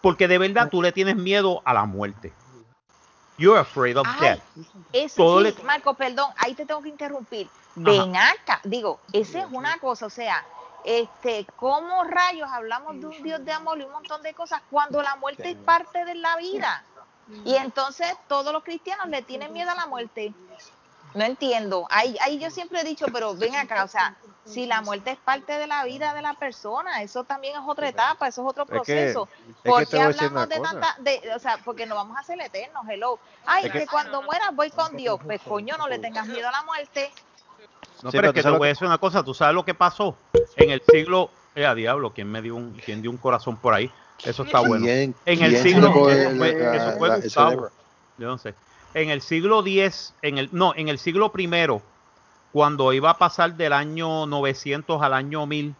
[0.00, 2.32] Porque de verdad tú le tienes miedo a la muerte.
[3.36, 4.42] You're afraid of Ay, death.
[4.92, 7.48] Eso Todo sí, le- Marco, perdón, ahí te tengo que interrumpir.
[7.76, 10.44] Ven acá, digo, esa es una cosa, o sea,
[10.84, 15.00] este, ¿cómo rayos hablamos de un Dios de amor y un montón de cosas cuando
[15.02, 16.84] la muerte es parte de la vida?
[17.44, 20.32] Y entonces todos los cristianos le tienen miedo a la muerte.
[21.14, 21.86] No entiendo.
[21.90, 24.16] Ahí, ahí yo siempre he dicho, pero ven acá, o sea,
[24.48, 27.88] si la muerte es parte de la vida de la persona, eso también es otra
[27.88, 29.28] etapa, eso es otro Es que- proceso.
[29.48, 30.70] es ¿Por qué hablamos de cosa.
[30.70, 33.18] tanta, de, o sea, porque no vamos a ser eternos, hello?
[33.46, 35.20] Ay, Es que, que- cuando mueras voy con Dios.
[35.24, 37.10] Pues coño, no le tengas miedo a la muerte.
[38.02, 39.22] No, Sí, pero pero es que tú te voy a decir una cosa.
[39.24, 40.16] ¿Tú sabes lo que pasó?
[40.56, 41.30] En el siglo...
[41.54, 43.90] Eh, a diablo, ¿quién me dio un, quién dio un corazón por ahí?
[44.24, 44.84] Eso está bueno.
[44.84, 45.88] ¿Quién- En el quién siglo...
[46.08, 47.68] Eso fue, la- eso fue la- Gustavo.
[48.16, 48.54] Yo no sé.
[48.94, 51.82] En el siglo X, en el, no, en el siglo primero,
[52.52, 55.74] cuando iba a pasar del año 900 al año 1000,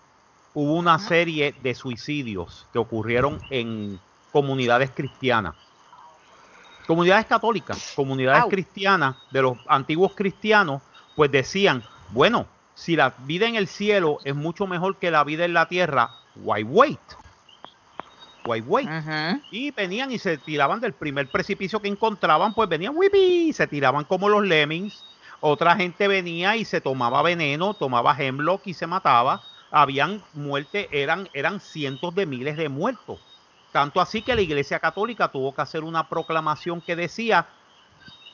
[0.54, 3.98] hubo una serie de suicidios que ocurrieron en
[4.32, 5.54] comunidades cristianas.
[6.86, 8.48] Comunidades católicas, comunidades Au.
[8.48, 10.80] cristianas, de los antiguos cristianos,
[11.16, 15.44] pues decían, bueno, si la vida en el cielo es mucho mejor que la vida
[15.44, 17.00] en la tierra, why wait?
[18.46, 18.88] Why wait?
[19.50, 24.04] Y venían y se tiraban del primer precipicio que encontraban, pues venían y se tiraban
[24.04, 25.04] como los lemmings.
[25.40, 29.42] Otra gente venía y se tomaba veneno, tomaba hemlock y se mataba.
[29.70, 33.18] Habían muerte, eran, eran cientos de miles de muertos.
[33.72, 37.46] Tanto así que la Iglesia Católica tuvo que hacer una proclamación que decía,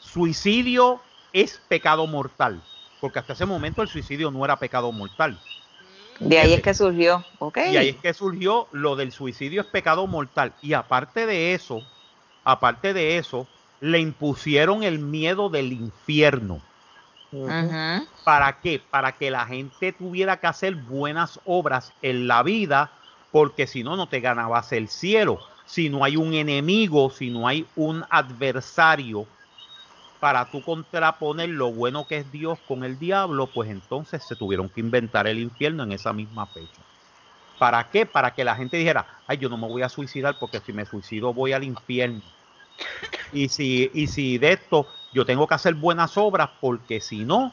[0.01, 1.01] suicidio
[1.33, 2.63] es pecado mortal.
[3.01, 5.39] Porque hasta ese momento el suicidio no era pecado mortal.
[6.21, 7.25] De ahí es que surgió.
[7.41, 7.59] Ok.
[7.71, 10.55] Y ahí es que surgió lo del suicidio es pecado mortal.
[10.63, 11.83] Y aparte de eso,
[12.45, 13.47] aparte de eso,
[13.81, 16.61] le impusieron el miedo del infierno.
[18.25, 18.81] ¿Para qué?
[18.91, 22.91] Para que la gente tuviera que hacer buenas obras en la vida,
[23.31, 25.41] porque si no, no te ganabas el cielo.
[25.67, 29.27] Si no hay un enemigo, si no hay un adversario
[30.21, 34.71] para tú contraponer lo bueno que es Dios con el diablo, pues entonces se tuvieron
[34.71, 36.81] que inventar el infierno en esa misma fecha.
[37.59, 38.07] ¿Para qué?
[38.07, 40.87] Para que la gente dijera, ay, yo no me voy a suicidar porque si me
[40.87, 42.23] suicido voy al infierno.
[43.33, 47.53] Y si, y si de esto yo tengo que hacer buenas obras porque si no,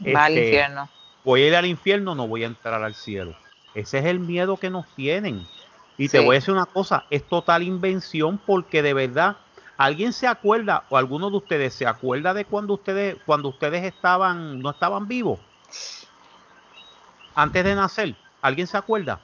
[0.00, 0.88] Va al este, infierno.
[1.24, 3.34] voy a ir al infierno, no voy a entrar al cielo.
[3.74, 5.46] Ese es el miedo que nos tienen.
[5.96, 9.38] Y te voy a decir una cosa, es total invención porque de verdad,
[9.76, 14.60] ¿alguien se acuerda o alguno de ustedes se acuerda de cuando ustedes cuando ustedes estaban
[14.60, 15.40] no estaban vivos?
[17.34, 19.18] Antes de nacer, ¿alguien se acuerda?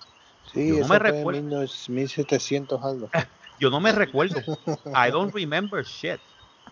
[0.52, 1.40] Sí, Yo no eso me recuerdo.
[1.40, 3.10] 19- 1700 algo.
[3.60, 4.42] Yo no me recuerdo.
[4.94, 6.18] I don't remember shit.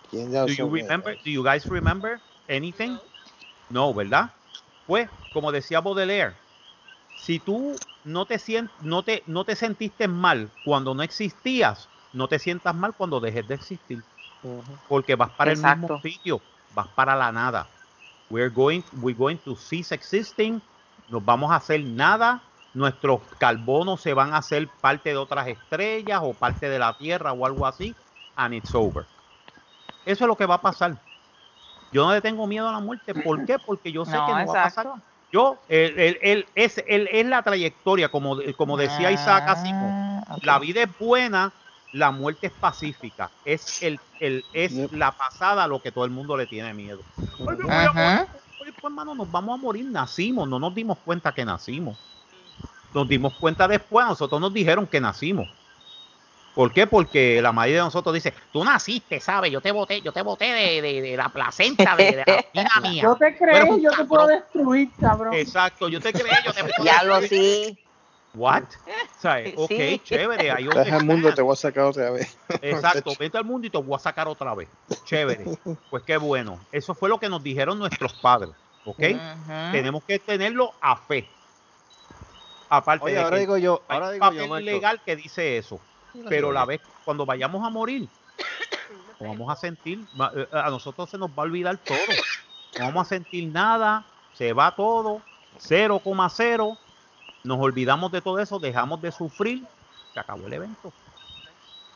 [0.08, 0.82] ¿Quién ya Do you sabe?
[0.82, 1.16] remember?
[1.24, 2.98] Do you guys remember anything?
[3.68, 4.34] No, ¿verdad?
[4.86, 6.38] Pues, como decía Baudelaire,
[7.14, 12.28] si tú no te sient, no te no te sentiste mal cuando no existías, no
[12.28, 14.04] te sientas mal cuando dejes de existir,
[14.88, 16.02] porque vas para el mismo Exacto.
[16.02, 17.70] sitio, vas para la nada.
[18.28, 20.62] We're going we're going to cease existing,
[21.06, 26.20] nos vamos a hacer nada, nuestros carbonos se van a hacer parte de otras estrellas
[26.22, 27.96] o parte de la Tierra o algo así,
[28.36, 29.06] and it's over.
[30.04, 31.00] Eso es lo que va a pasar.
[31.90, 33.14] Yo no le tengo miedo a la muerte.
[33.14, 33.58] ¿Por qué?
[33.58, 34.88] Porque yo sé No, que no va a pasar.
[35.30, 39.90] Yo, él, él- él- es, él- es la trayectoria, como, como decía Isaac Asimov.
[40.26, 40.44] Ah, ok.
[40.44, 41.54] La vida es buena,
[41.92, 43.32] la muerte es pacífica.
[43.44, 44.92] Es, el, el, es Yep.
[44.92, 47.02] la pasada lo que todo el mundo le tiene miedo.
[47.38, 47.92] Ay, me voy a Ajá.
[47.92, 48.42] morir.
[48.58, 49.86] Oye, pues, hermano, nos vamos a morir.
[49.86, 51.98] Nacimos, no nos dimos cuenta que nacimos.
[52.92, 55.48] Nos dimos cuenta después, a nosotros nos dijeron que nacimos.
[56.54, 56.86] ¿Por qué?
[56.86, 59.50] Porque la mayoría de nosotros dice, tú naciste, ¿sabes?
[59.50, 62.90] Yo te boté, yo te boté de, de- de la placenta de, de la vagina
[62.90, 63.02] mía.
[63.04, 65.34] Yo te creí, un yo te puedo destruir, cabrón.
[65.34, 67.76] Exacto, yo te creé, yo te puedo Ya lo destruir.
[67.76, 67.78] sí.
[68.34, 68.64] What?
[69.16, 69.54] ¿Sabes?
[69.56, 70.02] Ok, Sí.
[70.04, 70.50] chévere.
[70.50, 72.38] ahí Deja el mundo, te voy a sacar otra vez.
[72.62, 74.68] Exacto, vete al mundo y te voy a sacar otra vez.
[75.04, 75.58] Chévere.
[75.90, 76.66] Pues qué bueno.
[76.70, 78.54] Eso fue lo que nos dijeron nuestros padres.
[78.84, 79.02] ¿Ok?
[79.70, 81.28] Tenemos que tenerlo a fe.
[82.68, 84.64] Aparte Oye, de ahora que digo yo, hay ahora un digo yo, papel Marco.
[84.64, 85.80] legal que dice eso.
[86.28, 88.10] Pero la vez cuando vayamos a morir,
[89.20, 91.96] vamos a sentir, eh, a nosotros se nos va a olvidar todo.
[92.78, 95.20] No vamos a sentir nada, se va todo,
[95.58, 96.78] 0,0.
[97.44, 99.66] Nos olvidamos de todo eso, dejamos de sufrir,
[100.14, 100.90] se acabó el evento.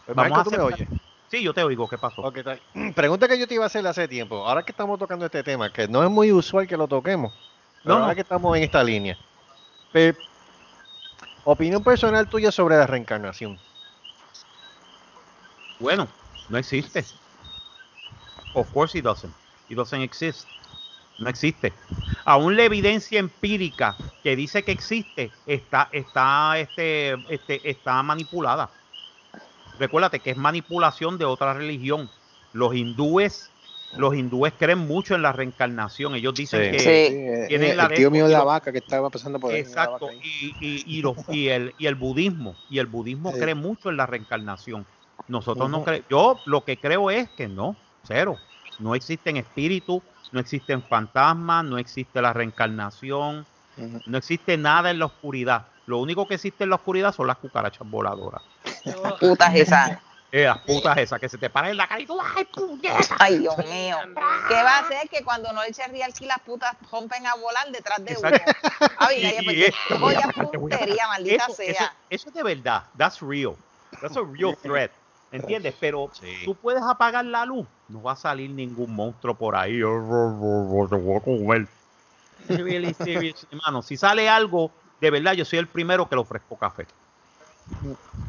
[0.04, 0.88] Pues, Vamos Marco, a ¿tú me hacer- oyes?
[1.28, 2.30] Sí, yo te oigo, ¿qué pasó?
[2.94, 4.46] Pregunta que yo te iba a hacer hace tiempo.
[4.46, 7.32] Ahora que estamos tocando este tema, que no es muy usual que lo toquemos.
[7.82, 9.18] Pero No, ahora que estamos en esta línea.
[9.92, 10.14] Pe-
[11.44, 13.58] opinión personal tuya sobre la reencarnación.
[15.78, 16.08] Bueno,
[16.48, 17.04] no existe.
[18.54, 19.34] Of course it doesn't.
[19.68, 20.46] It doesn't exist.
[21.18, 21.72] No existe.
[22.24, 28.70] Aún la evidencia empírica que dice que existe está, está, este, este, está manipulada.
[29.78, 32.10] Recuérdate que es manipulación de otra religión.
[32.52, 33.50] Los hindúes,
[33.96, 36.14] los hindúes creen mucho en la reencarnación.
[36.14, 36.70] Ellos dicen Sí.
[36.70, 36.88] que Sí.
[36.88, 39.60] eh, tienen la el de- tío mío de la vaca que estaba pasando por ahí.
[39.60, 40.20] Exacto, vaca ahí.
[40.22, 43.40] y, y, y, los- y el, y el budismo, y el budismo Sí.
[43.40, 44.86] cree mucho en la reencarnación.
[45.28, 48.38] Nosotros no creemos, yo lo que creo es que no, cero.
[48.78, 50.02] No existen espíritus,
[50.32, 53.46] no existen fantasmas, no existe la reencarnación,
[54.06, 55.66] no existe nada en la oscuridad.
[55.86, 58.42] Lo único que existe en la oscuridad son las cucarachas voladoras.
[59.20, 59.98] Putas esas.
[60.32, 63.16] Eh, las putas esas que se te paran en la cara y tú, ¡ay, puñeta!
[63.18, 63.96] Ay, Dios mío.
[64.48, 67.70] ¿Qué va a hacer que cuando no eche real que las putas rompen a volar
[67.70, 68.28] detrás de uno?
[68.28, 68.68] Exacto.
[68.98, 71.70] Ay, Y- ay, y pues, es- qué joya puntería, maldita eso, sea.
[71.72, 72.84] eso, eso es de verdad.
[72.98, 73.54] That's real.
[74.00, 74.90] That's a real threat.
[75.36, 75.74] ¿Entiendes?
[75.78, 76.42] Pero Sí.
[76.44, 77.66] tú puedes apagar la luz.
[77.88, 79.80] No va a salir ningún monstruo por ahí.
[83.50, 83.82] Hermano.
[83.82, 86.86] Si sale algo, de verdad, yo soy el primero que le ofrezco café.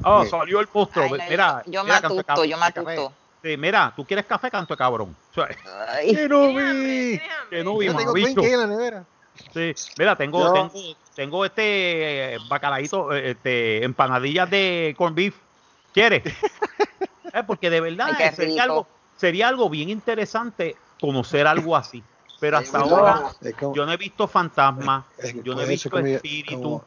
[0.03, 1.05] Oh, salió el monstruo.
[1.05, 3.13] Ay, no, mira, yo, yo me mira, atusto, yo me atusto.
[3.43, 5.15] Sí, mira, tú quieres café, canto de cabrón.
[5.89, 7.21] Ay, ¡Que no vi!
[7.49, 7.87] Que no vi.
[9.53, 10.71] Sí, mira, tengo, tengo,
[11.13, 15.35] tengo este eh, bacalaíto, eh, este, empanadillas de corn beef.
[15.97, 16.21] ¿Quieres?
[17.33, 18.87] Eh, porque de verdad Ay, eh, sería algo,
[19.17, 22.01] sería algo bien interesante conocer algo así.
[22.39, 25.05] Pero hasta ahora como- yo no he visto fantasmas,
[25.43, 26.05] yo no he visto como
[26.61, 26.85] como-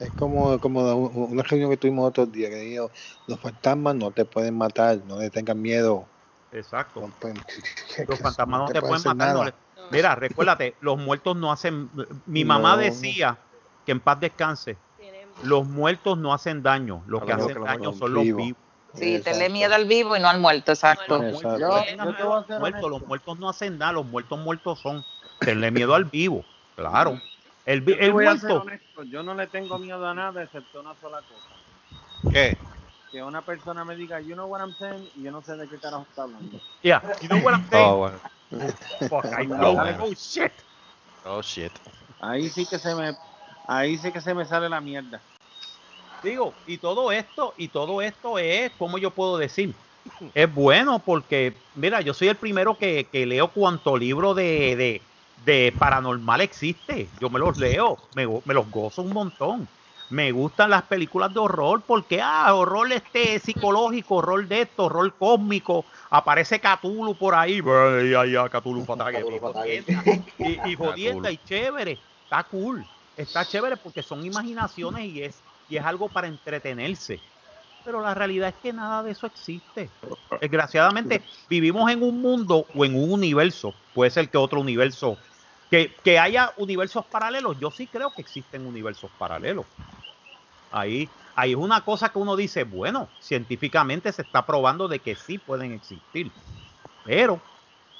[0.00, 2.90] Es como, como una reunión que tuvimos otro día que dijo,
[3.28, 6.08] los fantasmas no te pueden matar, no le tengan miedo.
[6.50, 7.00] Exacto.
[7.02, 7.36] no pueden-
[8.08, 9.34] Los fantasmas no te pueden matar.
[9.34, 9.54] no le-
[9.90, 11.88] Mira, recuérdate, los muertos no hacen.
[12.26, 12.82] Mi mamá No.
[12.82, 13.38] decía
[13.86, 14.76] que en paz descanse.
[15.42, 18.46] Los muertos no hacen daño, los que hacen daño son los vivos.
[18.46, 18.60] vivos.
[18.94, 19.30] Sí, Exacto.
[19.30, 21.22] tenle miedo al vivo y no al muerto, exacto.
[21.32, 22.88] Yo- yo los muertos, honesto.
[22.90, 25.04] los muertos no hacen nada, los muertos muertos son.
[25.38, 26.44] Tenle miedo al vivo,
[26.76, 27.20] claro.
[27.64, 30.06] El, vi- Yo te el voy a ser muerto, honesto, yo no le tengo miedo
[30.06, 32.30] a nada excepto una sola cosa.
[32.30, 32.58] ¿Qué?
[33.10, 35.68] Que una persona me diga, you know what I'm saying, y yo no sé de
[35.68, 36.60] qué carajo está hablando.
[36.82, 37.88] yeah, you know what I'm saying?
[37.88, 38.20] Oh, bueno.
[39.08, 40.06] Fuck, I Oh, know.
[40.06, 40.52] Oh, shit.
[41.24, 41.72] Oh, shit.
[42.20, 43.16] Ahí sí que se me,
[43.66, 45.20] ahí sí que se me sale la mierda.
[46.22, 49.84] Digo, y todo esto, y todo esto es, ¿cómo yo puedo decir?
[50.34, 55.10] Es bueno porque, mira, yo soy el primero que, que leo cuanto libro de, de,
[55.36, 57.10] de paranormal existe.
[57.18, 59.68] Yo me los leo, me, me los gozo un montón.
[60.08, 65.16] Me gustan las películas de horror porque, ah, horror este psicológico, horror de esto, horror
[65.16, 65.86] cósmico.
[66.10, 67.60] Aparece Cthulhu por ahí.
[69.10, 72.04] Cthulhu jodienda, y, y jodienda y chévere.
[72.24, 72.86] Está cool.
[73.16, 77.20] Está chévere porque son imaginaciones y es, y es algo para entretenerse.
[77.84, 79.90] Pero la realidad es que nada de eso existe.
[80.40, 83.74] Desgraciadamente, vivimos en un mundo o en un universo.
[83.92, 85.18] Puede ser que otro universo.
[85.70, 87.58] Que, que haya universos paralelos.
[87.58, 89.66] Yo sí creo que existen universos paralelos.
[90.70, 95.16] Ahí, ahí es una cosa que uno dice, bueno, científicamente se está probando de que
[95.16, 96.30] sí pueden existir.
[97.04, 97.40] Pero,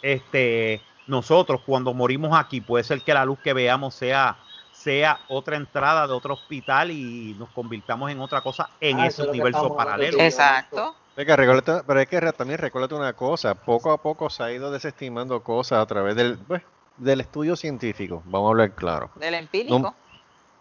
[0.00, 4.36] este, nosotros cuando morimos aquí, puede ser que la luz que veamos sea,
[4.82, 9.08] sea otra entrada de otro hospital y nos convirtamos en otra cosa en Ah, ese
[9.08, 10.10] eso es lo que universo estamos hablando paralelo.
[10.12, 10.26] tú y yo.
[10.26, 10.94] Exacto.
[11.16, 14.70] Venga, recuérdate- pero es que también recuérdate una cosa, poco a poco se ha ido
[14.70, 16.62] desestimando cosas a través del, pues,
[16.96, 19.10] del estudio científico, vamos a hablar claro.
[19.16, 19.78] Del empírico.
[19.78, 19.94] Num-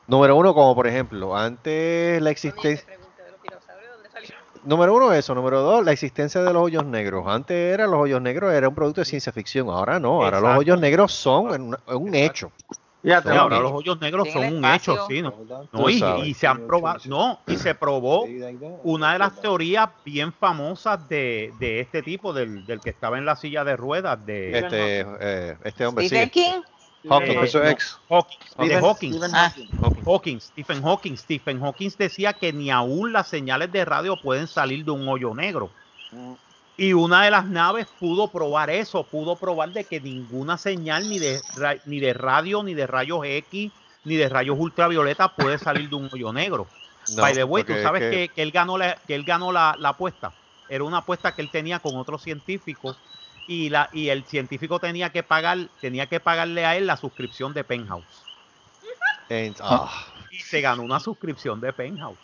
[0.08, 2.86] número uno, como por ejemplo, antes la existencia...
[4.64, 7.26] Número uno eso, número dos, la existencia de los hoyos negros.
[7.28, 10.56] Antes era los hoyos negros era un producto de ciencia ficción, ahora no, ahora los
[10.58, 12.52] hoyos negros son un, un hecho.
[13.02, 15.34] Fíjate, Son ahora los hoyos negros son un hecho, sí, ¿no?
[15.74, 18.28] No, y, y se han probado, no, y se probó
[18.84, 23.26] una de las teorías bien famosas de, de este tipo, del, del que estaba en
[23.26, 26.32] la silla de ruedas, de Este, eh, este hombre Stephen sí.
[26.32, 26.62] King.
[27.10, 27.66] Hawking, Eh, Eso no.
[28.10, 29.12] Hawking, Stephen- Hawking.
[29.14, 29.52] Stephen Ah.
[29.82, 30.04] Hawking.
[30.06, 31.18] Hawking, Stephen Hawking.
[31.18, 35.34] Stephen Hawking decía que ni aún las señales de radio pueden salir de un hoyo
[35.34, 35.72] negro.
[36.82, 41.20] Y una de las naves pudo probar eso, pudo probar de que ninguna señal ni
[41.20, 41.44] de,
[41.86, 43.72] ni de radio, ni de rayos X,
[44.04, 46.68] ni de rayos ultravioleta puede salir de un hoyo negro.
[47.10, 49.52] No, By the way, tú sabes es que, que él ganó, la, que él ganó
[49.52, 50.34] la, la apuesta.
[50.68, 52.96] Era una apuesta que él tenía con otro científico
[53.46, 57.54] y, la, y el científico tenía que pagar, tenía que pagarle a él la suscripción
[57.54, 58.26] de Penthouse
[59.30, 59.88] en- ah,
[60.32, 62.18] y se ganó una suscripción de Penthouse.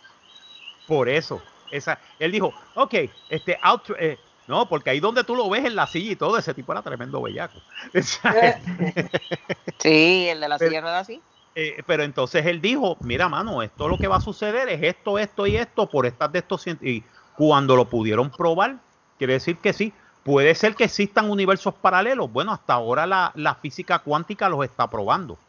[0.88, 1.40] Por eso,
[1.70, 2.96] esa, él dijo, ok,
[3.30, 4.18] este, out- eh,
[4.48, 6.82] no, porque ahí donde tú lo ves en la silla y todo, ese tipo era
[6.82, 7.61] tremendo bellaco.
[9.80, 11.22] Sí, el de la silla de ruedas, sí.
[11.56, 15.18] Eh, pero entonces él dijo, mira, mano, esto lo que va a suceder es esto,
[15.18, 16.80] esto y esto por estas de estos cien-".
[16.82, 17.03] y
[17.36, 18.80] cuando lo pudieron probar,
[19.18, 19.94] quiere decir que sí,
[20.24, 22.32] puede ser que existan universos paralelos.
[22.32, 25.40] Bueno, hasta ahora la, la física cuántica los está probando.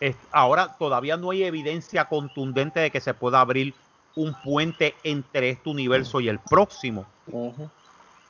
[0.00, 3.74] Es- ahora todavía no hay evidencia contundente de que se pueda abrir
[4.14, 7.06] un puente entre este universo y el próximo.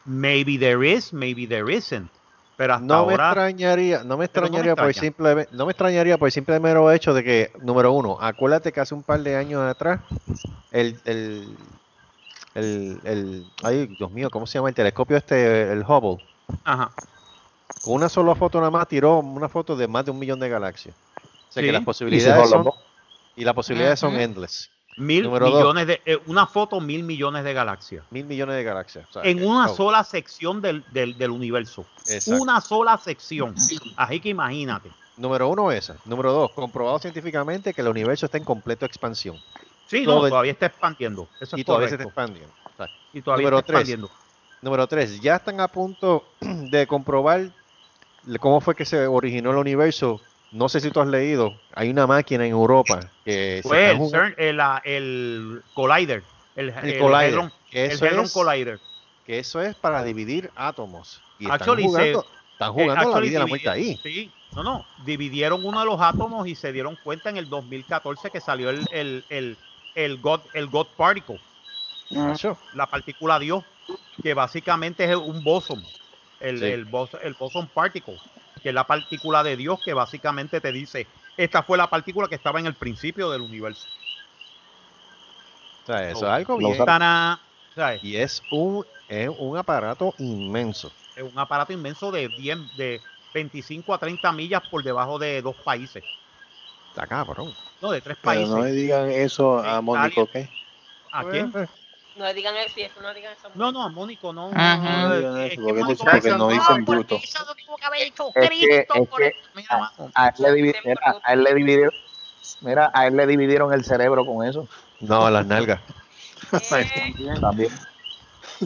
[0.05, 2.11] Maybe there is, maybe there isn't.
[2.57, 5.67] Pero hasta no me ahora extrañaría, no me Pero no me extrañaría por simple, no
[5.67, 9.03] me extrañaría por el simple mero hecho de que, número uno, acuérdate que hace un
[9.03, 10.01] par de años atrás,
[10.71, 11.57] el, el,
[12.55, 14.69] el, el- ay, Dios mío, ¿cómo se llama?
[14.69, 16.21] El telescopio este, el Hubble,
[16.65, 16.93] Ajá.
[17.81, 20.49] con una sola foto nada más tiró una foto de más de un millón de
[20.49, 20.95] galaxias.
[21.49, 21.73] O sea que Sí.
[21.73, 22.71] las Y posibilidades se son,
[23.37, 24.71] y las posibilidades son endless.
[24.97, 25.55] Mil Número dos.
[25.61, 28.05] millones de, eh, una foto, mil millones de galaxias.
[28.11, 29.07] Mil millones de galaxias.
[29.09, 31.87] o sea En que- una oh, sola sección del, del, del universo.
[32.07, 32.43] exacto.
[32.43, 33.55] Una sola sección.
[33.97, 34.91] Así que imagínate.
[35.17, 35.97] Número uno, esa.
[36.05, 39.37] Número dos, comprobado científicamente que el universo está en completa expansión.
[39.87, 41.29] Sí, no, todavía está expandiendo.
[41.41, 42.53] Eso y es todavía se está expandiendo.
[43.13, 43.81] Y todavía Número está tres.
[43.89, 44.11] expandiendo.
[44.63, 47.51] Número tres, ya están a punto de comprobar
[48.41, 50.21] cómo fue que se originó el universo.
[50.53, 54.35] No sé si tú has leído, hay una máquina en Europa que se Fue están
[54.37, 56.23] el, el, el Collider.
[56.55, 58.81] El, el Collider, Hadron es- Collider.
[59.25, 61.23] que eso es para dividir átomos.
[61.39, 63.99] Y están Actually, se- jugando, están Eh, jugando la actually, vida y la muerte ahí.
[64.03, 64.85] Sí, no, no.
[65.07, 68.87] Dividieron uno de los átomos y se dieron cuenta en el 2014 que salió el,
[68.93, 69.57] el, el,
[69.95, 71.39] el, God, el God Particle.
[72.75, 73.65] La partícula Dios,
[74.23, 75.83] que básicamente es un boson,
[76.41, 76.65] el, Sí.
[76.67, 78.19] el, bos- el boson particle,
[78.63, 81.07] que es la partícula de Dios que básicamente te dice,
[81.37, 83.87] esta fue la partícula que estaba en el principio del universo.
[85.83, 86.77] o sea, eso es algo bien.
[88.03, 90.93] Y es un, es un aparato inmenso.
[91.17, 93.01] Es un aparato inmenso de 10, de
[93.35, 96.05] 25 a 30 millas por debajo de dos países.
[96.91, 97.53] Está cabrón.
[97.81, 98.49] No, de tres Pero países.
[98.55, 99.81] no le digan eso a.
[99.81, 100.49] Mónico, ¿qué?
[101.11, 101.53] ¿A quién?
[102.17, 103.49] No le digan eso, eso, no digan eso.
[103.55, 104.51] No, no, a Mónico no.
[104.55, 104.79] Ajá.
[105.03, 107.17] no, No digan es eso, que porque, Mónico porque no "Ay, dicen bruto.
[107.17, 109.35] Es que- es por que- el-".
[109.55, 110.11] Mira, mano.
[110.15, 111.95] A él le divi- mira, a él le dividieron,
[112.61, 114.69] mira, a él le dividieron el cerebro con eso.
[115.01, 115.81] No, las nalgas.
[116.53, 117.71] Eh, También.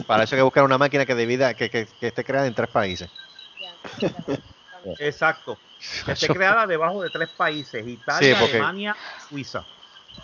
[0.05, 2.53] Para eso hay que buscar una máquina que divida, que, que, que esté creada en
[2.53, 3.09] tres países.
[4.99, 5.57] Exacto.
[6.05, 8.95] Que esté creada debajo de tres países, Sí, Italia, porque- Alemania,
[9.29, 9.63] Suiza.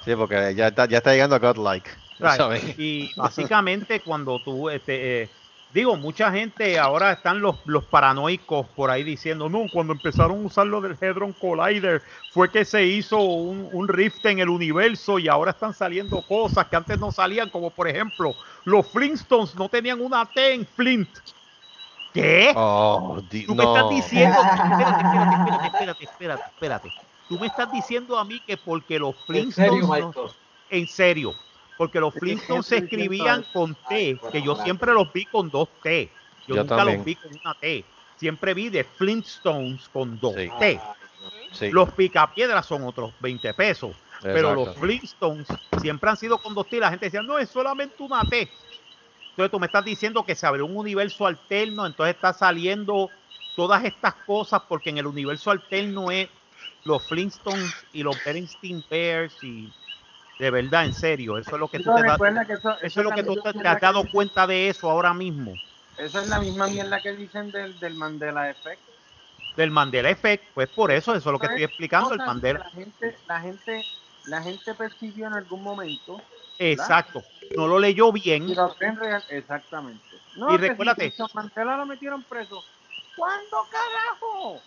[0.04, 1.90] Sí, porque ya está, ya está llegando a Godlike.
[2.20, 2.80] Right.
[2.80, 5.32] Y básicamente cuando tú, este, eh,
[5.74, 10.46] Digo, mucha gente ahora están los, los paranoicos por ahí diciendo, no, cuando empezaron a
[10.46, 15.18] usar lo del Hedron Collider fue que se hizo un, un rift en el universo
[15.18, 19.68] y ahora están saliendo cosas que antes no salían, como por ejemplo, los Flintstones no
[19.68, 21.18] tenían una T en Flint.
[22.14, 22.54] ¿Qué?
[22.56, 26.94] Oh, di- Tú me estás diciendo, espérate, espérate, espérate, espérate, espérate, espérate.
[27.28, 30.36] Tú me estás diciendo a mí que porque los En serio, Flintstones, no-
[30.70, 31.36] en serio,
[31.78, 36.10] porque los Flintstones se escribían con T, que yo siempre los vi con dos T.
[36.48, 36.98] Yo, Yo nunca también.
[36.98, 37.86] los vi con una T.
[38.18, 40.50] Siempre vi de Flintstones con dos Sí.
[40.60, 40.80] T.
[41.52, 41.72] Sí.
[41.72, 43.96] Los picapiedras son otros 20 pesos.
[44.22, 45.48] Pero los Flintstones
[45.82, 46.80] siempre han sido con dos T.
[46.80, 48.50] La gente decía, no, es solamente una T.
[49.32, 53.10] Entonces tú me estás diciendo que se abrió un universo alterno, entonces está saliendo
[53.56, 56.30] todas estas cosas porque en el universo alterno es
[56.86, 59.70] los Flintstones y los Bernstein Bears y
[60.40, 63.00] de verdad, en serio, eso es lo que tú te das, que eso- eso eso
[63.00, 65.58] es lo que tú te, has dado cuenta de eso ahora mismo,
[65.98, 68.82] Esa es la misma mierda que dicen del, del Mandela Effect.
[69.56, 72.60] del Mandela Effect, pues por eso, eso es lo que Son estoy explicando, el Mandela,
[72.60, 73.86] La gente, la gente,
[74.26, 76.18] la gente percibió en algún momento.
[76.58, 77.24] exacto,
[77.56, 80.18] no lo leyó bien, Y lo real, exactamente.
[80.36, 82.66] No, Y si recuérdate- Mandela lo metieron preso.
[83.16, 84.64] ¿Cuándo carajo?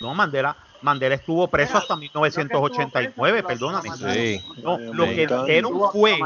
[0.00, 4.14] no Mandela, Mandela estuvo preso hasta No que estuvo 1989, preso, perdóname, lo mataron.
[4.14, 4.40] Sí.
[4.62, 6.18] no, lo que dijeron fue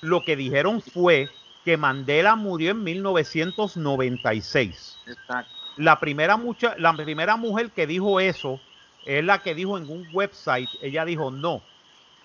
[0.00, 1.28] lo que dijeron fue
[1.64, 4.98] que Mandela murió en 1996.
[5.06, 5.50] Exacto.
[5.76, 8.60] La primera, mucha, la primera mujer que dijo eso
[9.06, 11.62] es la que dijo en un website, ella dijo, no,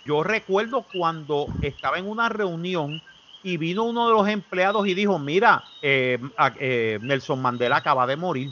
[0.06, 3.02] yo recuerdo cuando estaba en una reunión
[3.44, 8.06] y vino uno de los empleados y dijo, mira, eh, a- eh, Nelson Mandela acaba
[8.08, 8.50] de morir.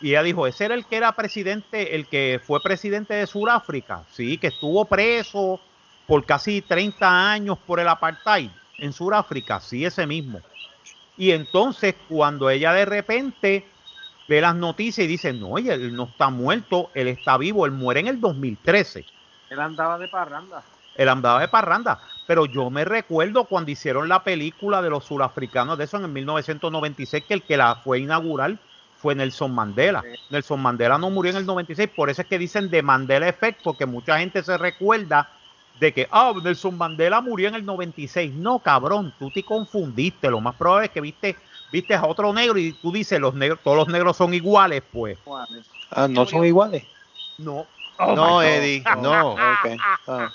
[0.00, 4.04] Y ella dijo, ese era el que era presidente, el que fue presidente de Sudáfrica.
[4.10, 5.60] Sí, que estuvo preso
[6.06, 9.60] por casi 30 años por el apartheid en Sudáfrica.
[9.60, 10.40] Sí, ese mismo.
[11.16, 13.66] Y entonces cuando ella de repente
[14.26, 17.72] ve las noticias y dice, no, oye, él no está muerto, él está vivo, él
[17.72, 19.04] muere en el 2013.
[19.50, 20.62] Él andaba de parranda.
[20.96, 22.00] Él andaba de parranda.
[22.26, 26.10] Pero yo me recuerdo cuando hicieron la película de los surafricanos de eso en el
[26.10, 28.56] 1996, que el que la fue a inaugurar
[29.00, 30.04] fue Nelson Mandela.
[30.28, 33.62] Nelson Mandela no murió en el 96, por eso es que dicen de Mandela Effect,
[33.62, 35.30] porque mucha gente se recuerda
[35.78, 38.34] de que, ah, Nelson Mandela murió en el 96.
[38.34, 40.30] No, cabrón, tú te confundiste.
[40.30, 41.36] Lo más probable es que viste,
[41.72, 45.16] viste a otro negro y tú dices, los negros, todos los negros son iguales, pues.
[45.90, 46.84] Ah, no son iguales.
[47.38, 47.66] No.
[47.98, 48.44] no, my God.
[48.44, 49.32] Eddie, no.
[49.32, 49.80] Ok.
[50.06, 50.30] Ah,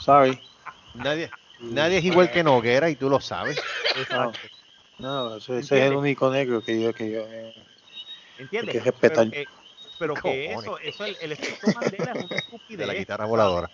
[0.00, 0.36] sorry.
[0.94, 1.30] Nadie,
[1.60, 3.56] nadie es igual que Noguera y tú lo sabes.
[4.10, 4.32] No,
[4.98, 7.54] no ese, ese es el único negro que yo, que yo eh,
[8.40, 8.74] ¿Entiendes?
[8.74, 9.30] Hay que respetar.
[9.30, 9.48] Pero que,
[9.98, 10.58] pero que Cojones.
[10.60, 12.78] eso, eso el, el efecto Mandela es una estupidez.
[12.78, 13.70] De la guitarra voladora.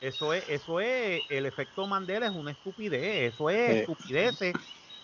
[0.00, 3.34] Eso es, eso es, el efecto Mandela es una estupidez.
[3.34, 3.78] Eso es Sí.
[3.80, 4.56] estupideces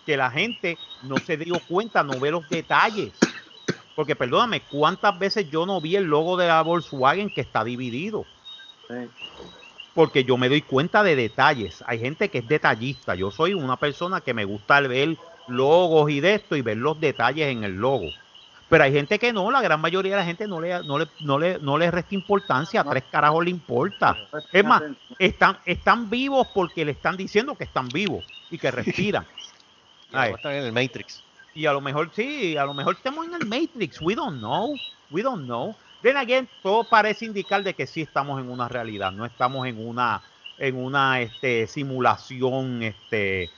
[0.05, 3.11] que la gente no se dio cuenta, no ve los detalles.
[3.93, 8.25] Porque perdóname, ¿cuántas veces yo no vi el logo de la Volkswagen que está dividido?
[9.93, 11.83] Porque yo me doy cuenta de detalles.
[11.87, 13.15] Hay gente que es detallista.
[13.15, 15.17] Yo soy una persona que me gusta ver
[15.47, 18.13] logos y de esto y ver los detalles en el logo.
[18.69, 21.07] Pero hay gente que no, la gran mayoría de la gente no le, no le,
[21.21, 24.17] no le, no le resta importancia, a tres carajos le importa.
[24.51, 24.83] Es más,
[25.19, 29.25] están, están vivos porque le están diciendo que están vivos y que respiran.
[30.09, 31.21] Y están en el Matrix.
[31.53, 33.99] Y a lo mejor sí, a lo mejor estamos en el Matrix.
[34.01, 34.73] We don't know.
[35.11, 35.75] We don't know.
[36.01, 39.85] Then again, todo parece indicar de que sí estamos en una realidad, no estamos en
[39.85, 40.21] una
[40.59, 43.49] en una este simulación este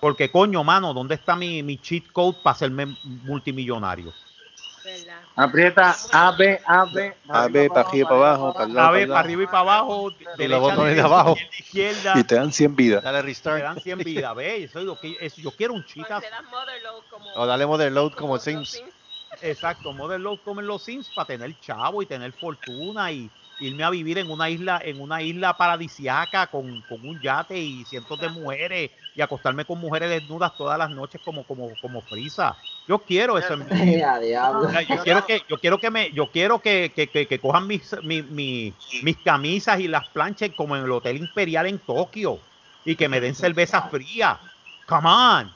[0.00, 4.12] porque coño, mano, ¿dónde está mi, mi cheat code para hacerme multimillonario?
[4.86, 5.20] ¿Verdad?
[5.34, 7.12] Aprieta A, B, A, B.
[7.28, 10.58] A ver, para arriba, para abajo, para lado, A para arriba y para abajo, derecha,
[10.58, 11.36] botones de abajo.
[11.58, 12.14] izquierda.
[12.16, 13.02] Y te dan 100 vidas.
[13.02, 13.62] Dale te restart.
[13.62, 14.70] dan 100 vidas, ¿ves?
[14.70, 16.26] Eso es lo que eso- yo quiero un cheat O te
[17.10, 17.46] como.
[17.46, 18.70] Dale mother load como Sims.
[18.70, 18.94] Sims.
[19.42, 23.90] Exacto, Load como en los Sims para tener chavo y tener fortuna y irme a
[23.90, 28.28] vivir en una isla, en una isla paradisiaca con, con un yate y cientos de
[28.28, 32.56] mujeres y acostarme con mujeres desnudas todas las noches como, como, como frisa.
[32.88, 33.56] Yo quiero eso
[34.88, 37.94] Yo quiero que, yo quiero que me, yo quiero que, que, que- que cojan mis,
[38.02, 42.38] mi- mi- mis camisas y las planchen como en el Hotel Imperial en Tokio
[42.84, 44.38] y que me den cerveza fría.
[44.86, 45.52] Come on.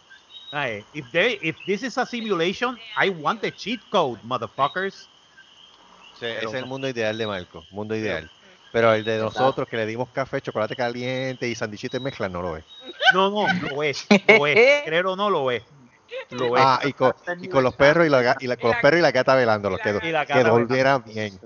[0.92, 5.08] If they, if this is a simulation, I want the cheat code, motherfuckers.
[6.18, 7.64] Sí, ese Pero- es el mundo ideal de Marco.
[7.70, 8.28] Mundo ideal.
[8.72, 12.56] Pero el de nosotros que le dimos café, chocolate caliente y sandichitos mezcla no lo
[12.56, 12.64] es.
[13.14, 14.82] No, no, lo es, lo es.
[14.84, 15.62] Creo o no lo es.
[16.30, 16.62] Lo es.
[16.64, 19.02] Ah, y con, y con los perros y, la, y la- con los perros y
[19.02, 21.40] la gata velando, que, Y la que gata volviera bien.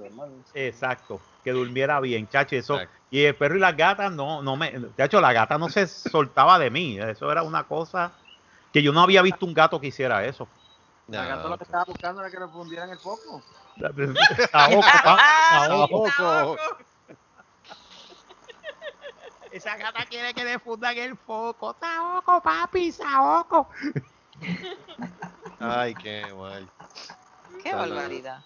[0.52, 2.74] Exacto, que durmiera bien, chacho, eso.
[2.76, 2.98] Exacto.
[3.10, 6.58] Y el perro y las gatas no, no me, chacho, la gata no se soltaba
[6.58, 8.12] de mí, eso era una cosa.
[8.72, 10.48] Que yo no había visto un gato que hiciera eso.
[11.06, 13.42] La gato lo que estaba buscando era que le fundieran el foco.
[19.52, 21.76] Esa gata quiere que le fundan el foco.
[21.78, 23.68] Saoco, papi, saoco.
[25.60, 26.68] Ay, qué mal.
[27.62, 27.94] Qué Salud.
[27.96, 28.40] barbaridad.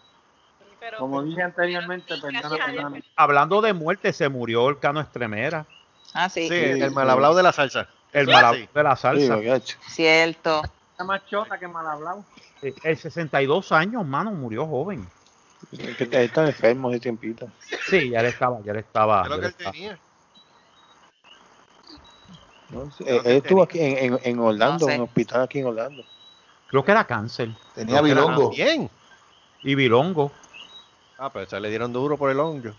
[0.81, 3.01] Pero, Como dije anteriormente, perdona, perdona.
[3.17, 5.67] Hablando de muerte, se murió el cano Estremera.
[6.15, 7.89] Ah, sí, Sí, el mal hablado de la salsa.
[8.13, 8.33] El Sí.
[8.33, 9.39] mal de la salsa.
[9.39, 9.79] Sí, gacho.
[9.89, 10.63] cierto.
[10.93, 12.25] Está más chota que mal hablado.
[12.63, 15.07] Eh, El 62 años, mano, murió joven.
[15.73, 17.49] Es que él está enfermo ese tiempito.
[17.89, 19.23] Sí, ya le estaba, ya le estaba.
[19.25, 19.73] ¿Qué es lo ya que él estaba.
[19.73, 19.99] tenía?
[22.71, 22.83] ¿No?
[23.01, 24.95] Eh, Él estuvo aquí en, en, en Orlando, No sé.
[24.95, 26.05] en un hospital aquí en Orlando.
[26.69, 27.51] Creo que era cáncer.
[27.75, 28.51] Tenía bilongo.
[28.51, 28.91] Bien.
[29.63, 30.31] Y bilongo.
[31.19, 32.73] Ah, pero se le dieron duro por el hongo.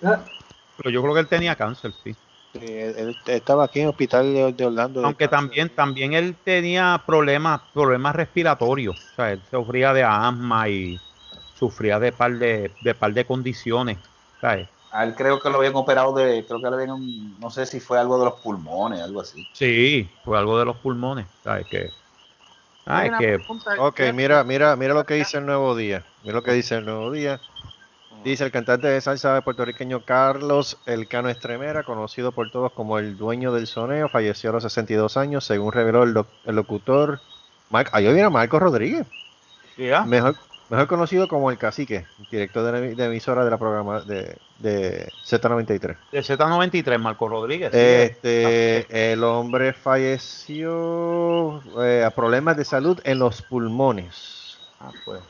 [0.00, 2.14] Pero yo creo que él tenía cáncer, sí.
[2.52, 5.04] Sí, él, él estaba aquí en el hospital de, de Orlando.
[5.04, 8.96] Aunque también, también él tenía problemas, problemas respiratorios.
[9.12, 10.98] O sea, él sufría de asma y
[11.58, 13.98] sufría de par de, de par de condiciones.
[14.40, 14.68] ¿sabes?
[14.92, 17.80] A él creo que lo habían operado de, creo que le habían, no sé si
[17.80, 19.46] fue algo de los pulmones, algo así.
[19.52, 21.26] Sí, fue algo de los pulmones.
[21.44, 21.66] ¿sabes?
[21.68, 21.90] Que,
[22.86, 23.40] ah, es que
[23.78, 26.04] Ok, mira, mira, mira lo que dice el nuevo día.
[26.22, 27.40] Mira lo que dice el nuevo día.
[28.24, 33.52] Dice el cantante de salsa puertorriqueño Carlos Elcano Estremera, conocido por todos como el dueño
[33.52, 37.20] del soneo, falleció a los 62 años, según reveló el, doc- el locutor.
[37.70, 39.06] Mar- Ahí viene Marco Rodríguez,
[39.76, 40.04] ya.
[40.04, 40.36] mejor,
[40.70, 45.96] mejor conocido como el cacique, director de, de emisora de la programa de, de Z93.
[46.12, 47.70] de Z93, Marco Rodríguez.
[47.72, 54.58] sí, Este, el hombre falleció eh, a problemas de salud en los pulmones.
[54.80, 55.20] Ah, pues.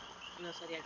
[0.41, 0.79] no sería.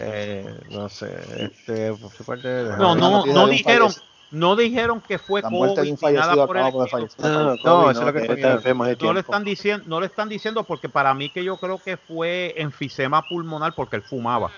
[0.00, 2.48] Eh, no sé, este, por su parte,
[2.78, 4.15] No, no, no dijeron, fallecido.
[4.30, 7.08] No dijeron que fue La muerte de un COVID ni nada por el de.
[7.18, 8.56] No, No, COVID, eso es lo que él estoy está viendo.
[8.56, 11.56] enfermo hace No le están diciendo, no le están diciendo porque para mí que yo
[11.56, 14.50] creo que fue enfisema pulmonar porque él fumaba.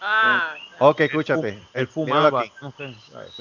[0.00, 1.58] Ah, Ok, escúchate.
[1.72, 2.40] Él Míralo fumaba.
[2.40, 2.52] aquí,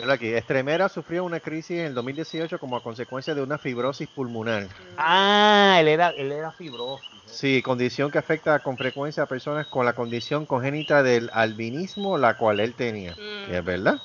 [0.10, 0.28] aquí.
[0.28, 4.68] Estremera sufrió una crisis en el 2018 como a consecuencia de una fibrosis pulmonar.
[4.98, 7.06] Ah, él era, él era fibrosis.
[7.26, 12.38] Sí, condición que afecta con frecuencia a personas con la condición congénita del albinismo, la
[12.38, 13.12] cual él tenía.
[13.16, 13.52] Mm.
[13.54, 14.00] Es verdad.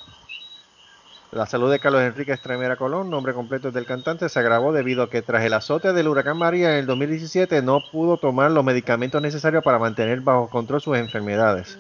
[1.33, 5.11] La salud de Carlos Enrique Estremera Colón, nombre completo del cantante, se agravó debido a
[5.11, 9.23] que tras el azote del huracán María en el 2017 no pudo tomar los medicamentos
[9.23, 11.79] necesarios para mantener bajo control sus enfermedades.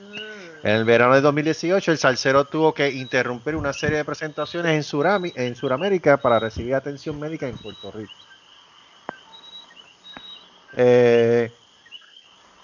[0.62, 4.82] En el verano de 2018, el salsero tuvo que interrumpir una serie de presentaciones en,
[4.82, 8.12] Surami- en Sudamérica para recibir atención médica en Puerto Rico.
[10.76, 11.59] Eh,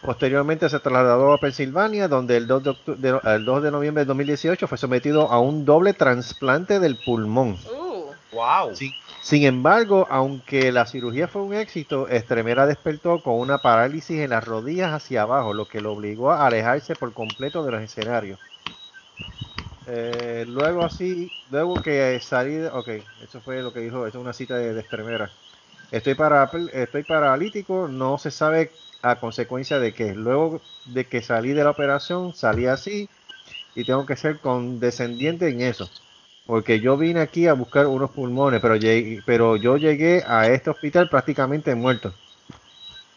[0.07, 4.03] posteriormente se trasladó a Pensilvania, donde el 2 de, octu- de- el 2 de noviembre
[4.05, 7.59] de 2018 fue sometido a un doble trasplante del pulmón.
[7.71, 7.97] Uh,
[8.33, 8.75] Wow.
[8.77, 8.93] Sin,
[9.23, 14.45] sin embargo, aunque la cirugía fue un éxito, Estremera despertó con una parálisis en las
[14.45, 18.39] rodillas hacia abajo, lo que lo obligó a alejarse por completo de los escenarios.
[19.87, 22.89] Eh, luego así, luego que salí, de- ok,
[23.23, 25.31] eso fue lo que dijo, eso es una cita de, de Estremera.
[25.91, 28.73] Estoy, para, estoy paralítico, no se sabe
[29.03, 30.15] a consecuencia de qué.
[30.15, 33.09] Luego de que salí de la operación, salí así
[33.75, 35.89] y tengo que ser condescendiente en eso.
[36.47, 40.71] Porque yo vine aquí a buscar unos pulmones, pero, llegué- pero yo llegué a este
[40.71, 42.13] hospital prácticamente muerto.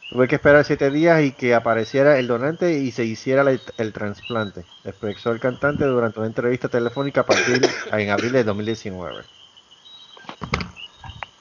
[0.10, 3.94] Tuve que esperar siete días y que apareciera el donante y se hiciera el, el
[3.94, 7.62] trasplante, expresó el cantante durante una entrevista telefónica a partir
[7.92, 9.22] en abril de 2019.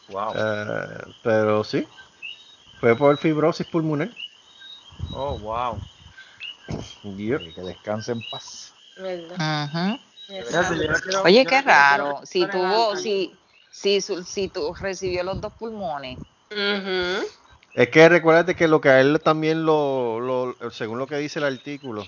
[0.08, 0.32] Wow.
[0.36, 1.86] Eh, pero sí,
[2.80, 4.10] fue por fibrosis pulmonar.
[5.14, 5.78] Oh, wow.
[7.16, 7.54] Yep.
[7.54, 8.72] Que descanse en paz.
[8.96, 9.48] ¿verdad?
[11.24, 12.20] Oye, qué raro.
[12.24, 13.32] Si tuvo, si,
[13.70, 16.18] si, su- si tú recibió los dos pulmones.
[16.50, 17.26] Ujú.
[17.74, 21.38] Es que recuérdate que lo que a él también lo, lo- según lo que dice
[21.38, 22.06] el artículo,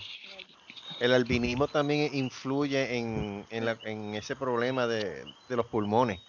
[1.01, 6.21] el albinismo también influye en, en, la- en ese problema de, de los pulmones.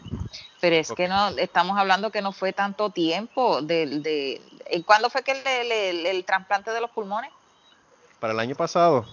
[0.61, 4.41] Pero es que no, estamos hablando que no fue tanto tiempo de, de
[4.71, 7.29] ¿y ¿cuándo fue que el, el, trasplante de los pulmones?
[8.19, 9.05] Para el año pasado,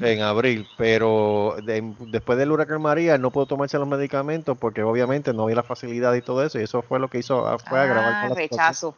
[0.00, 4.82] en abril, pero de- después del huracán María, él no pudo tomarse los medicamentos porque
[4.82, 7.58] obviamente no había la facilidad y todo eso, y eso fue lo que hizo, ah,
[7.58, 8.58] fue agravar Ah, con la situación.
[8.58, 8.94] rechazo.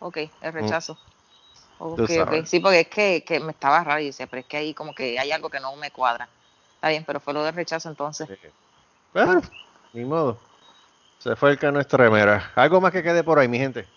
[0.00, 0.92] Ok, el rechazo.
[0.92, 1.15] Ok,
[1.78, 2.08] ok.
[2.08, 2.48] sabes.
[2.48, 4.94] Sí, porque es que, que me estaba raro y decía, pero es que ahí como
[4.94, 6.28] que hay algo que no me cuadra.
[6.74, 8.28] Está bien, pero fue lo del rechazo entonces.
[9.12, 9.40] Bueno,
[9.92, 10.38] ni modo.
[11.18, 12.52] Se fue el cano estremera.
[12.54, 13.95] Algo más que quede por ahí, mi gente.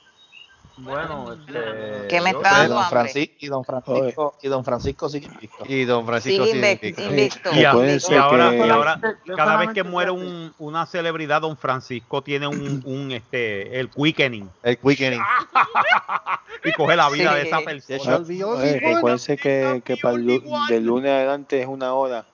[0.81, 2.89] Bueno, este, ¿Qué me está Y dando don?
[2.89, 5.65] Francisco, y don Francisco, y don Francisco sigue invicto.
[5.67, 7.49] Y don Francisco Sigue invicto, invicto.
[7.49, 7.49] invicto.
[7.53, 8.99] Y, y ahora, y ahora,
[9.35, 14.49] cada vez que muere un, una celebridad, don Francisco tiene un, un este, el quickening
[14.63, 15.21] El quickening.
[16.63, 17.81] y coge la vida de esa Sí.
[17.81, 18.33] Se persona.
[18.33, 18.79] iguana.
[18.79, 20.25] recuérdense que, que para el
[20.69, 22.25] de lunes adelante es una hora.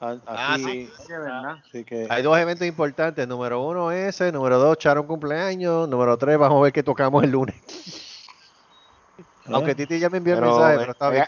[0.00, 0.90] Ah, Aquí, sí.
[1.68, 3.28] Así que Hay dos eventos importantes.
[3.28, 5.86] Número uno ese, número dos, Charon cumpleaños.
[5.88, 7.54] Número tres, vamos a ver qué tocamos el lunes.
[9.52, 11.24] Aunque Titi ya me envió el mensaje, ven- pero está bien.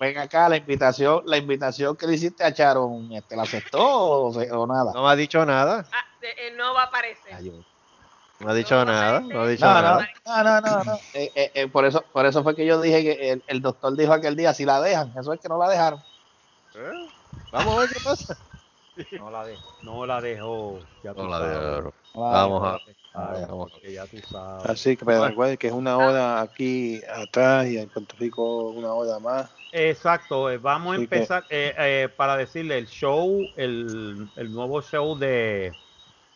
[0.00, 4.32] ven- acá, la invitación, la invitación que le hiciste a Charon, este, ¿la aceptó o,
[4.32, 4.92] se- o nada?
[4.94, 5.84] No me ha dicho nada.
[5.92, 7.32] Ah, eh, no va a aparecer.
[8.40, 9.20] No ha dicho nada.
[9.20, 10.08] No ha dicho No, no, nada.
[10.24, 10.94] no, no, no, no.
[11.14, 13.94] Eh, eh, eh, por eso, por eso fue que yo dije que el, el doctor
[13.96, 16.02] dijo aquel día si la dejan, eso es que no la dejaron.
[17.46, 18.36] Eh, Vamos a ver qué pasa.
[19.18, 19.62] No la dejó.
[19.82, 20.78] No la dejó.
[21.04, 22.80] Ya No la Vamos a.
[23.12, 23.70] Ah, vamos.
[23.70, 24.64] porque ya tú sabes.
[24.70, 28.94] Así que pero recuerden que es una hora aquí atrás y en Puerto Rico una
[28.94, 29.50] hora más.
[29.70, 34.80] Exacto, eh, vamos a que- empezar eh, eh, para decirle el show, el, el nuevo
[34.80, 35.74] show de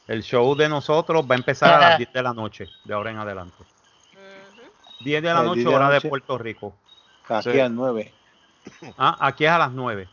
[0.07, 3.11] el show de nosotros va a empezar a las 10 de la noche, de ahora
[3.11, 3.65] en adelante.
[5.03, 6.09] 10 de la El noche, 10 de la hora de.
[6.11, 6.75] Puerto Rico.
[7.27, 7.61] Aquí Sí.
[7.61, 8.13] a nueve.
[8.99, 10.07] Ah, aquí es a las 9.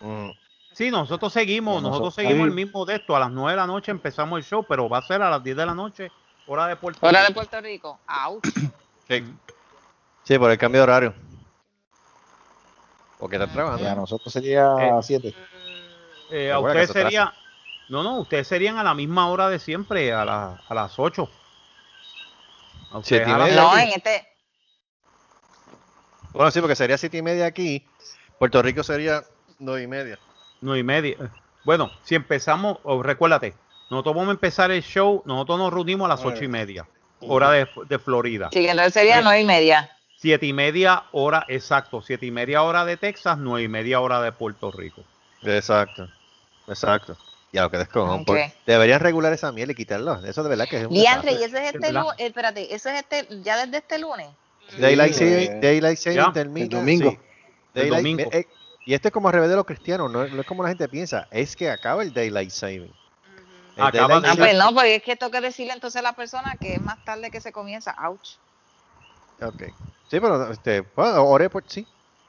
[0.00, 0.30] Mm.
[0.72, 2.48] Sí, nosotros seguimos, nosotros nosotros- seguimos ahí.
[2.48, 3.16] el mismo de esto.
[3.16, 5.42] A las 9 de la noche empezamos el show, pero va a ser a las
[5.42, 6.12] 10 de la noche,
[6.46, 7.40] hora de Puerto Hora de Rico.
[7.40, 8.00] Puerto Rico.
[8.06, 8.40] Au.
[9.08, 9.24] Sí.
[10.24, 11.14] Sí, por el cambio de horario.
[13.18, 13.94] Porque está Y a trabajando.
[14.02, 15.34] nosotros sería Eh, siete.
[16.30, 17.32] Eh, a ustedes sería,
[17.88, 21.30] no, no, ustedes serían a la misma hora de siempre, a, la- a las 8.
[22.90, 23.62] A ustedes Siete y a las media.
[23.62, 23.78] No, ocho.
[23.78, 24.28] en este.
[26.32, 27.86] Bueno, sí, porque sería siete y media aquí.
[28.38, 29.22] Puerto Rico sería
[29.58, 30.18] nueve y media.
[30.60, 31.16] Nueve y media.
[31.64, 33.54] Bueno, si empezamos, oh, recuérdate,
[33.90, 36.86] nosotros vamos a empezar el show, nosotros nos reunimos a las ocho y media,
[37.20, 38.48] hora de, de Florida.
[38.52, 39.90] Sí, entonces sería nueve y media.
[40.16, 44.20] Siete y media hora, exacto, siete y media hora de Texas, nueve y media hora
[44.22, 45.02] de Puerto Rico.
[45.42, 46.08] Exacto.
[46.68, 47.16] Exacto.
[47.52, 48.20] Ya lo que descojon.
[48.20, 48.26] Ok.
[48.26, 50.24] por- Deberían regular esa miel y quitarlo.
[50.24, 52.96] Eso de verdad que es un Diantre, y ese es este lunes, espérate, eso es
[52.96, 54.28] este, ya desde este lunes.
[54.78, 57.10] Daylight Saving, eh, Daylight Saving termina- el domingo.
[57.10, 57.18] sí.
[57.74, 58.22] El domingo.
[58.32, 58.46] eh,
[58.86, 60.88] y esto es como al revés de los cristianos, no, no es como la gente
[60.88, 62.92] piensa, es que acaba el Daylight Saving.
[63.76, 66.02] El Acaba Daylight Ah, Saving- pues no, porque es que tengo que decirle entonces a
[66.02, 67.94] la persona que es más tarde que se comienza.
[68.06, 68.36] Ouch.
[69.42, 69.62] Ok.
[70.08, 71.86] Sí, pero este, bueno, oré por sí.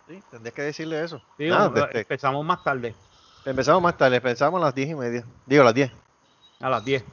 [0.09, 1.21] Sí, tendrías que decirle eso.
[1.37, 2.95] Sí, Nada, vamos, este, empezamos más tarde,
[3.45, 5.23] empezamos más tarde, empezamos a las diez y media.
[5.45, 5.91] Digo, a las 10.
[6.59, 7.03] a las 10.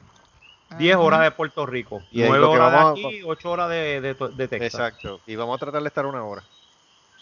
[0.79, 3.69] 10 horas de Puerto Rico, Y ahí 9 lo que horas de aquí, 8 horas
[3.69, 4.73] de, de, de Texas.
[4.73, 5.21] Exacto.
[5.27, 6.43] Y vamos a tratar de estar una hora.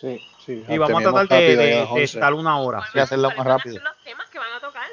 [0.04, 0.66] Sí, sí.
[0.68, 2.04] Y vamos a tratar de, rápido ahí de- a las de 11.
[2.04, 2.84] estar una hora.
[2.92, 3.76] Sí, hacerlo más ¿Cuáles van a rápido.
[3.76, 4.84] ser los temas que van a tocar?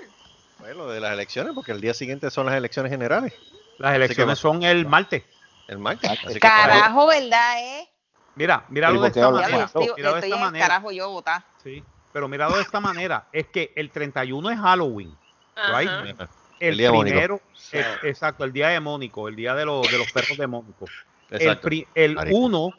[0.60, 3.34] Bueno, de las elecciones, porque el día siguiente son las elecciones generales,
[3.78, 5.24] Las elecciones son el martes.
[5.66, 6.08] el martes.
[6.10, 7.88] Así que Carajo, ¿verdad, eh?
[8.36, 9.70] Mira, míralo de ¿por qué esta manera.
[9.96, 10.66] Míralo de esta manera.
[10.68, 11.42] carajo yo votar.
[11.64, 11.82] Sí,
[12.12, 13.26] pero míralo de esta manera.
[13.32, 15.16] Es que el 31 es Halloween.
[15.56, 15.78] Ajá.
[15.78, 15.90] Right?
[15.90, 16.28] Ajá.
[16.60, 17.40] El, El día primero,
[17.72, 20.84] es- exacto, el día de Mónico, el día de, los de los perros de Mónico.
[20.84, 20.90] El,
[21.30, 21.68] Exacto.
[21.94, 22.36] el Marico.
[22.36, 22.70] uno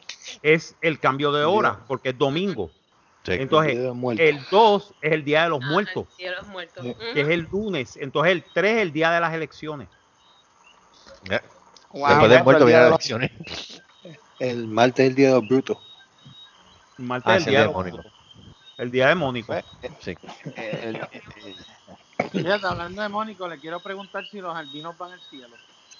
[0.42, 2.70] es el cambio de hora, porque es domingo.
[3.24, 3.32] Sí.
[3.34, 4.26] Entonces, El día de los muertos.
[4.26, 6.82] el 2 es el día de los Ah, muertos, el cielo es muerto.
[6.82, 6.88] Sí.
[6.90, 6.98] Ujú.
[7.14, 7.96] que es el lunes.
[7.96, 9.88] Entonces, el 3 es el día de las elecciones.
[11.24, 11.40] Ya.
[11.92, 12.08] Wow.
[12.08, 13.82] Después del muerto el vienen día de las los- elecciones.
[14.40, 15.78] El martes es el día de los brutos.
[16.98, 17.98] El martes Ah, es el el día de de Mónico.
[18.78, 19.54] El día de Mónico.
[20.00, 20.16] Sí.
[20.56, 25.20] Eh, el- el- Fíjate, hablando de Mónico, le quiero preguntar si los albinos van al
[25.20, 25.54] cielo.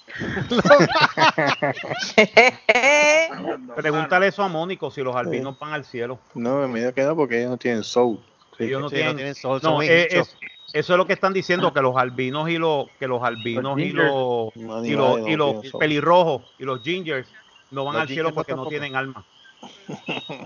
[3.75, 6.19] Pregúntale eso a Mónico si los albinos van al cielo.
[6.35, 8.19] No, me que no, porque ellos no tienen soul.
[8.57, 8.65] Sí.
[8.65, 10.37] Ellos no Sí, tienen, no tienen sol, no, son eh, es-
[10.73, 13.91] eso es lo que están diciendo que los albinos y los que los albinos y
[13.91, 15.79] los No, y los, y los soul.
[15.79, 17.27] pelirrojos y los gingers
[17.71, 19.23] no van Los al cielo porque no tienen alma.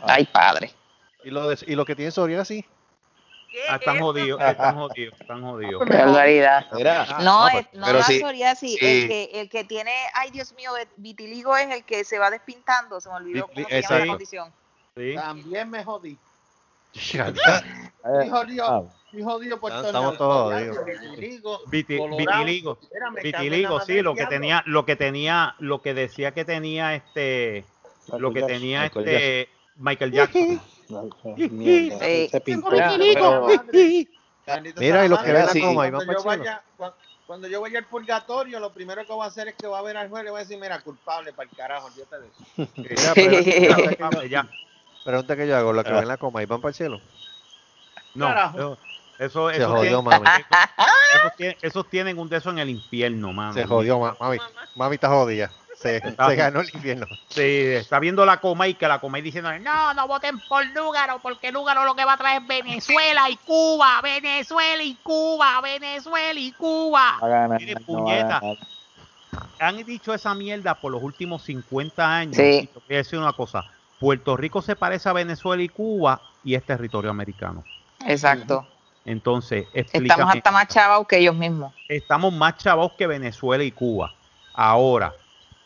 [0.03, 0.71] Ay, padre.
[1.23, 2.63] Y lo, de- y lo que tienen ¿Qué Ah,
[3.75, 4.01] están es?
[4.01, 5.87] jodidos, están jodidos, están jodidos.
[5.87, 6.67] Barbaridad.
[6.73, 8.85] Mira, Ah, No, no, es, no pero la sí, psoriasis, sí.
[8.85, 12.99] el, que, el que tiene, ay Dios mío, vitiligo es el que se va despintando,
[13.01, 14.53] se me olvidó Vi- cómo se llama la condición.
[14.95, 15.13] Sí.
[15.15, 16.17] También me jodí.
[18.31, 20.85] jodido, ah, estoy jodido por Estamos Psoriasis, jodidos.
[21.11, 22.77] vitiligo, Viti- vitiligo,
[23.13, 27.65] me vitiligo, sí, lo que tenía, lo que tenía, lo que decía que tenía este,
[28.17, 30.61] lo que tenía este Michael Jackson.
[31.49, 32.05] Mierda.
[34.45, 35.33] Mira, pero- y los que madre.
[35.33, 35.61] ven la sí.
[35.61, 36.93] coma y van Cuando yo vaya, cua-
[37.25, 39.81] cuando yo vaya al purgatorio, lo primero que voy a hacer es que voy a
[39.81, 42.27] ver al juez y le voy a decir, mira, culpable para el carajo, olvídate de
[42.27, 42.71] eso.
[42.77, 44.47] Mira, pero- Culpable, ya.
[45.03, 47.01] pregunta que yo hago, los que ven la coma y van para el cielo.
[48.15, 48.77] No, eso,
[49.19, 50.25] eso, Se jodió, mami.
[51.15, 53.53] esos tienen, esos tienen un de eso en el infierno, mano.
[53.53, 54.37] Se jodió, ma- mami.
[54.75, 55.51] Mami está jodida.
[55.77, 57.05] Se, ganó el infierno.
[57.27, 60.65] Sí, está viendo la coma y que la coma y diciendo, no, no voten por
[60.67, 65.61] Lúgaro, porque Lúgaro lo que va a traer es Venezuela y Cuba, Venezuela y Cuba,
[65.61, 67.17] Venezuela y Cuba.
[67.21, 68.41] Va a ganar, Mire, puñeta.
[69.59, 72.35] Han dicho esa mierda por los últimos 50 años.
[72.35, 72.61] Sí.
[72.63, 73.63] Y te voy a decir una cosa,
[73.99, 77.63] Puerto Rico se parece a Venezuela y Cuba y es territorio americano.
[78.05, 78.67] Exacto.
[79.05, 81.73] Entonces, Estamos hasta más chavos que ellos mismos.
[81.87, 84.13] estamos más chavos que Venezuela y Cuba.
[84.53, 85.13] Ahora,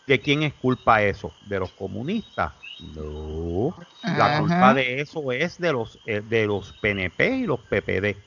[0.05, 1.35] ¿de quién es culpa eso?
[1.41, 2.53] ¿De los comunistas?
[2.79, 3.75] No.
[4.01, 4.39] La Ajá.
[4.39, 8.17] culpa de eso es de los eh, de los PNP y los PPD,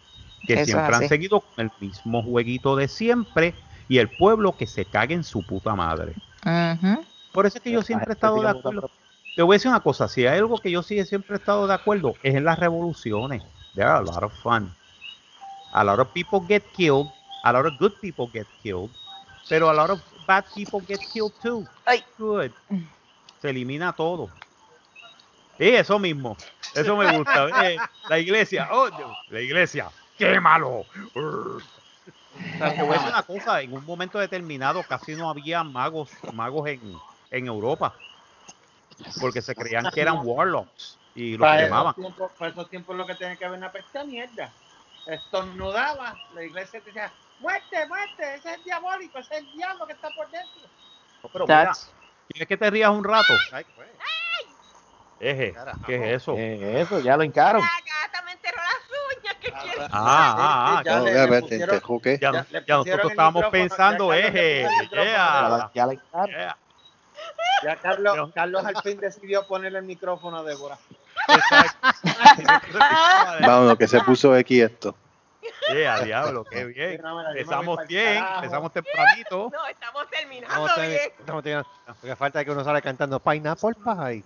[0.46, 3.54] que Eso siempre han seguido con el mismo jueguito de siempre
[3.88, 6.16] y el pueblo que se cague en su puta madre.
[7.32, 8.90] Por eso es que yo siempre he estado de acuerdo.
[9.34, 11.66] Te voy a decir una cosa, si hay algo que yo sí siempre he estado
[11.66, 13.42] de acuerdo, es en las revoluciones.
[13.74, 14.72] There are a lot of fun.
[15.72, 17.08] A lot of people get killed,
[17.42, 18.90] a lot of good people get killed,
[19.48, 21.66] pero a lot of bad people get killed too.
[22.18, 22.52] Good.
[23.40, 24.28] Se elimina todo.
[25.58, 26.36] Sí, eso mismo.
[26.74, 27.48] Eso me gusta.
[27.64, 27.76] Eh,
[28.08, 28.88] La iglesia, oh,
[29.30, 30.84] la iglesia, quémalo.
[31.14, 31.62] Urgh.
[32.56, 36.80] O sea, una cosa, en un momento determinado casi no había magos, magos en,
[37.30, 37.94] en Europa,
[39.20, 41.92] porque se creían que eran warlocks y los Para quemaban.
[41.92, 44.50] esos, tiempos, para esos tiempos lo que tiene que haber una pesta mierda.
[45.06, 47.12] Estornudaba, la iglesia te decía,
[47.44, 50.62] muerte, muerte, ese es diabólico, ese es el diablo que está por dentro.
[51.22, 51.72] No, pero mira,
[52.28, 53.34] ¿quieres que te rías un rato?
[53.52, 53.88] Ay, pues.
[55.20, 55.54] Eje,
[55.86, 56.34] ¿qué es eso?
[56.36, 57.62] Eh, eso, ya lo gata
[58.24, 59.34] me enterró las uñas.
[59.40, 59.88] ¿Qué quieres?
[59.92, 62.10] Ah, ah, Ya No, le- voy a le ver, te pusieron- interrumpí.
[62.18, 65.94] Ya, Ya ya le nosotros el estábamos pensando, ya eje, el yeah, la- ya la
[65.94, 66.30] hincaron.
[66.30, 66.58] yeah.
[67.62, 70.78] Ya Carlos, Carlos al fin decidió ponerle el micrófono a Débora.
[73.40, 74.96] Vámonos, que se puso X esto.
[75.72, 77.00] Yeah, diablo, qué bien.
[77.30, 79.50] Empezamos bien, empezamos tempranito.
[79.52, 81.00] No, estamos terminando Estamos, bien.
[81.18, 81.68] estamos terminando.
[81.86, 84.24] Lo que falta es que uno sale cantando Pineapple Pie.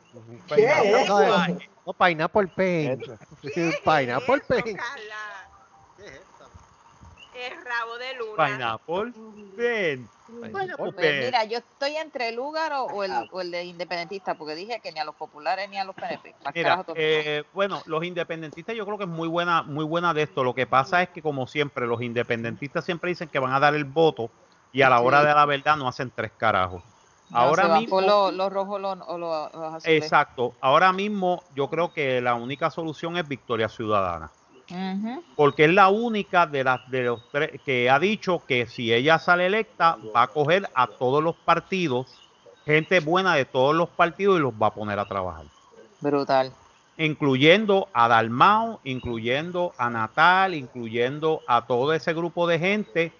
[0.49, 1.47] ¿Qué es No, eso?
[1.87, 3.01] no, Pineapple Pain.
[3.01, 4.77] Pineapple Eso, Pain.
[4.77, 5.38] Carla?
[7.39, 8.47] Es rabo de luna.
[8.47, 9.13] Pineapple,
[9.57, 10.09] ven.
[10.27, 14.55] Pineapple, Pues mira, yo estoy entre el Lúgaro o el, o el de independentista, porque
[14.55, 16.35] dije que ni a los populares ni a los PNP.
[16.55, 20.23] Mira, el eh, bueno, los independentistas yo creo que es muy buena, muy buena de
[20.23, 20.43] esto.
[20.45, 23.75] Lo que pasa es que como siempre, los independentistas siempre dicen que van a dar
[23.75, 24.31] el voto
[24.73, 25.27] y a la hora Sí.
[25.29, 26.83] de la verdad no hacen tres carajos.
[27.31, 30.03] No, Ahora mismo, los, rojos los- o los, los azules.
[30.03, 30.55] exacto.
[30.61, 34.31] Ahora mismo yo creo que la única solución es Victoria Ciudadana.
[35.37, 39.19] Porque es la única de las de los tres que ha dicho que si ella
[39.19, 42.07] sale electa va a coger a todos los partidos,
[42.67, 45.47] gente buena de todos los partidos y los va a poner a trabajar,
[46.01, 46.53] Brutal.
[46.99, 53.13] incluyendo a Dalmao, incluyendo a Natal, incluyendo a todo ese grupo de gente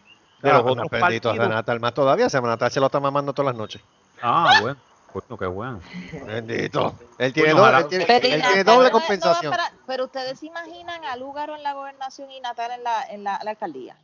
[0.43, 1.49] de los otros Bendito partidos.
[1.49, 2.29] Natal más todavía.
[2.29, 3.83] Se Natal se lo está mamando todas las noches.
[4.23, 4.79] Ah, bueno,
[5.21, 5.81] bueno, qué bueno.
[6.27, 6.95] Bendito.
[7.19, 9.53] Él tiene, Coño, doble, él tiene, Pero, él tiene doble compensación.
[9.53, 13.25] espera, pero ustedes se imaginan a Lúgaro en la gobernación y Natal en la, en
[13.25, 13.97] la, la alcaldía.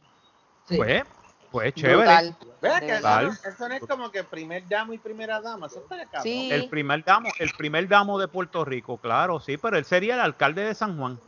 [0.68, 0.76] Sí.
[0.76, 1.04] Pues,
[1.50, 1.96] pues chévere.
[1.98, 2.36] Brutal.
[2.60, 5.66] Vea De que eso, no- eso no es como que primer damo y primera dama.
[5.66, 6.06] Eso está de.
[6.22, 6.50] Sí.
[6.50, 10.20] El primer damo, el primer damo de Puerto Rico, claro, sí, pero él sería el
[10.20, 11.18] alcalde de San Juan.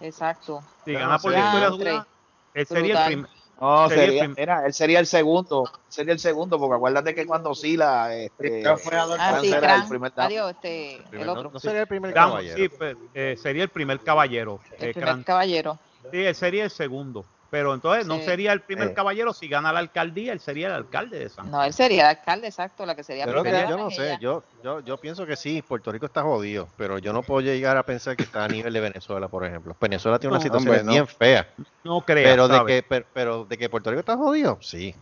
[0.00, 0.62] Exacto.
[0.84, 1.32] Si gana por.
[1.32, 2.06] Ciudadana,
[2.54, 3.30] él sería el primer.
[3.62, 7.24] No, Sería el sería, mira, él sería el segundo, sería el segundo, porque acuérdate que
[7.24, 10.12] cuando Sila, este, fue Ah, sí, era el primer.
[10.16, 11.44] Adiós, este, el Primero, otro.
[11.44, 12.56] no, no sería el primer caballero.
[12.56, 14.58] sí, pues, eh, sería el primer caballero.
[14.80, 15.78] El eh, primer caballero.
[16.10, 17.24] sí, él sería el segundo.
[17.52, 18.94] Pero entonces no sería el primer Eh.
[18.94, 21.50] caballero si gana la alcaldía, él sería el alcalde de San Juan.
[21.60, 24.06] No, él sería el alcalde, exacto, la que sería Pero primera que yo no sé,
[24.12, 24.18] ella.
[24.20, 27.76] yo, yo, yo pienso que sí, Puerto Rico está jodido, pero yo no puedo llegar
[27.76, 29.76] a pensar que está a nivel de Venezuela, por ejemplo.
[29.78, 30.92] Venezuela tiene una No, situación hombre, no.
[30.92, 31.46] bien fea,
[31.84, 34.94] No creas, pero de, que, pero, pero de que Puerto Rico está jodido, sí,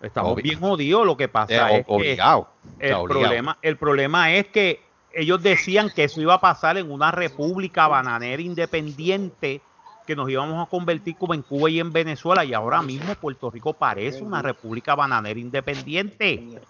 [0.00, 0.44] estamos obvio.
[0.44, 1.04] bien jodidos.
[1.06, 2.48] Lo que pasa eh, es que obligado.
[2.78, 3.22] el está obligado.
[3.24, 4.80] problema, el problema es que
[5.12, 9.60] ellos decían que eso iba a pasar en una república bananera independiente,
[10.06, 13.50] que nos íbamos a convertir como en Cuba y en Venezuela, y ahora mismo Puerto
[13.50, 16.60] Rico parece una república bananera independiente.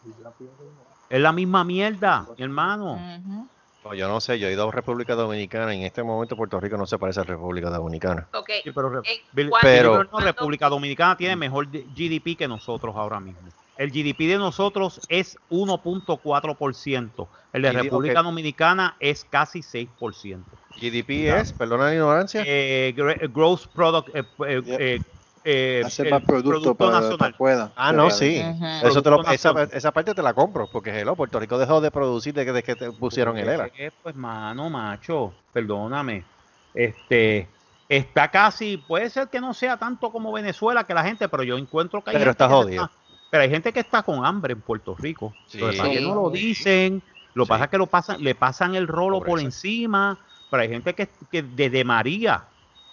[1.08, 2.98] Es la misma mierda, mi hermano.
[3.84, 6.58] No, yo no sé, yo he ido a República Dominicana y en este momento Puerto
[6.58, 8.26] Rico no se parece a República Dominicana.
[8.34, 8.50] Ok.
[8.64, 12.48] Sí, pero Eh, Bill- ¿cuándo- Pero- Bill- no, cuándo- República Dominicana tiene mejor GDP que
[12.48, 13.40] nosotros ahora mismo.
[13.76, 17.28] El GDP de nosotros es 1.4%.
[17.52, 18.22] El de GD República.
[18.22, 20.44] Dominicana es casi 6%.
[20.76, 24.80] GDP es, perdona la ignorancia, Eh, gr- gross product, eh, eh, Yep.
[24.80, 25.02] eh,
[25.48, 27.72] eh, Hacer más producto, para, para nacional.
[27.76, 28.42] Ah, no, sí.
[28.82, 32.34] Eso te lo- esa, parte te la compro, porque hello, Puerto Rico dejó de producir
[32.34, 33.70] desde que, que te pusieron el ELA.
[33.78, 36.24] Eh, pues mano, macho, perdóname.
[36.74, 37.48] Este
[37.88, 41.56] está casi, puede ser que no sea tanto como Venezuela que la gente, pero yo
[41.56, 42.82] encuentro que hay Pero gente está que se jodido.
[42.84, 42.96] está-
[43.30, 45.34] pero hay gente que está con hambre en Puerto Rico.
[45.46, 45.58] Sí.
[45.58, 47.02] Lo que pasa es que no lo dicen,
[47.34, 47.48] lo que Sí.
[47.50, 50.18] pasa es que lo pasan, le pasan el rolo por encima,
[50.50, 52.44] pero hay gente que, que desde María,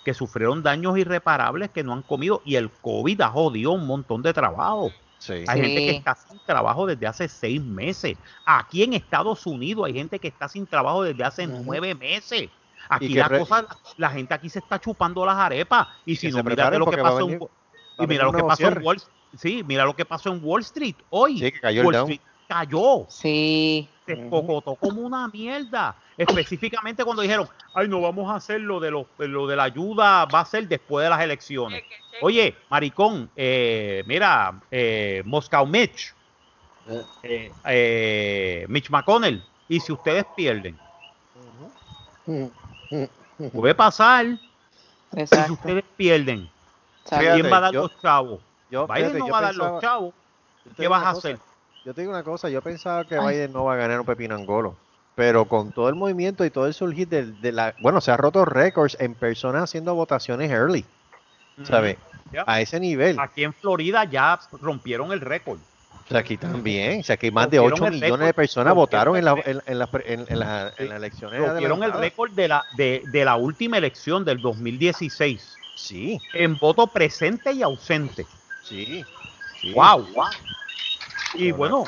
[0.03, 4.22] que sufrieron daños irreparables que no han comido, y el COVID ha jodido un montón
[4.22, 4.91] de trabajo.
[5.19, 5.45] Sí.
[5.47, 8.18] Hay gente que está sin trabajo desde hace seis meses.
[8.45, 12.49] Aquí en Estados Unidos hay gente que está sin trabajo desde hace nueve meses.
[12.89, 13.65] Aquí la cosa,
[13.95, 15.88] la gente aquí se está chupando las arepas.
[16.05, 18.84] Y si no, preparen lo que pasó y mira lo que pasó en.
[18.84, 19.01] Wall
[19.38, 21.39] Sí, mira lo que pasó en Wall Street hoy.
[21.39, 22.03] Sí, que cayó el Wall Dow.
[22.03, 23.05] Street cayó.
[23.10, 23.88] Sí.
[24.05, 25.95] Se cocotó como una mierda.
[26.18, 30.26] Específicamente cuando dijeron, ay, no vamos a hacer lo de, lo, lo de la ayuda,
[30.26, 31.81] va a ser después de las elecciones.
[31.81, 32.18] Cheque, cheque.
[32.22, 36.14] Oye, maricón, eh, mira, eh, Moscow Mitch,
[37.23, 40.77] eh, eh, Mitch McConnell, y si ustedes pierden,
[43.53, 44.38] puede pasar, y
[45.15, 45.53] si Exacto.
[45.53, 46.49] ustedes pierden,
[47.03, 47.34] Exacto.
[47.34, 48.39] ¿quién va a dar yo- los chavos?
[48.74, 50.14] Yo, Biden fíjate, no va a dar los chavos.
[50.76, 51.40] ¿Qué vas a cosa, hacer?
[51.86, 53.36] Yo te digo una cosa, yo pensaba que Ay.
[53.36, 54.76] Biden no va a ganar un pepino angolo.
[55.14, 57.76] Pero con todo el movimiento y todo el surgir de, de la...
[57.82, 60.84] Bueno, se ha roto récords en personas haciendo votaciones early,
[61.62, 61.98] ¿sabes?
[62.48, 63.20] A ese nivel.
[63.20, 65.60] Aquí en Florida ya rompieron el récord.
[66.04, 67.02] O sea, aquí también.
[67.02, 69.62] O sea, aquí más de Rompieron 8 el millones de personas votaron en, la, en,
[69.68, 71.40] en las pre- en- en las- en las elecciones.
[71.41, 76.88] Rompieron el récord de la, de, de la última elección del 2016 Sí, en voto
[76.88, 78.26] presente y ausente.
[78.74, 79.06] Sí.
[79.62, 79.74] sí.
[79.74, 80.06] ¡Wow!
[81.36, 81.86] Y bueno,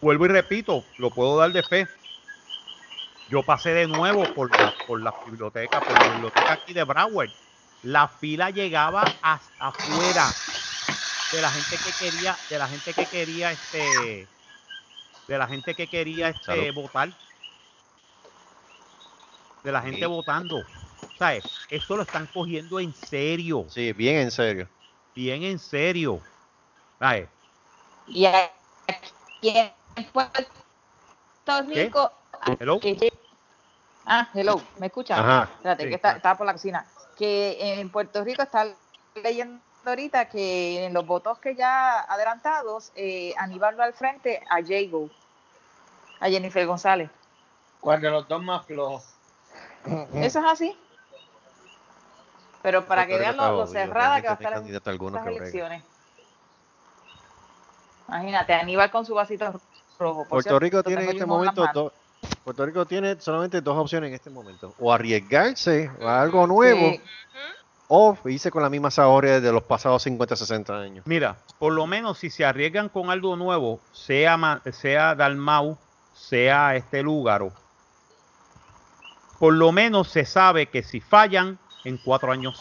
[0.00, 1.88] vuelvo y repito, lo puedo dar de fe.
[3.28, 7.30] Yo pasé de nuevo por la, por la biblioteca, por la biblioteca aquí de Broward.
[7.82, 10.24] La fila llegaba hasta afuera
[11.32, 14.28] de la gente que quería, de la gente que quería este,
[15.28, 16.74] de la gente que quería este Salud.
[16.74, 17.16] votar,
[19.62, 20.06] de la gente Sí.
[20.06, 20.64] votando.
[21.18, 21.44] ¿Sabes?
[21.70, 24.68] Esto lo están cogiendo en serio, Sí, bien en serio.
[25.18, 26.20] Bien en serio.
[28.06, 28.54] Y aquí
[29.42, 29.72] en
[30.12, 30.42] Puerto
[31.66, 32.12] Rico.
[32.60, 32.78] Hello.
[32.78, 33.12] que-
[34.06, 35.18] ah, hello, ¿me escuchan?
[35.18, 35.88] Ajá, Espérate, sí.
[35.88, 36.86] que está, estaba por la cocina.
[37.16, 38.68] Que en Puerto Rico está
[39.16, 44.62] leyendo ahorita que en los votos que ya adelantados, eh, Aníbal va al frente a
[44.64, 45.10] Jago,
[46.20, 47.10] a Jennifer González.
[47.80, 49.02] ¿Cuál de los dos más flojos?
[50.14, 50.78] ¿Eso es así?
[52.62, 55.84] Pero para que vean lo, cerrada que va a estar en estas elecciones.
[58.08, 59.60] Imagínate, Aníbal con su vasito
[59.98, 60.20] rojo.
[60.20, 61.92] Por Puerto cierto, Rico tiene en este momento dos.
[62.42, 64.74] Puerto Rico tiene solamente dos opciones en este momento.
[64.78, 67.00] O arriesgarse a algo nuevo Sí.
[67.86, 71.06] o irse con la misma zahorra de los pasados 50, 60 años.
[71.06, 75.78] Mira, por lo menos si se arriesgan con algo nuevo, sea, sea Dalmau,
[76.14, 77.52] sea este Lúgaro,
[79.38, 81.58] por lo menos se sabe que si fallan,
[81.88, 82.58] en cuatro años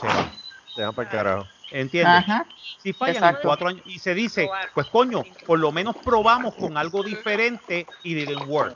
[0.76, 1.48] se van para el carajo.
[1.72, 2.16] ¿Entiendes?
[2.20, 2.46] Ajá.
[2.78, 3.40] Si fallan Exacto.
[3.42, 7.86] en cuatro años y se dice, pues coño, por lo menos probamos con algo diferente
[8.04, 8.76] y didn't work.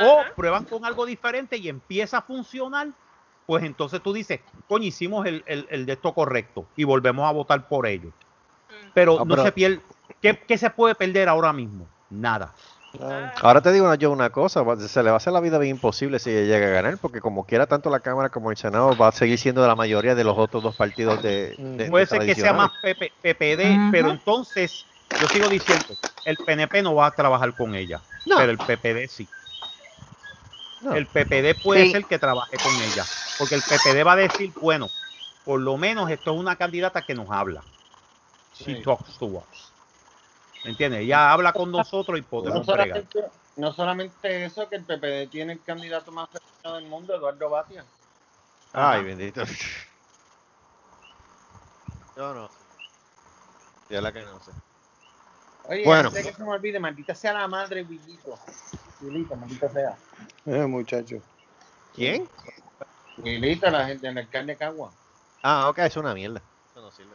[0.00, 2.88] O prueban con algo diferente y empieza a funcionar,
[3.46, 7.32] pues entonces tú dices, coño, hicimos el, el- el de esto correcto y volvemos a
[7.32, 8.10] votar por ello.
[8.92, 9.80] Pero No, no, pero- se pierde.
[10.20, 11.86] ¿Qué, qué se puede perder ahora mismo?
[12.10, 12.54] Nada.
[13.42, 16.18] Ahora te digo yo una cosa, se le va a hacer la vida bien imposible
[16.18, 19.08] si ella llega a ganar, porque como quiera tanto la Cámara como el Senado va
[19.08, 22.06] a seguir siendo de la mayoría de los otros dos partidos de, de- Puede de
[22.06, 24.86] ser que sea más PP PPD, pero entonces
[25.20, 28.36] yo sigo diciendo, el PNP no va a trabajar con ella, No.
[28.36, 29.28] pero el PPD sí.
[30.80, 30.92] No.
[30.94, 31.92] El PPD puede Sí.
[31.92, 33.06] ser que trabaje con ella,
[33.38, 34.90] porque el PPD va a decir, bueno,
[35.44, 37.64] por lo menos esto es una candidata que nos habla.
[38.52, 38.82] She Sí.
[38.82, 39.73] talks to us.
[40.64, 41.00] ¿Me entiendes?
[41.02, 43.06] Ella habla con nosotros y No podemos solamente,
[43.56, 47.84] no solamente eso, que el PPD tiene el candidato más cercano del mundo, Eduardo Batia.
[48.72, 49.02] Ay, Ajá.
[49.02, 49.42] bendito.
[52.16, 52.54] Yo no sé.
[53.94, 54.52] De la que no sé.
[55.68, 56.08] Oye, Bueno.
[56.08, 58.38] antes de que se me olvide, maldita sea la madre Willito.
[59.00, 59.96] Willito, maldita sea.
[60.46, 61.16] Eh, muchacho.
[61.94, 62.28] ¿Quién?
[63.18, 64.92] Willito, la gente en el alcalde de Cagua.
[65.42, 66.40] Ah, ok, es una mierda.
[66.70, 67.14] Eso no sirve.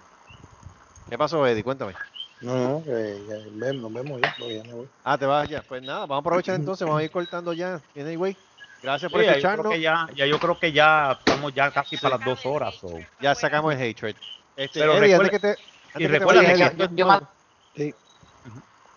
[1.10, 1.64] ¿Qué pasó, Eddie?
[1.64, 1.96] Cuéntame.
[2.42, 4.90] No, no, ya, nos vemos ya, ya me voy.
[5.04, 5.62] Ah, te vas ya.
[5.62, 7.82] Pues nada, vamos a aprovechar entonces, vamos a ir cortando ya.
[7.96, 8.38] Anyway,
[8.82, 9.74] gracias por Sí, ya, yo creo escucharnos.
[9.74, 12.76] que ya, ya yo creo que ya estamos ya casi para las dos horas.
[12.76, 12.88] so.
[13.20, 14.16] Ya sacamos el hatred.
[14.56, 16.88] Este, Pero Eddie, antes recuerda- que te, antes y que te recuerda vayas, que yo-
[16.88, 17.30] yo- yo
[17.76, 17.94] Sí,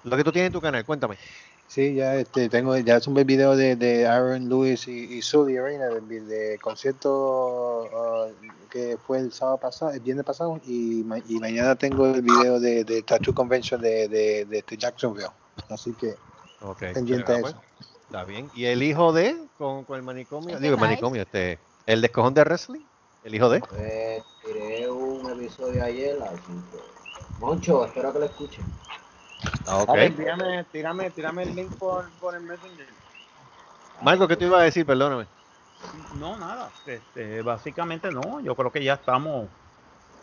[0.04, 1.16] lo que tú tienes en tu canal, cuéntame.
[1.72, 5.56] Sí, ya este, tengo, ya es un video de, de Aaron Lewis y, y Sully
[5.56, 8.28] Arena, del de concierto ah,
[8.70, 12.60] que fue el sábado pasado, el viernes pasado, y, ma- y mañana tengo el video
[12.60, 15.30] de, de Tattoo Convention de, de, de este Jacksonville.
[15.70, 16.14] Así que
[16.60, 16.82] Ok.
[16.92, 17.62] pendiente a pues, eso.
[18.06, 18.50] Está bien.
[18.54, 19.34] ¿Y el hijo de?
[19.56, 20.50] Con, con el manicomio.
[20.54, 21.58] Ese Digo, el manicomio, este.
[21.86, 22.84] El descojón de wrestling.
[23.24, 23.60] El hijo de.
[23.60, 26.78] Pues tiré un episodio ayer, así que
[27.40, 28.64] Moncho, espero que lo escuchen.
[29.66, 29.96] Ah, ok.
[29.96, 32.86] Envíame, tírame, tírame el link por, por el Messenger.
[34.00, 34.84] Marco, ¿qué te iba a decir?
[34.84, 35.26] Perdóname.
[36.18, 36.70] No, nada.
[36.86, 38.40] Este, básicamente no.
[38.40, 39.48] Yo creo que ya estamos.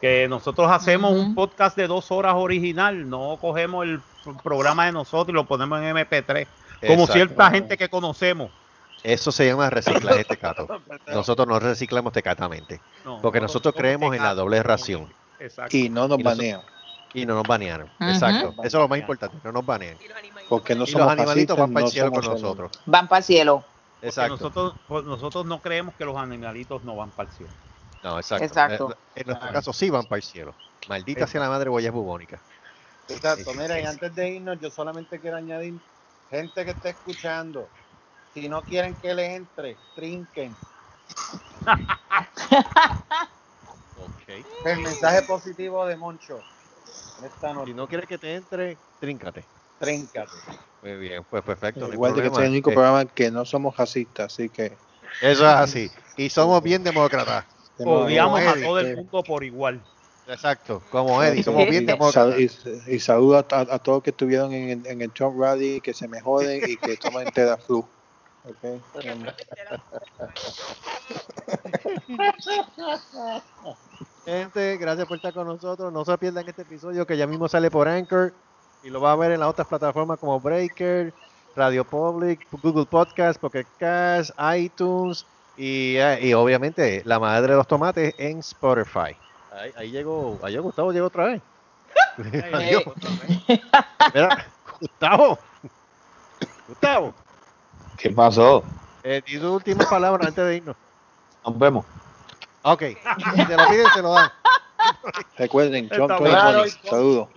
[0.02, 3.10] Que nosotros hacemos un podcast de dos horas original.
[3.10, 4.02] No cogemos el
[4.44, 6.48] programa de nosotros y lo ponemos en MP3.
[6.82, 7.14] Como Exacto.
[7.14, 8.52] cierta gente que conocemos.
[9.04, 10.68] Eso se llama reciclaje tecato.
[11.08, 12.82] Nosotros no reciclamos tecatamente.
[13.06, 15.08] No, Porque nosotros nosotros creemos en la doble ración.
[15.40, 15.76] Exacto.
[15.76, 16.62] Y no nos banean.
[17.14, 17.90] Y no nos banearon.
[18.00, 18.54] Exacto.
[18.60, 19.38] Eso es lo más importante.
[19.44, 19.98] No nos banean.
[20.48, 22.72] Porque no Y los somos animalitos van para el cielo con somos nosotros.
[22.86, 23.64] Van para el cielo.
[24.02, 24.34] Exacto.
[24.36, 27.52] Nosotros, pues, nosotros no creemos que los animalitos no van para el cielo.
[28.04, 28.46] No, exacto.
[28.46, 28.98] Exacto.
[29.16, 30.54] Eh, En nuestro caso sí van para el cielo.
[30.88, 32.40] Maldita sea la madre huellas bubónica.
[33.10, 35.80] Exacto, mira, y antes de irnos, yo solamente quiero añadir,
[36.30, 37.68] gente que esté escuchando,
[38.34, 40.56] si no quieren que le entre, trinquen.
[44.64, 46.40] El mensaje positivo de Moncho.
[47.24, 47.72] Esta noche.
[47.72, 49.48] Si no quieres que te entre, tríncate.
[49.78, 50.32] Tríncate.
[50.82, 51.92] Muy bien, pues perfecto.
[51.92, 54.78] Igual de que este es el único Eh, programa que no somos racistas, así que.
[55.22, 55.92] Eso es así.
[56.18, 57.46] Y somos bien demócratas.
[57.80, 59.84] Odiamos a todo el mundo por igual.
[60.28, 62.40] Exacto, como Eddie, somos bien Y, demócratas.
[62.40, 65.82] y, y saludo a, a- a todos que estuvieron en, el- en el Trump Rally,
[65.82, 67.90] que se me joden y que toman Tedaflu.
[68.44, 68.82] Okay.
[74.30, 75.92] Gente, gracias por estar con nosotros.
[75.92, 78.32] No se pierdan este episodio que ya mismo sale por Anchor
[78.84, 81.12] y lo va a ver en las otras plataformas como Breaker,
[81.56, 85.26] Radio Public, Google Podcast, Pocket Cast, iTunes
[85.58, 89.18] y, eh, y obviamente la madre de los tomates en Spotify.
[89.52, 91.42] Ahí, ahí llegó, ahí llegó Gustavo, llegó otra vez.
[92.54, 92.84] Adiós.
[94.14, 94.46] Mira,
[94.80, 95.40] Gustavo.
[96.68, 97.14] Gustavo,
[97.98, 98.64] ¿Qué pasó?
[99.04, 100.76] eh, di tu última palabra antes de irnos.
[101.44, 101.84] Nos vemos.
[102.72, 104.32] Ok, si te lo piden, te lo dan.
[105.38, 106.30] Recuerden, 2020.
[106.30, 106.64] claro.
[106.84, 107.30] Saludos.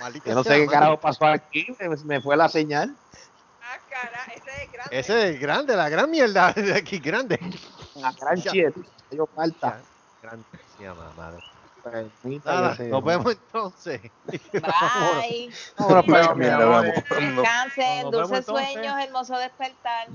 [0.00, 2.96] Maldita Yo no sea, sé qué carajo pasó aquí, me, me fue la señal.
[4.90, 7.38] Ese es grande, la gran mierda de aquí, grande.
[7.96, 8.74] La gran shit.
[9.10, 9.82] Yo falta.
[10.22, 10.44] Grande,
[10.76, 11.40] se llama, madre.
[12.44, 14.00] Nada, se- nos vemos entonces.
[14.24, 15.50] Bye.
[15.78, 16.84] Vámonos.
[17.10, 20.08] Descansen, dulces sueños, hermoso despertar.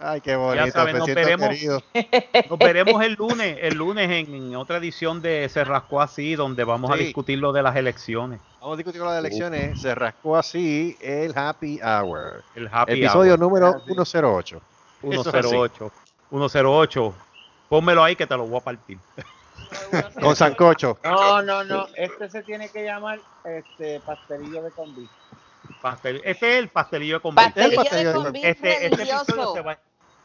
[0.00, 1.82] Ay, qué bonito, Ya saben, nos veremos, querido.
[2.50, 6.62] nos veremos el lunes, el lunes en, en otra edición de Se Rascó Así, donde
[6.64, 8.40] vamos a discutir lo de las elecciones.
[8.60, 9.80] Vamos a discutir las elecciones.
[9.80, 12.42] Se rascó así el Happy Hour.
[12.54, 13.40] El happy Episodio hour.
[13.40, 14.60] número 108.
[15.02, 15.48] Eso es así.
[15.48, 15.92] 108.
[16.30, 17.14] 108.
[17.68, 18.98] Pónmelo ahí que te lo voy a partir.
[20.20, 20.98] Con sancocho.
[21.04, 21.86] No, no, no.
[21.94, 25.08] Este se tiene que llamar este pastelillo de combi.
[25.82, 27.34] Pastel- este es el pastelillo de beef.
[27.34, 29.78] Pastelillo pastelillo de de con- beef Este, este episodio se va,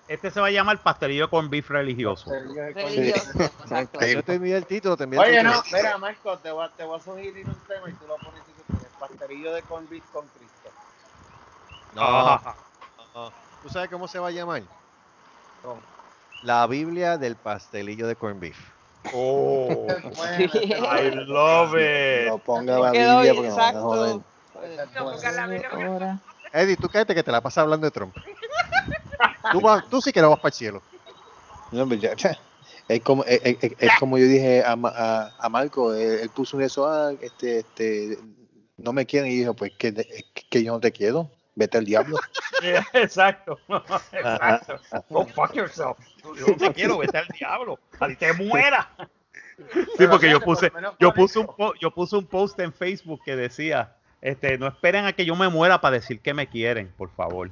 [0.07, 2.29] este se va a llamar pastelillo con beef religioso.
[2.73, 4.05] Pastelillo exacto.
[4.05, 5.55] Yo te envié el título, te envié el Oye, título.
[5.55, 8.17] no, mira, Marco, te voy, a- te voy a sugerir un tema y tú lo
[8.17, 8.91] pones tú quieres.
[8.99, 10.69] Pastelillo de combi con Cristo.
[11.93, 12.57] No, Ajá.
[13.13, 13.33] no.
[13.61, 14.63] ¿Tú sabes cómo se va a llamar?
[15.61, 15.81] ¿Cómo?
[16.41, 18.59] La Biblia del pastelillo de corn beef.
[19.13, 20.51] Oh, Bueno,
[20.91, 22.27] I love it.
[22.27, 24.25] No ponga la Quedó Biblia bien, porque exacto.
[24.95, 26.21] No pongas la Biblia.
[26.51, 28.15] Eddie, tú cállate que te la pasas hablando de Trump.
[29.51, 30.81] Tú, vas- tú sí que no vas para el cielo.
[31.71, 32.37] No, pero ya- ya.
[32.87, 36.19] Es como, es, es- es- es como yo dije a, Ma- a, a Marco, él,
[36.21, 38.17] él puso un eso, ah, este, este,
[38.77, 39.93] no me quieren y dijo, pues que,
[40.49, 42.17] que yo no te quiero, vete al diablo.
[42.93, 43.57] Exacto.
[44.11, 44.79] Exacto.
[45.09, 45.97] Go fuck yourself.
[46.23, 47.79] Yo no te quiero, vete al diablo.
[47.99, 48.89] A ti te muera.
[49.57, 49.63] Sí,
[49.97, 53.21] Pero porque yo por puse, yo puse un po- yo puse un post en Facebook
[53.23, 56.91] que decía, este, no esperen a que yo me muera para decir que me quieren,
[56.97, 57.51] por favor.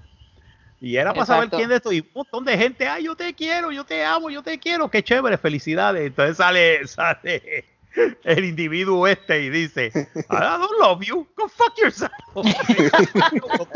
[0.81, 3.35] Y era para saber quién de esto y un montón de gente, ay, yo te
[3.35, 6.07] quiero, yo te amo, yo te quiero, qué chévere, felicidades.
[6.07, 7.65] Entonces sale, sale
[8.23, 12.11] el individuo este y dice, I don't love you, go fuck yourself.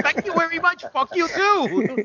[0.01, 1.95] Thank you very much, fuck you too.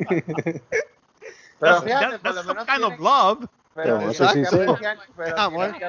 [1.58, 3.48] Pero That's, fíjate, some kind of love.
[3.74, 4.78] Pero Pero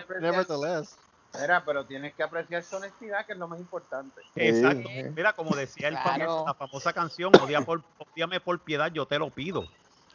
[0.07, 0.95] pero nevertheless.
[1.39, 4.21] Mira, pero tienes que apreciar su honestidad, que es lo más importante.
[4.35, 4.89] Exacto.
[4.89, 5.03] Sí.
[5.15, 6.25] Mira, como decía el Claro.
[6.25, 9.65] famoso- la famosa canción, odia por, odiame por piedad, yo te lo pido.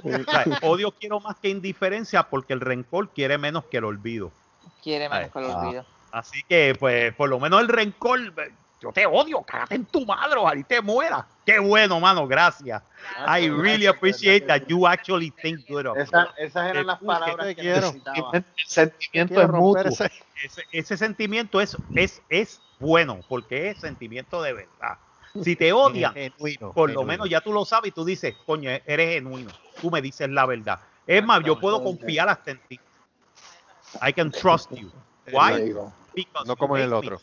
[0.05, 4.31] O sea, odio quiero más que indiferencia porque el rencor quiere menos que el olvido.
[4.83, 5.87] Quiere menos que lo olvido.
[6.13, 8.21] Así que, pues, por lo menos el rencor,
[8.81, 11.27] yo te odio, cágate en tu madre, ojalá y te muera.
[11.45, 12.83] Qué bueno, mano, gracias.
[13.27, 16.03] I really appreciate that you actually think good of me.
[16.03, 17.81] Esa- esas eran las Te palabras te que quiero.
[17.81, 18.31] necesitaba.
[18.33, 20.07] El sentimiento Quiero es mutuo.
[20.73, 24.99] ese- sentimiento es, es, es bueno, porque es sentimiento de verdad.
[25.43, 28.71] Si te odian, Genuino, por lo menos ya tú lo sabes y tú dices, coño,
[28.71, 29.51] eres genuino,
[29.81, 30.81] tú me dices la verdad.
[31.07, 32.81] Es más, yo puedo confiar hasta en ti.
[34.03, 34.91] I can trust you.
[35.33, 35.73] Why?
[36.15, 37.21] Because No como en el me.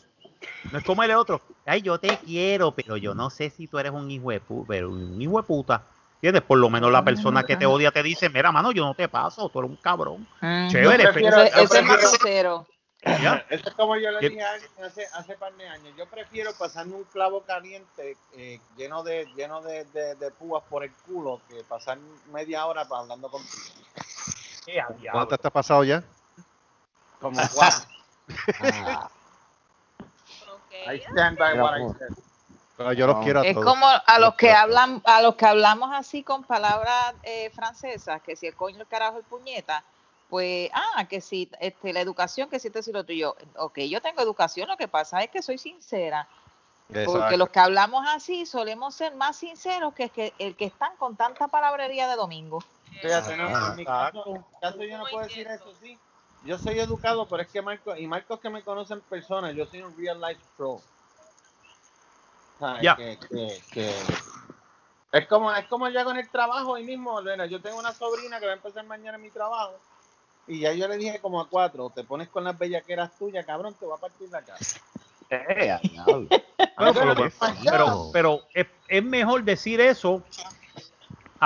[0.72, 1.40] No es como el otro.
[1.66, 4.66] Ay, yo te quiero, pero yo no sé si tú eres un hijo de puta,
[4.68, 5.82] pero un hijo de puta.
[6.16, 6.42] ¿Entiendes?
[6.42, 9.08] Por lo menos la persona que te odia te dice, mira, mano, yo no te
[9.08, 10.26] paso, tú eres un cabrón.
[10.40, 10.68] Mm.
[10.70, 12.66] Chévere, Yo prefiero- pero- Ese, ese es más sincero.
[13.20, 13.44] Ya.
[13.50, 15.92] Eso es como yo le dije a alguien hace, hace par de años.
[15.98, 20.82] Yo prefiero pasarme un clavo caliente eh, lleno de lleno de, de, de púas por
[20.84, 21.98] el culo que pasar
[22.32, 23.52] media hora hablando contigo.
[25.12, 26.02] ¿Cuánto te has pasado ya?
[27.20, 27.70] Como guau.
[28.62, 29.10] Ah,
[30.86, 32.08] I stand by what I said.
[32.76, 33.22] Pero yo los No.
[33.22, 37.14] quiero a Es como a los que hablan, a los que hablamos así con palabras
[37.22, 39.84] eh, francesas, que si el coño, el carajo, el puñeta,
[40.28, 43.36] pues, ah, que si este, la educación, que si te si lo tuyo.
[43.56, 46.26] Ok, yo tengo educación, lo que pasa es que soy sincera.
[47.06, 51.16] Porque los que hablamos así solemos ser más sinceros que, que el que están con
[51.16, 52.62] tanta palabrería de domingo.
[53.00, 53.68] Fíjate, no, Ah.
[53.70, 55.98] en mi caso, en mi caso yo no puedo decir eso, sí.
[56.44, 59.66] Yo soy educado, pero es que Marco, y Marcos que me conoce en persona, yo
[59.66, 60.80] soy un real life pro.
[62.82, 62.96] Ya.
[62.96, 63.94] Que, que, que-
[65.12, 67.46] es como, es como yo hago en el trabajo hoy mismo, Lorena.
[67.46, 69.74] Yo tengo una sobrina que va a empezar mañana en mi trabajo.
[70.46, 73.74] Y ya yo le dije como a cuatro, te pones con las bellaqueras tuyas, cabrón,
[73.78, 74.58] te va a partir la cara.
[75.30, 75.78] Eh.
[76.76, 77.30] Bueno, pero, Pero,
[77.62, 80.22] pero, pero es, es mejor decir eso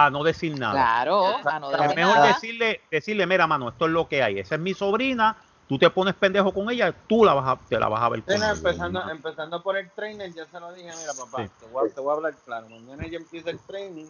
[0.06, 0.72] a no decir nada.
[0.74, 2.26] Claro, a no Es decir mejor nada.
[2.28, 4.38] decirle, decirle, mira, mano, esto es lo que hay.
[4.38, 5.36] Esa es mi sobrina.
[5.66, 8.24] Tú te pones pendejo con ella, tú la vas a, te la vas a ver
[8.24, 8.52] con ella.
[8.52, 11.50] empezando, empezando por el trainer, ya se lo dije, mira papá, Sí.
[11.60, 14.06] te, voy a, te voy a hablar claro, mañana ella empieza el training,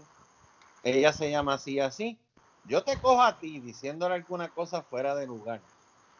[0.85, 2.21] ella se llama así y así,
[2.63, 5.63] yo te cojo a ti diciéndole alguna cosa fuera de lugar,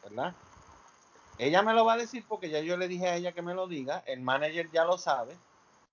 [0.03, 0.35] ¿verdad?
[1.39, 3.55] Ella me lo va a decir porque ya yo le dije a ella que me
[3.55, 5.39] lo diga, el manager ya lo sabe,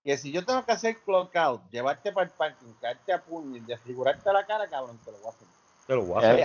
[0.06, 3.57] que si yo tengo que hacer clock out, llevarte para el parking, caerte a puño
[3.57, 5.48] y desfigurarte la cara, cabrón, te lo voy a hacer.
[5.88, 6.40] Te lo voy a hacer.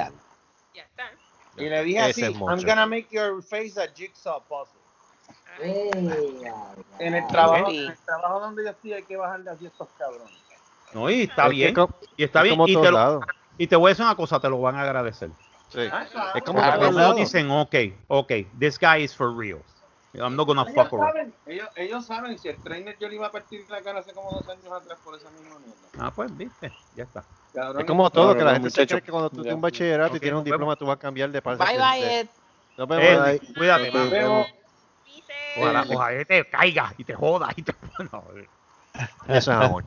[0.74, 1.10] Ya está.
[1.56, 2.66] Y le dije Ese así, I'm mucho.
[2.66, 4.80] gonna make your face a jigsaw puzzle.
[5.60, 5.90] eh,
[7.00, 7.78] En el ah, trabajo, Sí.
[7.84, 10.32] en el trabajo donde yo estoy hay que bajarle así a estos cabrones.
[10.92, 11.74] No, y está Es que bien.
[12.16, 12.60] Y está es bien.
[12.66, 13.24] Y te, lo- lados.
[13.58, 15.30] y te voy a decir una cosa, te lo van a agradecer.
[15.68, 15.80] Sí.
[15.92, 16.30] Ah, claro.
[16.34, 17.16] Es como Claro, Ellos lados.
[17.16, 17.74] dicen, ok,
[18.08, 19.62] ok, this guy is for real.
[20.14, 21.12] I'm not gonna Ellos fuck around.
[21.12, 24.12] saben, ellos, ellos saben si el trainer yo le iba a partir la cara hace
[24.12, 25.88] como dos años atrás por esa misma mierda.
[25.98, 27.24] Ah, pues, viste, ya está.
[27.52, 30.16] Cabrón, Es como todo, que la gente se cree que cuando tú tienes un bachillerato
[30.16, 31.64] y tienes un diploma, tú vas a cambiar de parte.
[31.64, 32.28] Bye, de- bye, Ed.
[32.76, 33.28] Nos vemos.
[33.28, 33.54] Ed, Bye.
[33.54, 33.92] cuídate.
[33.92, 34.46] Nos vemos.
[35.56, 37.74] Ojalá, ojalá te caiga y te joda y te.
[38.12, 38.24] No,
[39.28, 39.84] Eso es amor.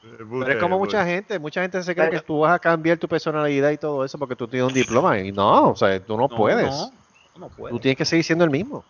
[0.00, 3.08] Pero es como mucha gente, mucha gente se cree que tú vas a cambiar tu
[3.08, 6.28] personalidad y todo eso porque tú tienes un diploma y no, o sea, tú no,
[6.28, 6.66] puedes.
[6.66, 6.90] No,
[7.36, 7.76] no puedes.
[7.76, 8.84] Tú tienes que seguir siendo el mismo.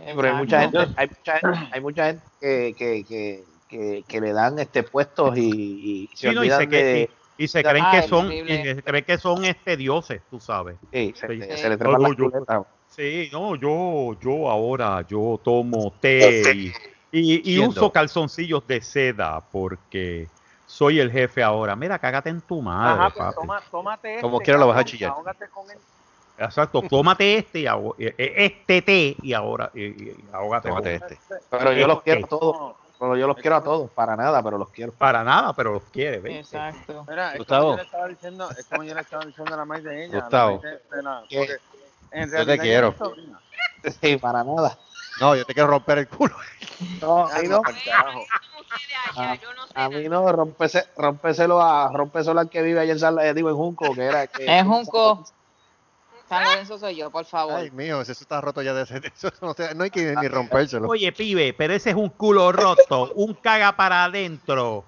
[0.00, 4.04] Eh, pero hay mucha gente, hay mucha gente, hay mucha gente que, que, que, que,
[4.06, 7.18] que le dan este puestos y, y se Sí, no, y olvidan se, que- de
[7.36, 10.22] y, y se Ah, creen que es son, y se creen que son este dioses,
[10.28, 10.78] tú sabes.
[10.92, 12.62] sí, se, se- se le trepan No, las yo- culetas.
[12.86, 16.52] Sí, no, yo, yo ahora, yo tomo té
[17.10, 20.30] y, y- uso calzoncillos de seda porque
[20.64, 21.74] soy el jefe ahora.
[21.74, 23.34] Mira, cágate en tu madre, Ajá, pues papi.
[23.40, 25.10] toma, tómate Como este, quiera lo vas a chillar.
[25.10, 25.78] ahógate con él.
[26.36, 30.68] Exacto, tómate este y eh, eh, este té y ahora y, y- ahógate.
[30.68, 31.40] Tómate con- este.
[31.50, 32.76] Pero yo los quiero a todos.
[32.98, 34.92] Pero yo los quiero a todos, para nada, pero los quiero.
[34.92, 36.36] Para nada, pero los quiere, ¿ves?
[36.52, 37.04] Exacto.
[37.08, 37.62] Mira, es Gustavo.
[37.64, 40.04] como yo le estaba diciendo, es como yo le estaba diciendo a la madre de
[40.06, 40.20] ella.
[40.20, 40.50] Gustavo.
[40.50, 41.38] la madre de- de la- ¿Qué?
[41.38, 41.52] porque
[42.12, 42.94] en Yo te realidad quiero.
[44.00, 44.78] Sí, para nada.
[45.20, 46.34] No, yo te quiero romper el culo.
[47.00, 47.60] No, a mí no.
[47.62, 47.90] No sé
[49.74, 53.50] A mí no, rompese, rompéselo a, rompéselo al que vive allá en San, eh, digo,
[53.50, 55.24] en Junco, que era que Es Junco.
[56.28, 57.54] San Lorenzo soy yo, por favor.
[57.54, 58.96] Ay, mío, eso está roto ya de ese.
[59.14, 60.88] Eso no, hay que ni rompérselo.
[60.88, 64.84] Oye, pibe, pero ese es un culo roto, un caga para adentro.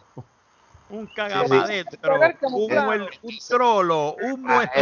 [0.88, 1.72] Un caga Sí, para sí.
[1.72, 2.14] adentro,
[2.52, 4.72] un, un trolo, un a muerto.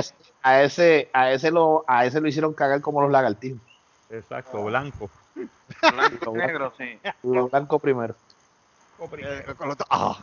[0.42, 3.60] a ese, a ese lo, a ese lo hicieron cagar como los lagartijos.
[4.10, 5.10] Exacto, blanco.
[5.80, 6.98] Blanco, negro, sí.
[7.22, 8.14] Lo blanco primero.
[9.18, 10.18] Eh, con los- ¡Ah!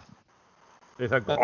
[0.98, 1.36] Exacto.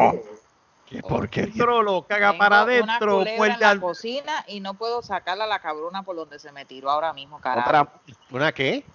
[0.89, 1.63] ¡Qué porquería!
[1.63, 3.81] trolo, caga Tengo para adentro, en la al...
[3.81, 7.39] cocina y no puedo sacarla a la cabrona por donde se me tiró ahora mismo,
[7.39, 7.67] carajo.
[7.69, 7.87] Otra,
[8.31, 8.85] ¿Una qué?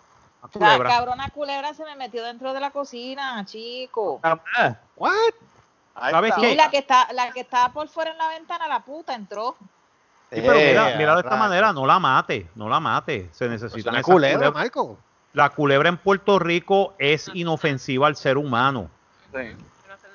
[0.55, 0.89] Una La culebra.
[0.90, 4.20] cabrona culebra se me metió dentro de la cocina, chico.
[4.97, 5.12] ¿What?
[5.94, 6.40] ¿Sabes está.
[6.40, 6.56] qué?
[6.56, 9.56] La que está, la que estaba por fuera en la ventana, la puta entró.
[10.32, 13.28] Sí, pero mira, mira de esta manera, no la mate, no la mate.
[13.32, 14.97] Se Es necesita una culebra, Marco.
[15.35, 18.89] La culebra en Puerto Rico es inofensiva al ser humano.
[19.35, 19.55] Sí.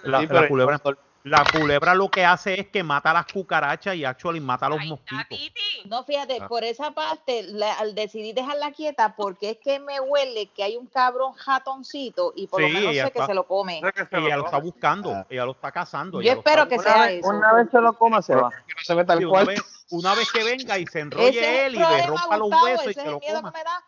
[0.03, 0.21] La.
[0.21, 0.79] Sí, la culebra,
[1.27, 4.69] la culebra lo que hace es que mata a las cucarachas y actually mata a
[4.69, 5.39] los mosquitos.
[5.85, 6.47] No, fíjate, Ah.
[6.47, 10.75] por esa parte, la- al decidir dejarla quieta, porque es que me huele que hay
[10.77, 13.81] un cabrón jatoncito y por Sí, lo menos sé que se lo come.
[13.83, 15.25] Sé que se Ella lo lo está buscando, Ah.
[15.29, 16.21] ella lo está cazando.
[16.21, 17.29] Yo espero que Una sea vez, eso.
[17.29, 18.49] una vez se lo coma, se va.
[18.49, 21.29] Que no se meta Sí, el una, vez, una vez que venga y se enrolle
[21.29, 23.51] Ese él y le rompa los huesos y se lo coma.
[23.51, 23.83] que me da.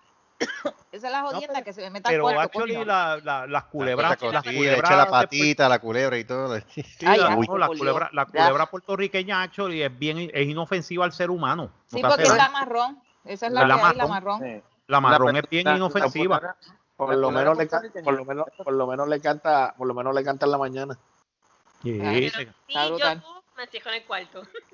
[0.91, 2.85] Esa es la jodienda que se me meta al Pero cuarto, actually coño.
[2.85, 6.57] la, la- las culebras, Esa las culebras echa la de- patita, la culebra y todo.
[6.69, 11.11] Sí, Ay, la, no, la culebra, la culebra puertorriqueña actually es bien es inofensiva al
[11.11, 11.71] ser humano.
[11.91, 13.01] No Sí, porque es la marrón.
[13.25, 14.39] Esa es La la, que hay, la marrón.
[14.39, 14.61] marrón.
[14.61, 14.63] Sí.
[14.87, 16.55] La marrón La- es bien la- la inofensiva.
[16.95, 17.67] Por La lo menos le
[18.03, 20.57] por lo menos por lo menos le canta, por lo menos le canta en la
[20.57, 20.97] mañana.
[21.83, 21.93] Sí,
[22.29, 22.47] sí.
[22.67, 22.97] yo
[23.55, 24.41] me estoy en el cuarto.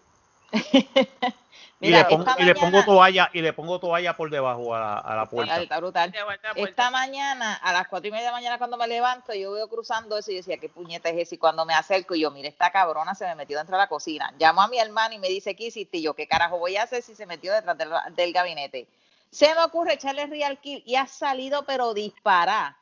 [0.52, 0.58] Y,
[1.80, 4.98] Mira, le pongo, y le pongo toalla y le pongo toalla por debajo a la,
[4.98, 5.54] a la puerta.
[5.60, 6.14] Brutal, está brutal.
[6.56, 9.68] Esta mañana, a las cuatro y media de la mañana, cuando me levanto, yo veo
[9.68, 11.36] cruzando eso y decía, ¿qué puñeta es ese?
[11.36, 13.90] Y cuando me acerco, y yo, mira, esta cabrona se me metió dentro de la
[13.90, 14.34] cocina.
[14.40, 15.98] Llamo a mi hermano y me dice, ¿qué hiciste?
[15.98, 18.88] Y yo, ¿qué carajo voy a hacer si se metió detrás del, del gabinete?
[19.30, 22.74] Se me ocurre echarle real kill y ha salido, pero disparar.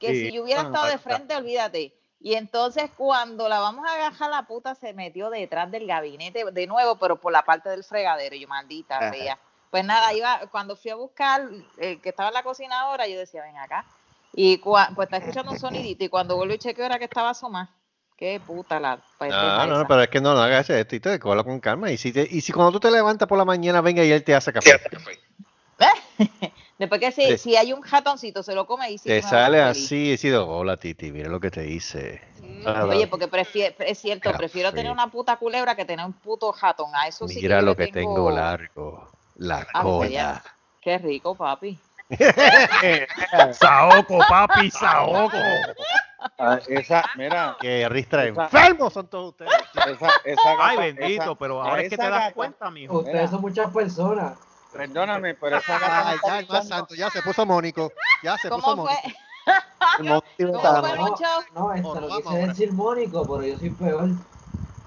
[0.00, 0.26] Que Sí.
[0.26, 1.92] si yo hubiera Ah, estado de frente, olvídate.
[2.20, 6.66] Y entonces cuando la vamos a agarrar, la puta se metió detrás del gabinete de
[6.66, 8.34] nuevo, pero por la parte del fregadero.
[8.34, 9.38] Y yo, maldita sea.
[9.70, 11.42] Pues nada, iba, cuando fui a buscar
[11.78, 13.84] el que estaba en la cocina ahora, yo decía, ven acá.
[14.32, 16.04] Y cua- pues está escuchando un sonidito.
[16.04, 17.68] Y cuando vuelvo y chequeo era que estaba asomada.
[18.16, 19.86] Qué puta la pendeja No, no, esa.
[19.88, 21.90] pero es que no, no hagas esto y te cola con calma.
[21.92, 24.24] Y si, te- y si cuando tú te levantas por la mañana, venga y él
[24.24, 24.72] te hace café.
[26.78, 29.60] Después que si, si hay un ratoncito, se lo come y sí Te que sale
[29.60, 32.20] así y decido, hola Titi, mira lo que te hice.
[32.88, 36.90] Oye, porque prefiero, es cierto, prefiero tener una puta culebra que tener un puto ratón.
[36.94, 40.42] A eso sí Mira yo lo que tengo largo, la Ah, cola.
[40.80, 41.78] Qué rico, papi.
[43.52, 45.36] Saoco, papi, saoco.
[46.38, 49.52] Ah, esa, mira, Que ristra enfermos son todos ustedes.
[49.74, 52.98] esa, esa gata, Ay, bendito, esa- pero ahora es que te das gata- cuenta, mijo.
[52.98, 53.28] Ustedes Mira.
[53.28, 54.38] son muchas personas.
[54.72, 56.62] Perdóname, pero esa gata Ay, ya, más gritando.
[56.68, 57.92] santo, ya se puso mónico.
[58.22, 58.94] Ya se puso ¿Cómo fue?
[58.94, 59.18] mónico.
[60.38, 61.24] El ¿Cómo fue, Moncho?
[61.54, 64.08] No, esto no, lo vamos quise decir Mónico, pero yo soy peor.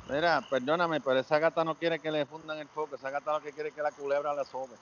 [0.09, 2.95] Mira, perdóname, pero esa gata no quiere que le fundan el foco.
[2.95, 4.75] Esa gata lo que quiere es que la culebra la sobe.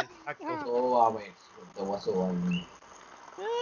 [0.00, 0.44] Exacto.
[0.64, 1.34] Sóbame,
[1.74, 2.32] te voy a sobar.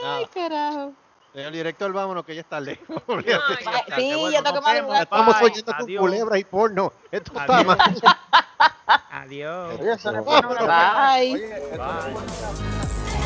[0.02, 0.28] Nada.
[0.32, 0.92] carajo.
[1.32, 2.78] Señor director, vámonos que ya es tarde.
[2.88, 5.02] Ay, Ay, Qué Sí, bueno, yo tengo que madrugar.
[5.02, 6.00] Estamos Bye, oyendo tu adiós.
[6.00, 6.92] culebra y porno.
[7.10, 7.78] Esto está mal.
[9.10, 9.80] Adiós.
[9.80, 10.60] Oye, eso le pone una
[11.16, 11.32] Bye.
[11.34, 13.22] Oye, Bye.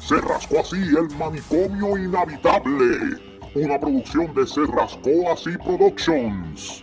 [0.00, 3.18] Se rascó así el manicomio inhabitable.
[3.54, 6.82] Una producción de Se rascó así Productions.